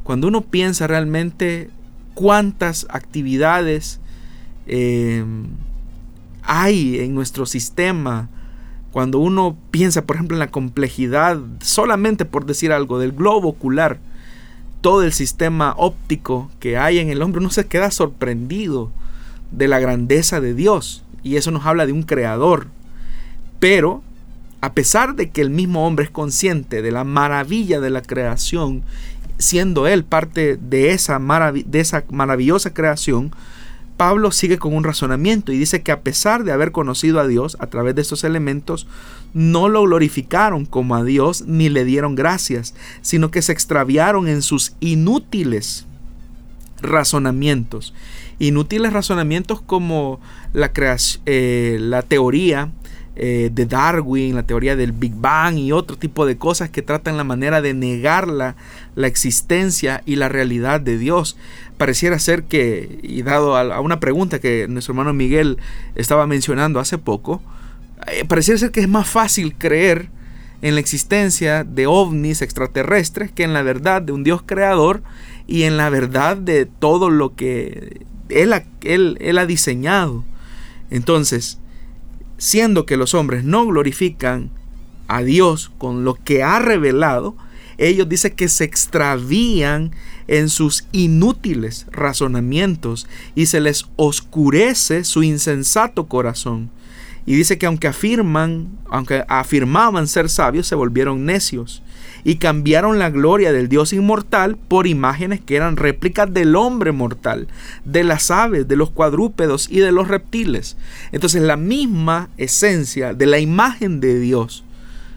cuando 0.02 0.26
uno 0.26 0.40
piensa 0.40 0.86
realmente 0.86 1.70
cuántas 2.14 2.86
actividades 2.90 4.00
eh, 4.66 5.24
hay 6.42 6.98
en 6.98 7.14
nuestro 7.14 7.46
sistema, 7.46 8.28
cuando 8.92 9.18
uno 9.18 9.56
piensa, 9.70 10.04
por 10.04 10.16
ejemplo, 10.16 10.36
en 10.36 10.40
la 10.40 10.50
complejidad, 10.50 11.40
solamente 11.60 12.24
por 12.24 12.46
decir 12.46 12.72
algo, 12.72 12.98
del 12.98 13.12
globo 13.12 13.48
ocular, 13.48 13.98
todo 14.80 15.02
el 15.02 15.12
sistema 15.12 15.74
óptico 15.76 16.50
que 16.60 16.76
hay 16.76 16.98
en 16.98 17.08
el 17.08 17.22
hombre, 17.22 17.40
uno 17.40 17.50
se 17.50 17.66
queda 17.66 17.90
sorprendido 17.90 18.90
de 19.50 19.68
la 19.68 19.78
grandeza 19.78 20.40
de 20.40 20.54
Dios. 20.54 21.04
Y 21.22 21.36
eso 21.36 21.50
nos 21.50 21.66
habla 21.66 21.86
de 21.86 21.92
un 21.92 22.02
creador. 22.02 22.66
Pero, 23.60 24.02
a 24.60 24.72
pesar 24.72 25.14
de 25.14 25.30
que 25.30 25.40
el 25.40 25.50
mismo 25.50 25.86
hombre 25.86 26.04
es 26.04 26.10
consciente 26.10 26.82
de 26.82 26.90
la 26.90 27.04
maravilla 27.04 27.80
de 27.80 27.90
la 27.90 28.02
creación 28.02 28.82
siendo 29.42 29.86
él 29.86 30.04
parte 30.04 30.56
de 30.56 30.92
esa, 30.92 31.18
de 31.18 31.80
esa 31.80 32.04
maravillosa 32.10 32.72
creación, 32.72 33.32
Pablo 34.02 34.32
sigue 34.32 34.58
con 34.58 34.74
un 34.74 34.82
razonamiento 34.82 35.52
y 35.52 35.58
dice 35.58 35.84
que 35.84 35.92
a 35.92 36.00
pesar 36.00 36.42
de 36.42 36.50
haber 36.50 36.72
conocido 36.72 37.20
a 37.20 37.26
Dios 37.28 37.56
a 37.60 37.68
través 37.68 37.94
de 37.94 38.02
estos 38.02 38.24
elementos, 38.24 38.88
no 39.32 39.68
lo 39.68 39.84
glorificaron 39.84 40.66
como 40.66 40.96
a 40.96 41.04
Dios 41.04 41.44
ni 41.46 41.68
le 41.68 41.84
dieron 41.84 42.16
gracias, 42.16 42.74
sino 43.00 43.30
que 43.30 43.42
se 43.42 43.52
extraviaron 43.52 44.26
en 44.26 44.42
sus 44.42 44.74
inútiles 44.80 45.86
razonamientos. 46.80 47.94
Inútiles 48.40 48.92
razonamientos 48.92 49.60
como 49.60 50.18
la, 50.52 50.72
eh, 51.26 51.76
la 51.78 52.02
teoría 52.02 52.72
eh, 53.14 53.50
de 53.52 53.66
Darwin, 53.66 54.34
la 54.34 54.44
teoría 54.44 54.74
del 54.74 54.92
Big 54.92 55.12
Bang 55.14 55.58
y 55.58 55.70
otro 55.70 55.98
tipo 55.98 56.24
de 56.24 56.38
cosas 56.38 56.70
que 56.70 56.80
tratan 56.80 57.18
la 57.18 57.24
manera 57.24 57.60
de 57.60 57.74
negar 57.74 58.26
la, 58.26 58.56
la 58.94 59.06
existencia 59.06 60.02
y 60.06 60.16
la 60.16 60.30
realidad 60.30 60.80
de 60.80 60.96
Dios. 60.96 61.36
Pareciera 61.76 62.18
ser 62.18 62.44
que, 62.44 63.00
y 63.02 63.20
dado 63.20 63.56
a, 63.56 63.80
una 63.80 64.00
pregunta 64.00 64.38
que 64.38 64.66
nuestro 64.66 64.92
hermano 64.92 65.12
Miguel 65.12 65.58
estaba 65.94 66.26
mencionando 66.26 66.80
hace 66.80 66.96
poco, 66.96 67.42
eh, 68.10 68.24
pareciera 68.24 68.58
ser 68.58 68.70
que 68.70 68.80
es 68.80 68.88
más 68.88 69.08
fácil 69.08 69.56
creer 69.56 70.08
en 70.62 70.74
la 70.74 70.80
existencia 70.80 71.64
de 71.64 71.86
ovnis 71.86 72.40
extraterrestres 72.40 73.30
que 73.30 73.42
en 73.42 73.52
la 73.52 73.62
verdad 73.62 74.00
de 74.00 74.12
un 74.12 74.24
Dios 74.24 74.42
creador 74.46 75.02
y 75.46 75.64
en 75.64 75.76
la 75.76 75.90
verdad 75.90 76.38
de 76.38 76.64
todo 76.64 77.10
lo 77.10 77.34
que 77.34 78.06
Él, 78.30 78.54
él, 78.84 79.18
él 79.20 79.36
ha 79.36 79.44
diseñado. 79.44 80.24
Entonces, 80.88 81.58
siendo 82.42 82.86
que 82.86 82.96
los 82.96 83.14
hombres 83.14 83.44
no 83.44 83.64
glorifican 83.64 84.50
a 85.06 85.22
Dios 85.22 85.70
con 85.78 86.02
lo 86.02 86.14
que 86.14 86.42
ha 86.42 86.58
revelado, 86.58 87.36
ellos 87.78 88.08
dicen 88.08 88.34
que 88.34 88.48
se 88.48 88.64
extravían 88.64 89.92
en 90.26 90.48
sus 90.48 90.88
inútiles 90.90 91.86
razonamientos 91.92 93.06
y 93.36 93.46
se 93.46 93.60
les 93.60 93.86
oscurece 93.94 95.04
su 95.04 95.22
insensato 95.22 96.08
corazón. 96.08 96.68
Y 97.26 97.36
dice 97.36 97.58
que 97.58 97.66
aunque 97.66 97.86
afirman, 97.86 98.76
aunque 98.90 99.24
afirmaban 99.28 100.08
ser 100.08 100.28
sabios, 100.28 100.66
se 100.66 100.74
volvieron 100.74 101.24
necios 101.24 101.80
y 102.24 102.36
cambiaron 102.36 102.98
la 102.98 103.10
gloria 103.10 103.52
del 103.52 103.68
Dios 103.68 103.92
inmortal 103.92 104.56
por 104.56 104.86
imágenes 104.86 105.40
que 105.40 105.56
eran 105.56 105.76
réplicas 105.76 106.32
del 106.32 106.56
hombre 106.56 106.92
mortal, 106.92 107.48
de 107.84 108.04
las 108.04 108.30
aves, 108.30 108.68
de 108.68 108.76
los 108.76 108.90
cuadrúpedos 108.90 109.68
y 109.70 109.80
de 109.80 109.92
los 109.92 110.08
reptiles. 110.08 110.76
Entonces 111.10 111.42
la 111.42 111.56
misma 111.56 112.30
esencia 112.36 113.14
de 113.14 113.26
la 113.26 113.38
imagen 113.38 114.00
de 114.00 114.20
Dios, 114.20 114.64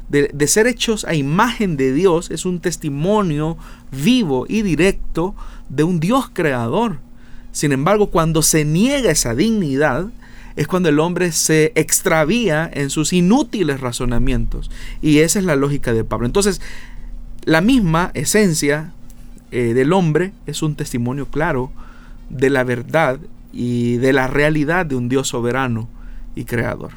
de, 0.09 0.47
ser 0.47 0.67
hechos 0.67 1.05
a 1.05 1.15
imagen 1.15 1.77
de 1.77 1.91
Dios, 1.91 2.31
es 2.31 2.45
un 2.45 2.59
testimonio 2.59 3.57
vivo 3.91 4.45
y 4.47 4.61
directo 4.61 5.35
de 5.69 5.83
un 5.83 5.99
Dios 5.99 6.29
creador. 6.31 6.99
Sin 7.51 7.71
embargo, 7.71 8.07
cuando 8.11 8.41
se 8.41 8.65
niega 8.65 9.11
esa 9.11 9.33
dignidad, 9.33 10.09
es 10.55 10.67
cuando 10.67 10.89
el 10.89 10.99
hombre 10.99 11.31
se 11.31 11.71
extravía 11.75 12.69
en 12.73 12.89
sus 12.89 13.13
inútiles 13.13 13.81
razonamientos. 13.81 14.71
Y 15.01 15.19
esa 15.19 15.39
es 15.39 15.45
la 15.45 15.55
lógica 15.55 15.91
de 15.93 16.03
Pablo. 16.03 16.25
Entonces, 16.25 16.61
la 17.45 17.61
misma 17.61 18.11
esencia 18.15 18.91
eh, 19.51 19.73
del 19.73 19.93
hombre 19.93 20.33
es 20.47 20.61
un 20.63 20.75
testimonio 20.75 21.27
claro 21.27 21.71
de 22.29 22.49
la 22.49 22.63
verdad 22.63 23.19
y 23.53 23.97
de 23.97 24.13
la 24.13 24.27
realidad 24.27 24.85
de 24.85 24.95
un 24.95 25.07
Dios 25.07 25.29
soberano 25.29 25.87
y 26.35 26.45
creador. 26.45 26.91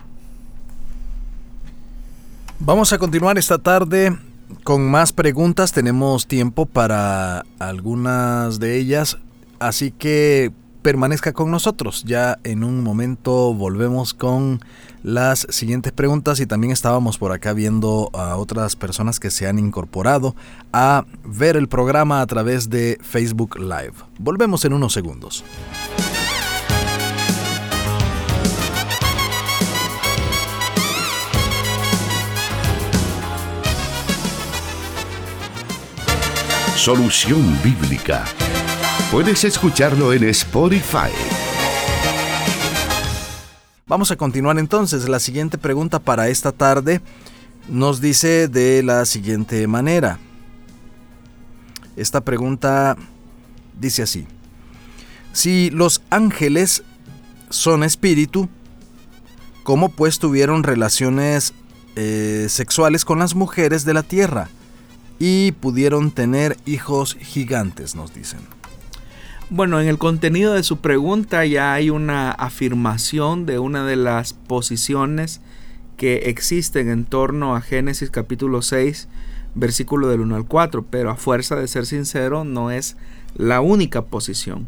Vamos 2.58 2.92
a 2.92 2.98
continuar 2.98 3.38
esta 3.38 3.58
tarde 3.58 4.18
con 4.64 4.90
más 4.90 5.12
preguntas. 5.12 5.72
Tenemos 5.72 6.26
tiempo 6.26 6.66
para 6.66 7.44
algunas 7.58 8.58
de 8.58 8.78
ellas, 8.78 9.18
así 9.60 9.92
que 9.92 10.50
permanezca 10.82 11.32
con 11.32 11.50
nosotros. 11.50 12.04
Ya 12.04 12.38
en 12.42 12.64
un 12.64 12.82
momento 12.82 13.54
volvemos 13.54 14.14
con 14.14 14.60
las 15.08 15.46
siguientes 15.50 15.92
preguntas 15.92 16.38
y 16.40 16.46
también 16.46 16.72
estábamos 16.72 17.18
por 17.18 17.32
acá 17.32 17.54
viendo 17.54 18.10
a 18.12 18.36
otras 18.36 18.76
personas 18.76 19.18
que 19.18 19.30
se 19.30 19.48
han 19.48 19.58
incorporado 19.58 20.36
a 20.72 21.04
ver 21.24 21.56
el 21.56 21.68
programa 21.68 22.20
a 22.20 22.26
través 22.26 22.68
de 22.68 22.98
Facebook 23.02 23.58
Live. 23.58 23.94
Volvemos 24.18 24.64
en 24.64 24.74
unos 24.74 24.92
segundos. 24.92 25.44
Solución 36.76 37.58
Bíblica 37.62 38.24
Puedes 39.10 39.42
escucharlo 39.44 40.12
en 40.12 40.24
Spotify. 40.24 41.47
Vamos 43.88 44.10
a 44.10 44.16
continuar 44.16 44.58
entonces. 44.58 45.08
La 45.08 45.18
siguiente 45.18 45.56
pregunta 45.56 45.98
para 45.98 46.28
esta 46.28 46.52
tarde 46.52 47.00
nos 47.68 48.02
dice 48.02 48.46
de 48.46 48.82
la 48.82 49.06
siguiente 49.06 49.66
manera. 49.66 50.18
Esta 51.96 52.20
pregunta 52.20 52.98
dice 53.80 54.02
así. 54.02 54.26
Si 55.32 55.70
los 55.70 56.02
ángeles 56.10 56.82
son 57.48 57.82
espíritu, 57.82 58.50
¿cómo 59.62 59.88
pues 59.88 60.18
tuvieron 60.18 60.64
relaciones 60.64 61.54
eh, 61.96 62.46
sexuales 62.50 63.06
con 63.06 63.18
las 63.18 63.34
mujeres 63.34 63.86
de 63.86 63.94
la 63.94 64.02
tierra? 64.02 64.50
Y 65.18 65.52
pudieron 65.52 66.10
tener 66.10 66.58
hijos 66.66 67.16
gigantes, 67.18 67.94
nos 67.94 68.14
dicen. 68.14 68.57
Bueno, 69.50 69.80
en 69.80 69.88
el 69.88 69.96
contenido 69.96 70.52
de 70.52 70.62
su 70.62 70.76
pregunta 70.76 71.46
ya 71.46 71.72
hay 71.72 71.88
una 71.88 72.32
afirmación 72.32 73.46
de 73.46 73.58
una 73.58 73.82
de 73.86 73.96
las 73.96 74.34
posiciones 74.34 75.40
que 75.96 76.28
existen 76.28 76.90
en 76.90 77.06
torno 77.06 77.56
a 77.56 77.62
Génesis 77.62 78.10
capítulo 78.10 78.60
6, 78.60 79.08
versículo 79.54 80.08
del 80.08 80.20
1 80.20 80.36
al 80.36 80.44
4, 80.44 80.84
pero 80.90 81.10
a 81.10 81.16
fuerza 81.16 81.56
de 81.56 81.66
ser 81.66 81.86
sincero 81.86 82.44
no 82.44 82.70
es 82.70 82.98
la 83.36 83.62
única 83.62 84.02
posición. 84.02 84.66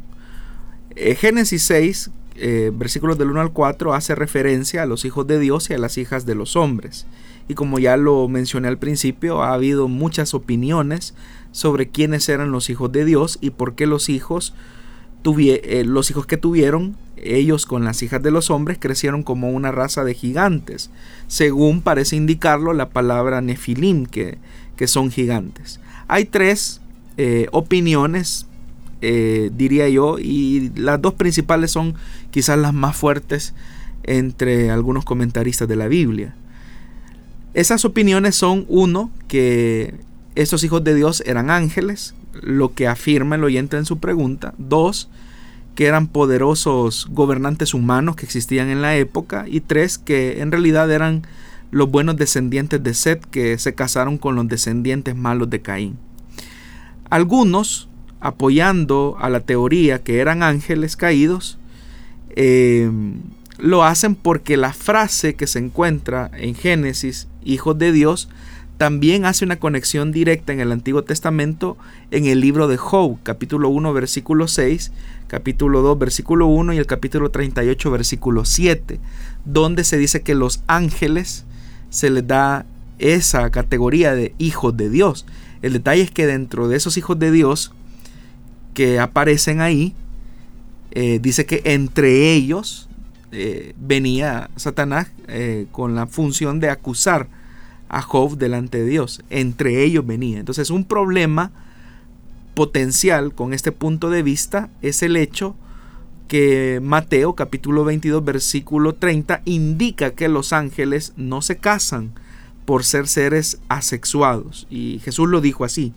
Eh, 0.96 1.14
Génesis 1.14 1.62
6, 1.64 2.10
eh, 2.36 2.72
versículos 2.74 3.18
del 3.18 3.28
1 3.32 3.38
al 3.42 3.52
4, 3.52 3.92
hace 3.92 4.14
referencia 4.14 4.82
a 4.82 4.86
los 4.86 5.04
hijos 5.04 5.26
de 5.26 5.38
Dios 5.38 5.68
y 5.68 5.74
a 5.74 5.78
las 5.78 5.98
hijas 5.98 6.24
de 6.24 6.36
los 6.36 6.56
hombres. 6.56 7.04
Y 7.48 7.54
como 7.54 7.78
ya 7.78 7.98
lo 7.98 8.28
mencioné 8.28 8.68
al 8.68 8.78
principio, 8.78 9.42
ha 9.42 9.52
habido 9.52 9.88
muchas 9.88 10.32
opiniones 10.32 11.14
sobre 11.52 11.88
quiénes 11.88 12.28
eran 12.28 12.52
los 12.52 12.70
hijos 12.70 12.92
de 12.92 13.04
Dios 13.04 13.38
y 13.40 13.50
por 13.50 13.74
qué 13.74 13.86
los 13.86 14.08
hijos, 14.08 14.54
eh, 15.24 15.84
los 15.86 16.10
hijos 16.10 16.26
que 16.26 16.36
tuvieron 16.36 16.96
ellos 17.22 17.66
con 17.66 17.84
las 17.84 18.02
hijas 18.02 18.22
de 18.22 18.30
los 18.30 18.50
hombres 18.50 18.78
crecieron 18.80 19.22
como 19.22 19.50
una 19.50 19.70
raza 19.72 20.04
de 20.04 20.14
gigantes, 20.14 20.90
según 21.28 21.82
parece 21.82 22.16
indicarlo 22.16 22.72
la 22.72 22.88
palabra 22.90 23.40
nefilim, 23.40 24.06
que, 24.06 24.38
que 24.76 24.86
son 24.86 25.10
gigantes. 25.10 25.80
Hay 26.08 26.24
tres 26.24 26.80
eh, 27.16 27.48
opiniones, 27.52 28.46
eh, 29.02 29.50
diría 29.54 29.88
yo, 29.88 30.18
y 30.18 30.72
las 30.74 31.00
dos 31.00 31.14
principales 31.14 31.70
son 31.70 31.94
quizás 32.30 32.58
las 32.58 32.72
más 32.72 32.96
fuertes 32.96 33.54
entre 34.04 34.70
algunos 34.70 35.04
comentaristas 35.04 35.68
de 35.68 35.76
la 35.76 35.88
Biblia. 35.88 36.34
Esas 37.52 37.84
opiniones 37.84 38.36
son, 38.36 38.64
uno, 38.68 39.10
que 39.28 39.94
estos 40.34 40.64
hijos 40.64 40.84
de 40.84 40.94
Dios 40.94 41.22
eran 41.26 41.50
ángeles, 41.50 42.14
lo 42.40 42.74
que 42.74 42.86
afirma 42.86 43.36
el 43.36 43.44
oyente 43.44 43.76
en 43.76 43.84
su 43.84 43.98
pregunta. 43.98 44.54
Dos, 44.58 45.08
que 45.74 45.86
eran 45.86 46.08
poderosos 46.08 47.08
gobernantes 47.10 47.74
humanos 47.74 48.16
que 48.16 48.26
existían 48.26 48.68
en 48.68 48.82
la 48.82 48.96
época. 48.96 49.46
Y 49.48 49.60
tres, 49.60 49.98
que 49.98 50.40
en 50.40 50.52
realidad 50.52 50.90
eran 50.90 51.26
los 51.70 51.90
buenos 51.90 52.16
descendientes 52.16 52.82
de 52.82 52.94
Seth 52.94 53.24
que 53.26 53.58
se 53.58 53.74
casaron 53.74 54.18
con 54.18 54.34
los 54.34 54.48
descendientes 54.48 55.16
malos 55.16 55.50
de 55.50 55.62
Caín. 55.62 55.98
Algunos, 57.08 57.88
apoyando 58.20 59.16
a 59.20 59.30
la 59.30 59.40
teoría 59.40 60.02
que 60.02 60.18
eran 60.18 60.42
ángeles 60.42 60.96
caídos, 60.96 61.58
eh, 62.36 62.90
lo 63.58 63.84
hacen 63.84 64.14
porque 64.14 64.56
la 64.56 64.72
frase 64.72 65.34
que 65.34 65.46
se 65.46 65.58
encuentra 65.58 66.30
en 66.34 66.54
Génesis, 66.54 67.28
hijos 67.44 67.78
de 67.78 67.92
Dios, 67.92 68.28
también 68.80 69.26
hace 69.26 69.44
una 69.44 69.58
conexión 69.58 70.10
directa 70.10 70.54
en 70.54 70.60
el 70.60 70.72
Antiguo 70.72 71.04
Testamento 71.04 71.76
en 72.10 72.24
el 72.24 72.40
libro 72.40 72.66
de 72.66 72.78
Job, 72.78 73.18
capítulo 73.22 73.68
1, 73.68 73.92
versículo 73.92 74.48
6, 74.48 74.90
capítulo 75.26 75.82
2, 75.82 75.98
versículo 75.98 76.46
1 76.46 76.72
y 76.72 76.78
el 76.78 76.86
capítulo 76.86 77.30
38, 77.30 77.90
versículo 77.90 78.46
7, 78.46 78.98
donde 79.44 79.84
se 79.84 79.98
dice 79.98 80.22
que 80.22 80.34
los 80.34 80.62
ángeles 80.66 81.44
se 81.90 82.08
les 82.08 82.26
da 82.26 82.64
esa 82.98 83.50
categoría 83.50 84.14
de 84.14 84.34
hijos 84.38 84.74
de 84.74 84.88
Dios. 84.88 85.26
El 85.60 85.74
detalle 85.74 86.00
es 86.00 86.10
que 86.10 86.26
dentro 86.26 86.66
de 86.66 86.78
esos 86.78 86.96
hijos 86.96 87.18
de 87.18 87.30
Dios 87.30 87.74
que 88.72 88.98
aparecen 88.98 89.60
ahí, 89.60 89.94
eh, 90.92 91.18
dice 91.20 91.44
que 91.44 91.60
entre 91.66 92.32
ellos 92.32 92.88
eh, 93.30 93.74
venía 93.78 94.48
Satanás 94.56 95.08
eh, 95.28 95.66
con 95.70 95.94
la 95.94 96.06
función 96.06 96.60
de 96.60 96.70
acusar 96.70 97.28
a 97.90 98.02
Job 98.02 98.38
delante 98.38 98.78
de 98.78 98.86
Dios. 98.86 99.22
Entre 99.28 99.84
ellos 99.84 100.06
venía. 100.06 100.38
Entonces 100.38 100.70
un 100.70 100.84
problema 100.84 101.50
potencial 102.54 103.34
con 103.34 103.52
este 103.52 103.72
punto 103.72 104.10
de 104.10 104.22
vista 104.22 104.70
es 104.80 105.02
el 105.02 105.16
hecho 105.16 105.56
que 106.28 106.80
Mateo 106.82 107.34
capítulo 107.34 107.84
22 107.84 108.24
versículo 108.24 108.94
30 108.94 109.42
indica 109.44 110.12
que 110.12 110.28
los 110.28 110.52
ángeles 110.52 111.12
no 111.16 111.42
se 111.42 111.56
casan 111.56 112.12
por 112.64 112.84
ser 112.84 113.08
seres 113.08 113.58
asexuados. 113.68 114.66
Y 114.70 115.00
Jesús 115.04 115.28
lo 115.28 115.40
dijo 115.40 115.64
así 115.64 115.92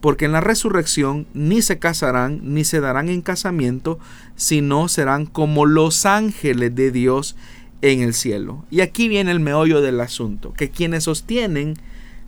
porque 0.00 0.26
en 0.26 0.32
la 0.32 0.42
resurrección 0.42 1.26
ni 1.32 1.62
se 1.62 1.78
casarán 1.78 2.40
ni 2.42 2.64
se 2.64 2.80
darán 2.80 3.08
en 3.08 3.22
casamiento, 3.22 3.98
sino 4.36 4.88
serán 4.88 5.24
como 5.24 5.64
los 5.64 6.04
ángeles 6.04 6.74
de 6.74 6.90
Dios 6.90 7.36
en 7.92 8.00
el 8.00 8.14
cielo. 8.14 8.64
Y 8.70 8.80
aquí 8.80 9.08
viene 9.08 9.30
el 9.30 9.40
meollo 9.40 9.80
del 9.80 10.00
asunto, 10.00 10.52
que 10.54 10.70
quienes 10.70 11.04
sostienen 11.04 11.76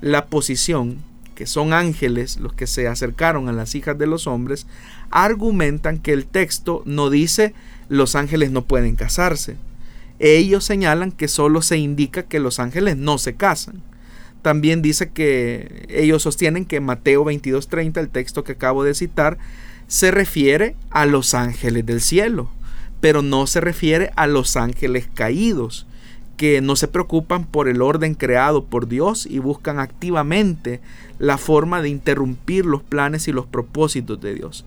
la 0.00 0.26
posición, 0.26 0.98
que 1.34 1.46
son 1.46 1.72
ángeles 1.72 2.38
los 2.38 2.52
que 2.52 2.66
se 2.66 2.88
acercaron 2.88 3.48
a 3.48 3.52
las 3.52 3.74
hijas 3.74 3.98
de 3.98 4.06
los 4.06 4.26
hombres, 4.26 4.66
argumentan 5.10 5.98
que 5.98 6.12
el 6.12 6.26
texto 6.26 6.82
no 6.84 7.10
dice 7.10 7.54
los 7.88 8.16
ángeles 8.16 8.50
no 8.50 8.64
pueden 8.64 8.96
casarse. 8.96 9.56
Ellos 10.18 10.64
señalan 10.64 11.12
que 11.12 11.28
solo 11.28 11.62
se 11.62 11.78
indica 11.78 12.22
que 12.22 12.40
los 12.40 12.58
ángeles 12.58 12.96
no 12.96 13.18
se 13.18 13.34
casan 13.34 13.82
también 14.46 14.80
dice 14.80 15.10
que 15.10 15.86
ellos 15.88 16.22
sostienen 16.22 16.66
que 16.66 16.78
Mateo 16.78 17.24
22:30, 17.24 17.98
el 17.98 18.08
texto 18.08 18.44
que 18.44 18.52
acabo 18.52 18.84
de 18.84 18.94
citar, 18.94 19.38
se 19.88 20.12
refiere 20.12 20.76
a 20.90 21.04
los 21.04 21.34
ángeles 21.34 21.84
del 21.84 22.00
cielo, 22.00 22.48
pero 23.00 23.22
no 23.22 23.46
se 23.46 23.60
refiere 23.60 24.10
a 24.16 24.26
los 24.26 24.56
ángeles 24.56 25.08
caídos, 25.12 25.86
que 26.36 26.60
no 26.60 26.76
se 26.76 26.88
preocupan 26.88 27.46
por 27.46 27.68
el 27.68 27.80
orden 27.80 28.14
creado 28.14 28.64
por 28.64 28.88
Dios 28.88 29.26
y 29.26 29.38
buscan 29.38 29.78
activamente 29.78 30.80
la 31.18 31.38
forma 31.38 31.80
de 31.80 31.88
interrumpir 31.88 32.66
los 32.66 32.82
planes 32.82 33.26
y 33.26 33.32
los 33.32 33.46
propósitos 33.46 34.20
de 34.20 34.34
Dios. 34.34 34.64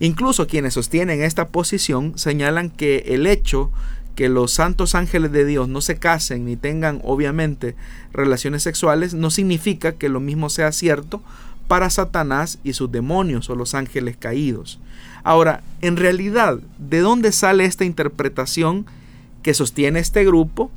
Incluso 0.00 0.46
quienes 0.46 0.74
sostienen 0.74 1.22
esta 1.22 1.48
posición 1.48 2.16
señalan 2.16 2.70
que 2.70 2.98
el 3.08 3.26
hecho 3.26 3.72
que 4.14 4.28
los 4.28 4.52
santos 4.52 4.96
ángeles 4.96 5.30
de 5.30 5.44
Dios 5.44 5.68
no 5.68 5.80
se 5.80 5.96
casen 5.96 6.44
ni 6.44 6.56
tengan 6.56 7.00
obviamente 7.04 7.76
relaciones 8.12 8.64
sexuales, 8.64 9.14
no 9.14 9.30
significa 9.30 9.92
que 9.92 10.08
lo 10.08 10.18
mismo 10.18 10.50
sea 10.50 10.72
cierto 10.72 11.22
para 11.68 11.88
Satanás 11.88 12.58
y 12.64 12.72
sus 12.72 12.90
demonios 12.90 13.48
o 13.48 13.54
los 13.54 13.76
ángeles 13.76 14.16
caídos. 14.16 14.80
Ahora, 15.28 15.62
en 15.82 15.98
realidad, 15.98 16.58
¿de 16.78 17.00
dónde 17.00 17.32
sale 17.32 17.66
esta 17.66 17.84
interpretación 17.84 18.86
que 19.42 19.52
sostiene 19.52 19.98
este 19.98 20.24
grupo 20.24 20.70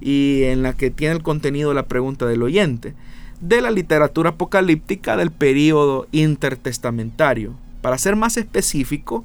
y 0.00 0.42
en 0.42 0.64
la 0.64 0.72
que 0.72 0.90
tiene 0.90 1.14
el 1.14 1.22
contenido 1.22 1.72
la 1.72 1.86
pregunta 1.86 2.26
del 2.26 2.42
oyente? 2.42 2.94
De 3.40 3.60
la 3.60 3.70
literatura 3.70 4.30
apocalíptica 4.30 5.16
del 5.16 5.30
período 5.30 6.08
intertestamentario. 6.10 7.54
Para 7.80 7.96
ser 7.96 8.16
más 8.16 8.36
específico, 8.36 9.24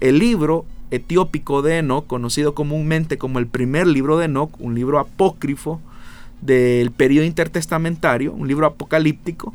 el 0.00 0.18
libro 0.18 0.66
etiópico 0.90 1.62
de 1.62 1.78
Enoch, 1.78 2.06
conocido 2.06 2.54
comúnmente 2.54 3.16
como 3.16 3.38
el 3.38 3.46
primer 3.46 3.86
libro 3.86 4.18
de 4.18 4.26
Enoch, 4.26 4.50
un 4.58 4.74
libro 4.74 4.98
apócrifo 4.98 5.80
del 6.42 6.90
periodo 6.90 7.24
intertestamentario, 7.24 8.34
un 8.34 8.48
libro 8.48 8.66
apocalíptico. 8.66 9.54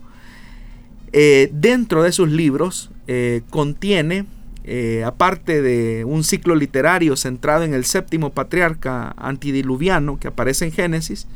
Eh, 1.12 1.52
dentro 1.54 2.02
de 2.02 2.12
sus 2.12 2.30
libros 2.32 2.90
eh, 3.06 3.44
contiene, 3.52 4.26
eh, 4.72 5.04
aparte 5.04 5.62
de 5.62 6.06
un 6.06 6.24
ciclo 6.24 6.56
literario 6.56 7.16
centrado 7.16 7.64
en 7.64 7.74
el 7.74 7.86
séptimo 7.86 8.30
patriarca 8.32 9.16
antidiluviano 9.18 10.20
que 10.20 10.28
aparece 10.28 10.66
en 10.66 10.72
Génesis, 10.72 11.28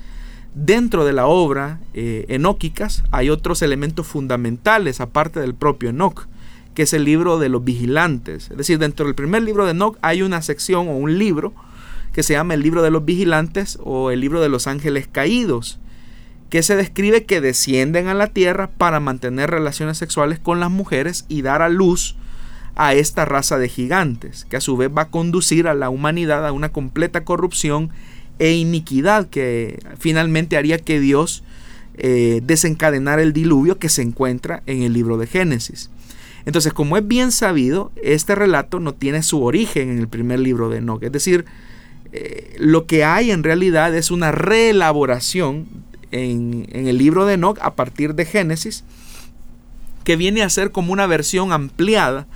dentro 0.54 1.04
de 1.04 1.14
la 1.14 1.26
obra 1.26 1.80
enóquicas 1.94 3.04
hay 3.10 3.32
otros 3.32 3.64
elementos 3.64 4.06
fundamentales 4.06 5.02
aparte 5.02 5.40
del 5.40 5.56
propio 5.56 5.90
Enoch 5.90 6.28
que 6.74 6.84
es 6.84 6.94
el 6.94 7.04
libro 7.04 7.40
de 7.40 7.50
los 7.50 7.64
vigilantes. 7.64 8.50
Es 8.52 8.58
decir, 8.58 8.80
dentro 8.80 9.06
del 9.06 9.16
primer 9.16 9.44
libro 9.44 9.66
de 9.66 9.72
Enoch 9.72 9.98
hay 10.02 10.22
una 10.22 10.42
sección 10.42 10.88
o 10.88 10.98
un 10.98 11.18
libro 11.18 11.54
que 12.14 12.24
se 12.24 12.34
llama 12.34 12.54
el 12.54 12.62
libro 12.62 12.82
de 12.82 12.92
los 12.92 13.06
vigilantes 13.06 13.80
o 13.84 14.12
el 14.12 14.20
libro 14.20 14.42
de 14.42 14.50
los 14.50 14.68
ángeles 14.68 15.08
caídos, 15.12 15.80
que 16.50 16.62
se 16.62 16.76
describe 16.76 17.26
que 17.26 17.42
descienden 17.42 18.08
a 18.08 18.14
la 18.14 18.28
tierra 18.28 18.70
para 18.70 19.00
mantener 19.00 19.50
relaciones 19.50 19.98
sexuales 19.98 20.40
con 20.40 20.60
las 20.60 20.70
mujeres 20.70 21.26
y 21.28 21.42
dar 21.42 21.64
a 21.64 21.70
luz 21.70 22.16
a 22.76 22.94
esta 22.94 23.26
raza 23.26 23.58
de 23.58 23.70
gigantes, 23.70 24.46
que 24.50 24.58
a 24.58 24.62
su 24.62 24.78
vez 24.78 24.90
va 24.96 25.04
a 25.04 25.10
conducir 25.10 25.68
a 25.68 25.74
la 25.74 25.90
humanidad 25.90 26.46
a 26.46 26.52
una 26.52 26.70
completa 26.70 27.24
corrupción 27.24 27.92
e 28.40 28.54
iniquidad 28.54 29.30
que 29.30 29.80
finalmente 30.00 30.58
haría 30.58 30.80
que 30.80 31.00
Dios 31.00 31.44
eh, 31.96 32.42
desencadenara 32.44 33.22
el 33.22 33.34
diluvio 33.34 33.78
que 33.78 33.90
se 33.90 34.02
encuentra 34.02 34.64
en 34.66 34.82
el 34.82 34.94
libro 34.94 35.18
de 35.18 35.28
Génesis. 35.28 35.92
Entonces, 36.46 36.74
como 36.74 36.98
es 36.98 37.08
bien 37.08 37.32
sabido, 37.32 37.92
este 38.02 38.36
relato 38.36 38.80
no 38.80 38.94
tiene 38.94 39.22
su 39.24 39.44
origen 39.44 39.90
en 39.90 40.00
el 40.00 40.08
primer 40.08 40.40
libro 40.40 40.70
de 40.70 40.80
Enoch. 40.80 41.04
Es 41.04 41.12
decir, 41.12 41.46
eh, 42.12 42.56
lo 42.58 42.86
que 42.88 43.06
hay 43.06 43.32
en 43.32 43.44
realidad 43.44 43.96
es 43.96 44.10
una 44.10 44.32
reelaboración 44.32 45.68
en, 46.12 46.68
en 46.72 46.88
el 46.88 46.98
libro 46.98 47.26
de 47.26 47.36
Enoch 47.36 47.60
a 47.62 47.76
partir 47.76 48.16
de 48.16 48.26
Génesis, 48.26 48.84
que 50.04 50.16
viene 50.16 50.42
a 50.42 50.50
ser 50.50 50.72
como 50.72 50.92
una 50.92 51.08
versión 51.08 51.54
ampliada 51.54 52.28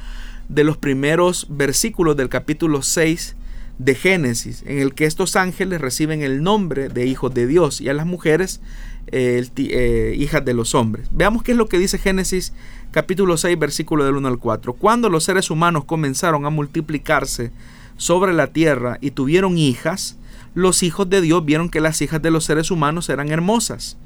de 0.49 0.63
los 0.63 0.77
primeros 0.77 1.47
versículos 1.49 2.15
del 2.17 2.29
capítulo 2.29 2.81
6 2.81 3.35
de 3.79 3.95
Génesis, 3.95 4.63
en 4.65 4.79
el 4.79 4.93
que 4.93 5.05
estos 5.05 5.35
ángeles 5.35 5.81
reciben 5.81 6.23
el 6.23 6.41
nombre 6.41 6.89
de 6.89 7.05
hijos 7.05 7.33
de 7.33 7.45
Dios 7.45 7.79
y 7.79 7.89
a 7.89 7.93
las 7.93 8.05
mujeres 8.05 8.59
eh, 9.07 9.47
eh, 9.55 10.15
hijas 10.17 10.43
de 10.43 10.53
los 10.53 10.73
hombres. 10.73 11.07
Veamos 11.11 11.43
qué 11.43 11.51
es 11.51 11.57
lo 11.57 11.67
que 11.67 11.77
dice 11.77 11.97
Génesis 11.97 12.53
capítulo 12.91 13.37
6 13.37 13.57
versículo 13.59 14.03
del 14.03 14.15
1 14.15 14.27
al 14.27 14.39
4. 14.39 14.73
Cuando 14.73 15.09
los 15.09 15.23
seres 15.23 15.51
humanos 15.51 15.85
comenzaron 15.85 16.45
a 16.45 16.49
multiplicarse 16.49 17.51
sobre 17.97 18.33
la 18.33 18.47
tierra 18.47 18.97
y 19.01 19.11
tuvieron 19.11 19.57
hijas, 19.57 20.17
los 20.55 20.81
hijos 20.81 21.09
de 21.09 21.21
Dios 21.21 21.45
vieron 21.45 21.69
que 21.69 21.81
las 21.81 22.01
hijas 22.01 22.21
de 22.21 22.31
los 22.31 22.45
seres 22.45 22.71
humanos 22.71 23.09
eran 23.09 23.29
hermosas. 23.29 23.97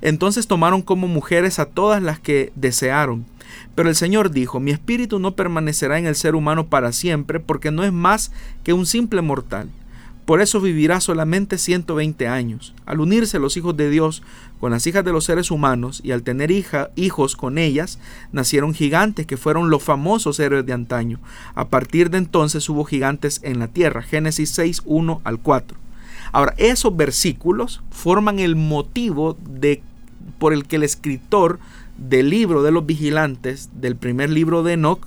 Entonces 0.00 0.46
tomaron 0.46 0.82
como 0.82 1.08
mujeres 1.08 1.58
a 1.58 1.66
todas 1.66 2.02
las 2.02 2.20
que 2.20 2.52
desearon. 2.54 3.26
Pero 3.74 3.88
el 3.88 3.94
Señor 3.94 4.30
dijo, 4.30 4.60
mi 4.60 4.70
espíritu 4.70 5.18
no 5.18 5.34
permanecerá 5.34 5.98
en 5.98 6.06
el 6.06 6.14
ser 6.14 6.34
humano 6.34 6.66
para 6.66 6.92
siempre, 6.92 7.40
porque 7.40 7.70
no 7.70 7.84
es 7.84 7.92
más 7.92 8.32
que 8.62 8.72
un 8.72 8.86
simple 8.86 9.22
mortal. 9.22 9.70
Por 10.28 10.42
eso 10.42 10.60
vivirá 10.60 11.00
solamente 11.00 11.56
120 11.56 12.28
años. 12.28 12.74
Al 12.84 13.00
unirse 13.00 13.38
los 13.38 13.56
hijos 13.56 13.74
de 13.78 13.88
Dios 13.88 14.22
con 14.60 14.72
las 14.72 14.86
hijas 14.86 15.02
de 15.02 15.10
los 15.10 15.24
seres 15.24 15.50
humanos 15.50 16.02
y 16.04 16.10
al 16.10 16.22
tener 16.22 16.50
hijos 16.50 17.34
con 17.34 17.56
ellas, 17.56 17.98
nacieron 18.30 18.74
gigantes 18.74 19.24
que 19.24 19.38
fueron 19.38 19.70
los 19.70 19.82
famosos 19.82 20.38
héroes 20.38 20.66
de 20.66 20.74
antaño. 20.74 21.18
A 21.54 21.68
partir 21.68 22.10
de 22.10 22.18
entonces 22.18 22.68
hubo 22.68 22.84
gigantes 22.84 23.40
en 23.42 23.58
la 23.58 23.68
tierra. 23.68 24.02
Génesis 24.02 24.50
6, 24.50 24.82
1 24.84 25.22
al 25.24 25.38
4. 25.38 25.78
Ahora, 26.32 26.52
esos 26.58 26.94
versículos 26.94 27.80
forman 27.90 28.38
el 28.38 28.54
motivo 28.54 29.34
de, 29.40 29.82
por 30.38 30.52
el 30.52 30.66
que 30.66 30.76
el 30.76 30.82
escritor 30.82 31.58
del 31.96 32.30
libro 32.30 32.62
de 32.62 32.70
los 32.70 32.86
vigilantes, 32.86 33.70
del 33.74 33.96
primer 33.96 34.30
libro 34.30 34.62
de 34.62 34.74
Enoch, 34.74 35.06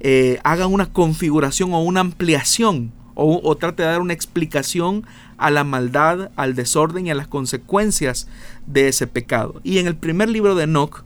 eh, 0.00 0.38
haga 0.44 0.66
una 0.66 0.92
configuración 0.92 1.74
o 1.74 1.82
una 1.82 2.00
ampliación 2.00 2.92
o, 3.22 3.54
trate 3.56 3.82
de 3.82 3.88
dar 3.88 4.00
una 4.00 4.14
explicación 4.14 5.04
a 5.36 5.50
la 5.50 5.62
maldad, 5.62 6.30
al 6.36 6.54
desorden 6.54 7.06
y 7.06 7.10
a 7.10 7.14
las 7.14 7.28
consecuencias 7.28 8.28
de 8.66 8.88
ese 8.88 9.06
pecado. 9.06 9.60
Y 9.62 9.78
en 9.78 9.86
el 9.86 9.94
primer 9.94 10.30
libro 10.30 10.54
de 10.54 10.64
Enoch 10.64 11.04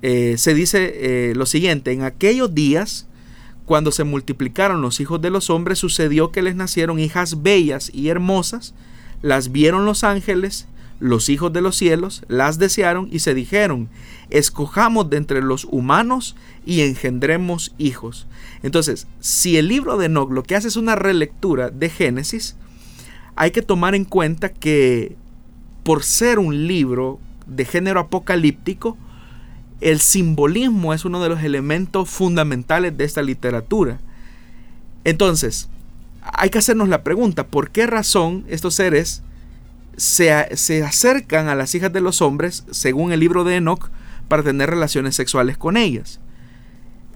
eh, 0.00 0.36
se 0.38 0.54
dice 0.54 0.92
eh, 0.94 1.34
lo 1.34 1.44
siguiente, 1.44 1.92
en 1.92 2.02
aquellos 2.02 2.54
días, 2.54 3.06
cuando 3.66 3.92
se 3.92 4.04
multiplicaron 4.04 4.80
los 4.80 5.00
hijos 5.00 5.20
de 5.20 5.30
los 5.30 5.50
hombres, 5.50 5.78
sucedió 5.78 6.30
que 6.30 6.42
les 6.42 6.56
nacieron 6.56 6.98
hijas 6.98 7.42
bellas 7.42 7.90
y 7.92 8.08
hermosas, 8.08 8.74
las 9.20 9.52
vieron 9.52 9.84
los 9.84 10.02
ángeles, 10.02 10.66
los 11.00 11.28
hijos 11.28 11.52
de 11.52 11.60
los 11.60 11.76
cielos, 11.76 12.22
las 12.28 12.58
desearon 12.58 13.08
y 13.10 13.18
se 13.18 13.34
dijeron, 13.34 13.88
escojamos 14.30 15.10
de 15.10 15.16
entre 15.16 15.42
los 15.42 15.64
humanos 15.64 16.36
y 16.64 16.80
engendremos 16.82 17.74
hijos. 17.78 18.26
Entonces, 18.62 19.06
si 19.20 19.56
el 19.56 19.68
libro 19.68 19.96
de 19.98 20.06
Enoch 20.06 20.30
lo 20.30 20.42
que 20.42 20.56
hace 20.56 20.68
es 20.68 20.76
una 20.76 20.94
relectura 20.94 21.70
de 21.70 21.90
Génesis, 21.90 22.56
hay 23.36 23.50
que 23.50 23.62
tomar 23.62 23.94
en 23.94 24.04
cuenta 24.04 24.48
que 24.48 25.16
por 25.82 26.02
ser 26.02 26.38
un 26.38 26.66
libro 26.66 27.18
de 27.46 27.64
género 27.64 28.00
apocalíptico, 28.00 28.96
el 29.80 30.00
simbolismo 30.00 30.94
es 30.94 31.04
uno 31.04 31.22
de 31.22 31.28
los 31.28 31.42
elementos 31.42 32.08
fundamentales 32.08 32.96
de 32.96 33.04
esta 33.04 33.22
literatura. 33.22 34.00
Entonces, 35.04 35.68
hay 36.22 36.48
que 36.48 36.58
hacernos 36.58 36.88
la 36.88 37.02
pregunta, 37.02 37.46
¿por 37.46 37.70
qué 37.70 37.86
razón 37.86 38.44
estos 38.48 38.74
seres 38.74 39.22
se, 39.96 40.56
se, 40.56 40.82
acercan 40.82 41.48
a 41.48 41.54
las 41.54 41.74
hijas 41.74 41.92
de 41.92 42.00
los 42.00 42.22
hombres, 42.22 42.64
según 42.70 43.12
el 43.12 43.20
libro 43.20 43.44
de 43.44 43.56
Enoch, 43.56 43.90
para 44.28 44.42
tener 44.42 44.70
relaciones 44.70 45.14
sexuales 45.14 45.56
con 45.56 45.76
ellas? 45.76 46.20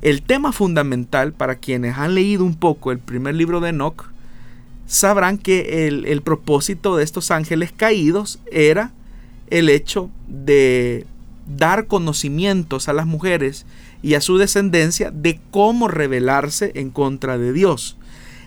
El 0.00 0.22
tema 0.22 0.52
fundamental 0.52 1.32
para 1.32 1.56
quienes 1.56 1.96
han 1.98 2.14
leído 2.14 2.44
un 2.44 2.54
poco 2.54 2.92
el 2.92 2.98
primer 2.98 3.34
libro 3.34 3.60
de 3.60 3.70
Enoch, 3.70 4.10
sabrán 4.86 5.38
que 5.38 5.86
el, 5.86 6.06
el 6.06 6.22
propósito 6.22 6.96
de 6.96 7.04
estos 7.04 7.30
ángeles 7.30 7.72
caídos 7.72 8.38
era 8.50 8.92
el 9.50 9.68
hecho 9.68 10.10
de 10.26 11.06
dar 11.46 11.86
conocimientos 11.86 12.88
a 12.88 12.92
las 12.92 13.06
mujeres 13.06 13.66
y 14.02 14.14
a 14.14 14.20
su 14.20 14.38
descendencia 14.38 15.10
de 15.10 15.40
cómo 15.50 15.88
rebelarse 15.88 16.72
en 16.74 16.90
contra 16.90 17.38
de 17.38 17.52
Dios. 17.52 17.96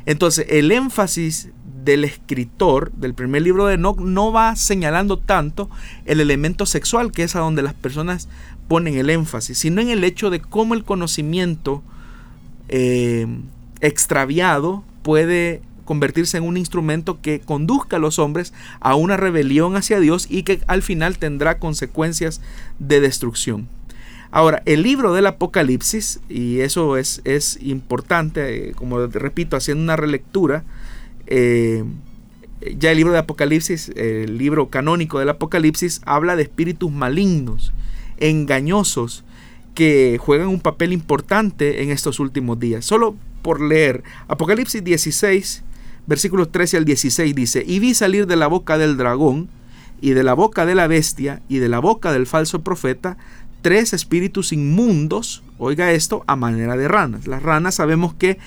Entonces, 0.06 0.46
el 0.50 0.72
énfasis 0.72 1.50
del 1.84 2.04
escritor 2.04 2.92
del 2.94 3.14
primer 3.14 3.42
libro 3.42 3.66
de 3.66 3.76
Enoch 3.76 4.00
no 4.00 4.32
va 4.32 4.56
señalando 4.56 5.18
tanto 5.18 5.70
el 6.06 6.20
elemento 6.20 6.66
sexual, 6.66 7.12
que 7.12 7.24
es 7.24 7.36
a 7.36 7.40
donde 7.40 7.62
las 7.62 7.74
personas 7.74 8.28
ponen 8.68 8.96
el 8.96 9.10
énfasis, 9.10 9.58
sino 9.58 9.82
en 9.82 9.90
el 9.90 10.04
hecho 10.04 10.30
de 10.30 10.40
cómo 10.40 10.74
el 10.74 10.84
conocimiento 10.84 11.84
eh, 12.70 13.28
extraviado 13.82 14.84
puede 15.02 15.62
convertirse 15.86 16.38
en 16.38 16.44
un 16.44 16.56
instrumento 16.56 17.20
que 17.22 17.42
conduzca 17.42 17.98
a 17.98 18.00
los 18.00 18.18
hombres 18.20 18.54
a 18.80 18.96
una 18.96 19.18
rebelión 19.18 19.76
hacia 19.76 20.00
Dios 20.00 20.28
y 20.30 20.44
que 20.44 20.62
al 20.68 20.84
final 20.84 21.18
tendrá 21.18 21.60
consecuencias 21.60 22.42
de 22.80 23.02
destrucción. 23.02 23.68
Ahora, 24.32 24.64
el 24.66 24.84
libro 24.84 25.14
del 25.14 25.28
Apocalipsis, 25.28 26.22
y 26.30 26.62
eso 26.62 26.96
es, 26.96 27.20
es 27.26 27.60
importante, 27.62 28.70
eh, 28.70 28.74
como 28.74 29.06
repito, 29.08 29.58
haciendo 29.58 29.84
una 29.84 29.98
relectura, 29.98 30.64
eh, 31.34 31.86
ya 32.78 32.92
el 32.92 32.98
libro 32.98 33.14
de 33.14 33.20
Apocalipsis, 33.20 33.90
el 33.96 34.38
libro 34.38 34.70
canónico 34.70 35.18
del 35.18 35.30
Apocalipsis, 35.30 36.02
habla 36.06 36.36
de 36.36 36.44
espíritus 36.44 36.92
malignos, 36.92 37.72
engañosos, 38.18 39.24
que 39.74 40.18
juegan 40.20 40.50
un 40.50 40.60
papel 40.60 40.92
importante 40.92 41.84
en 41.84 41.90
estos 41.90 42.20
últimos 42.20 42.60
días. 42.60 42.84
Solo 42.84 43.16
por 43.42 43.62
leer 43.62 44.04
Apocalipsis 44.28 44.84
16, 44.84 45.64
versículos 46.06 46.52
13 46.52 46.78
al 46.78 46.86
16 46.86 47.34
dice, 47.34 47.64
y 47.66 47.80
vi 47.80 47.94
salir 47.94 48.28
de 48.28 48.36
la 48.36 48.48
boca 48.48 48.78
del 48.78 48.98
dragón, 48.98 49.48
y 50.02 50.12
de 50.12 50.24
la 50.24 50.34
boca 50.34 50.66
de 50.66 50.76
la 50.76 50.88
bestia, 50.88 51.42
y 51.48 51.60
de 51.60 51.70
la 51.70 51.80
boca 51.80 52.12
del 52.12 52.28
falso 52.28 52.62
profeta, 52.62 53.18
tres 53.62 53.94
espíritus 53.94 54.52
inmundos, 54.52 55.44
oiga 55.58 55.92
esto, 55.92 56.26
a 56.28 56.36
manera 56.36 56.76
de 56.76 56.90
ranas. 56.90 57.26
Las 57.26 57.42
ranas 57.42 57.76
sabemos 57.76 58.14
que 58.16 58.38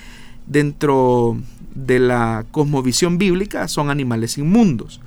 dentro 0.47 1.39
de 1.75 1.99
la 1.99 2.45
cosmovisión 2.51 3.19
bíblica 3.19 3.69
son 3.69 3.91
animales 3.91 4.39
inmundos. 4.39 5.01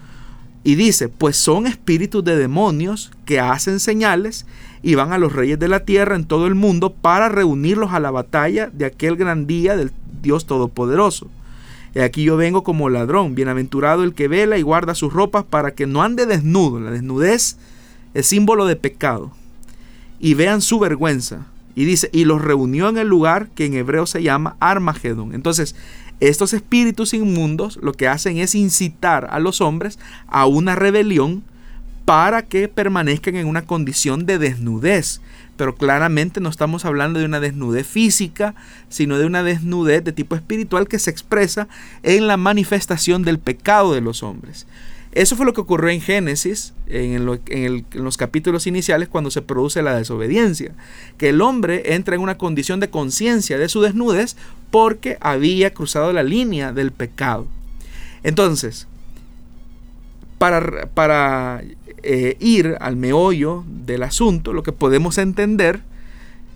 Y 0.63 0.76
dice, 0.76 1.07
pues 1.07 1.38
son 1.38 1.65
espíritus 1.65 2.24
de 2.24 2.36
demonios 2.36 3.11
que 3.26 3.39
hacen 3.39 3.80
señales 3.80 4.45
y 4.84 4.95
van 4.95 5.13
a 5.13 5.18
los 5.18 5.34
reyes 5.34 5.57
de 5.59 5.70
la 5.70 5.86
tierra 5.86 6.15
en 6.15 6.26
todo 6.26 6.45
el 6.45 6.55
mundo 6.55 6.91
para 6.91 7.30
reunirlos 7.30 7.93
a 7.93 7.99
la 7.99 8.11
batalla 8.11 8.70
de 8.74 8.86
aquel 8.86 9.15
gran 9.15 9.47
día 9.47 9.78
del 9.78 9.91
Dios 10.22 10.45
Todopoderoso. 10.45 11.30
Y 11.95 11.99
aquí 11.99 12.24
yo 12.24 12.38
vengo 12.38 12.63
como 12.63 12.89
ladrón, 12.89 13.34
bienaventurado 13.34 14.03
el 14.03 14.13
que 14.13 14.28
vela 14.28 14.57
y 14.57 14.61
guarda 14.61 14.93
sus 14.93 15.13
ropas 15.13 15.45
para 15.45 15.72
que 15.72 15.88
no 15.88 16.03
ande 16.03 16.26
desnudo. 16.26 16.80
La 16.80 16.91
desnudez 16.91 17.57
es 18.13 18.28
símbolo 18.28 18.65
de 18.65 18.76
pecado 18.76 19.32
y 20.20 20.34
vean 20.34 20.61
su 20.61 20.80
vergüenza. 20.80 21.47
Y 21.76 21.86
dice, 21.86 22.09
y 22.11 22.26
los 22.26 22.41
reunió 22.41 22.89
en 22.89 22.97
el 22.97 23.07
lugar 23.07 23.49
que 23.49 23.65
en 23.65 23.76
hebreo 23.76 24.05
se 24.07 24.24
llama 24.24 24.57
Armagedón. 24.59 25.34
Entonces, 25.34 25.76
estos 26.20 26.53
espíritus 26.53 27.13
inmundos 27.13 27.78
lo 27.82 27.93
que 27.93 28.07
hacen 28.07 28.38
es 28.38 28.55
incitar 28.55 29.28
a 29.30 29.39
los 29.39 29.61
hombres 29.61 29.99
a 30.28 30.45
una 30.45 30.76
rebelión 30.76 31.43
para 32.05 32.43
que 32.43 32.68
permanezcan 32.68 33.36
en 33.36 33.47
una 33.47 33.65
condición 33.65 34.26
de 34.26 34.39
desnudez. 34.39 35.22
Pero 35.57 35.76
claramente 35.76 36.39
no 36.39 36.49
estamos 36.49 36.86
hablando 36.86 37.20
de 37.20 37.26
una 37.26 37.39
desnudez 37.39 37.86
física, 37.86 38.55
sino 38.89 39.18
de 39.18 39.26
una 39.26 39.43
desnudez 39.43 40.03
de 40.03 40.13
tipo 40.13 40.36
espiritual 40.36 40.88
que 40.88 40.99
se 40.99 41.11
expresa 41.11 41.68
en 42.03 42.28
la 42.28 42.38
manifestación 42.38 43.24
del 43.24 43.39
pecado 43.39 43.93
de 43.93 44.01
los 44.01 44.24
hombres. 44.24 44.68
Eso 45.14 45.36
fue 45.36 45.45
lo 45.45 45.53
que 45.53 45.62
ocurrió 45.62 45.89
en 45.89 46.01
Génesis, 46.01 46.74
en, 46.88 47.26
los 47.26 48.18
capítulos 48.18 48.68
iniciales, 48.68 49.08
cuando 49.08 49.32
se 49.32 49.41
produce 49.41 49.82
la 49.82 49.95
desobediencia. 49.95 50.74
Que 51.18 51.30
el 51.30 51.41
hombre 51.41 51.95
entra 51.95 52.16
en 52.16 52.22
una 52.22 52.38
condición 52.38 52.80
de 52.80 52.89
conciencia 52.89 53.58
de 53.58 53.70
su 53.70 53.82
desnudez 53.82 54.36
porque 54.70 55.18
había 55.22 55.74
cruzado 55.74 56.14
la 56.14 56.24
línea 56.24 56.72
del 56.72 56.91
pecado. 56.91 57.47
Entonces, 58.24 58.88
para, 60.38 61.64
eh, 62.03 62.38
ir 62.39 62.78
al 62.80 62.95
meollo 62.95 63.64
del 63.68 64.03
asunto, 64.03 64.53
lo 64.53 64.64
que 64.64 64.72
podemos 64.72 65.18
entender 65.18 65.82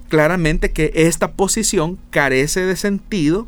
claramente 0.08 0.72
que 0.72 0.92
esta 0.94 1.32
posición 1.32 1.98
carece 2.10 2.66
de 2.66 2.76
sentido 2.76 3.48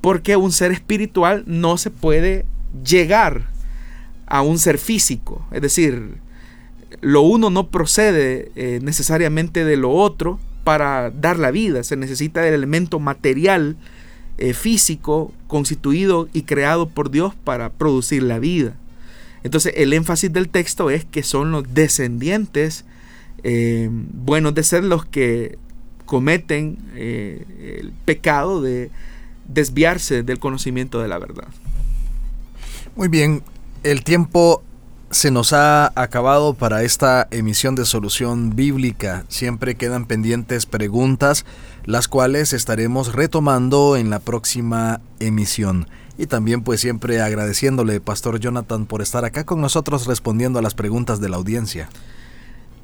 porque 0.00 0.36
un 0.36 0.50
ser 0.52 0.72
espiritual 0.72 1.44
no 1.46 1.78
se 1.78 1.90
puede 1.90 2.44
llegar 2.84 3.51
a 4.32 4.40
un 4.40 4.58
ser 4.58 4.78
físico. 4.78 5.46
Es 5.52 5.60
decir, 5.60 6.14
lo 7.02 7.20
uno 7.20 7.50
no 7.50 7.68
procede 7.68 8.50
eh, 8.56 8.80
necesariamente 8.82 9.62
de 9.62 9.76
lo 9.76 9.90
otro 9.90 10.40
para 10.64 11.10
dar 11.10 11.38
la 11.38 11.50
vida. 11.50 11.84
Se 11.84 11.96
necesita 11.96 12.48
el 12.48 12.54
elemento 12.54 12.98
material 12.98 13.76
eh, 14.38 14.54
físico 14.54 15.34
constituido 15.48 16.30
y 16.32 16.44
creado 16.44 16.88
por 16.88 17.10
Dios 17.10 17.34
para 17.44 17.68
producir 17.68 18.22
la 18.22 18.38
vida. 18.38 18.74
Entonces 19.42 19.74
el 19.76 19.92
énfasis 19.92 20.32
del 20.32 20.48
texto 20.48 20.88
es 20.88 21.04
que 21.04 21.22
son 21.22 21.52
los 21.52 21.74
descendientes 21.74 22.86
eh, 23.44 23.90
buenos 23.90 24.54
de 24.54 24.62
ser 24.62 24.82
los 24.82 25.04
que 25.04 25.58
cometen 26.06 26.78
el 26.96 27.92
pecado 28.06 28.62
de 28.62 28.90
desviarse 29.46 30.22
del 30.22 30.38
conocimiento 30.38 31.02
de 31.02 31.08
la 31.08 31.18
verdad. 31.18 31.48
Muy 32.96 33.08
bien, 33.08 33.42
el 33.82 34.04
tiempo 34.04 34.62
se 35.10 35.30
nos 35.30 35.52
ha 35.52 35.92
acabado 36.00 36.54
para 36.54 36.82
esta 36.82 37.28
emisión 37.30 37.74
de 37.74 37.84
Solución 37.84 38.56
Bíblica. 38.56 39.24
Siempre 39.28 39.74
quedan 39.74 40.06
pendientes 40.06 40.66
preguntas, 40.66 41.44
las 41.84 42.08
cuales 42.08 42.52
estaremos 42.52 43.12
retomando 43.12 43.96
en 43.96 44.08
la 44.08 44.20
próxima 44.20 45.00
emisión. 45.20 45.88
Y 46.16 46.26
también 46.26 46.62
pues 46.62 46.80
siempre 46.80 47.20
agradeciéndole, 47.20 48.00
Pastor 48.00 48.38
Jonathan, 48.38 48.86
por 48.86 49.02
estar 49.02 49.24
acá 49.24 49.44
con 49.44 49.60
nosotros 49.60 50.06
respondiendo 50.06 50.58
a 50.58 50.62
las 50.62 50.74
preguntas 50.74 51.20
de 51.20 51.28
la 51.28 51.36
audiencia. 51.36 51.88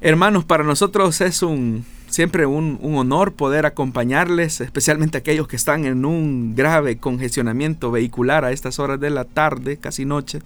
Hermanos, 0.01 0.45
para 0.45 0.63
nosotros 0.63 1.19
es 1.21 1.41
un 1.41 1.85
siempre 2.09 2.45
un, 2.45 2.79
honor 2.81 3.33
poder 3.33 3.65
acompañarles, 3.65 4.61
especialmente 4.61 5.17
aquellos 5.17 5.47
que 5.47 5.55
están 5.55 5.85
en 5.85 6.05
un 6.05 6.55
grave 6.55 6.97
congestionamiento 6.97 7.91
vehicular 7.91 8.45
a 8.45 8.51
estas 8.51 8.79
horas 8.79 8.99
de 8.99 9.09
la 9.09 9.25
tarde, 9.25 9.77
casi 9.77 10.05
noche. 10.05 10.39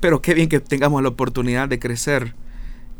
Pero 0.00 0.22
qué 0.22 0.34
bien 0.34 0.48
que 0.48 0.60
tengamos 0.60 1.02
la 1.02 1.08
oportunidad 1.08 1.68
de 1.68 1.78
crecer 1.78 2.34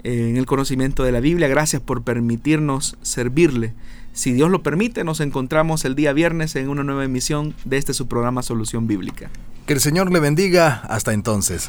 en 0.02 0.36
el 0.36 0.46
conocimiento 0.46 1.02
de 1.04 1.12
la 1.12 1.20
Biblia. 1.20 1.48
Gracias 1.48 1.82
por 1.82 2.02
permitirnos 2.02 2.96
servirle. 3.02 3.74
Si 4.12 4.32
Dios 4.32 4.50
lo 4.50 4.62
permite, 4.62 5.04
nos 5.04 5.20
encontramos 5.20 5.84
el 5.84 5.94
día 5.94 6.12
viernes 6.12 6.56
en 6.56 6.68
una 6.68 6.82
nueva 6.82 7.04
emisión 7.04 7.54
de 7.64 7.76
este 7.76 7.92
su 7.92 8.08
programa 8.08 8.42
Solución 8.42 8.86
Bíblica. 8.86 9.30
Que 9.66 9.74
el 9.74 9.80
Señor 9.80 10.10
le 10.10 10.20
bendiga. 10.20 10.82
Hasta 10.88 11.12
entonces. 11.12 11.68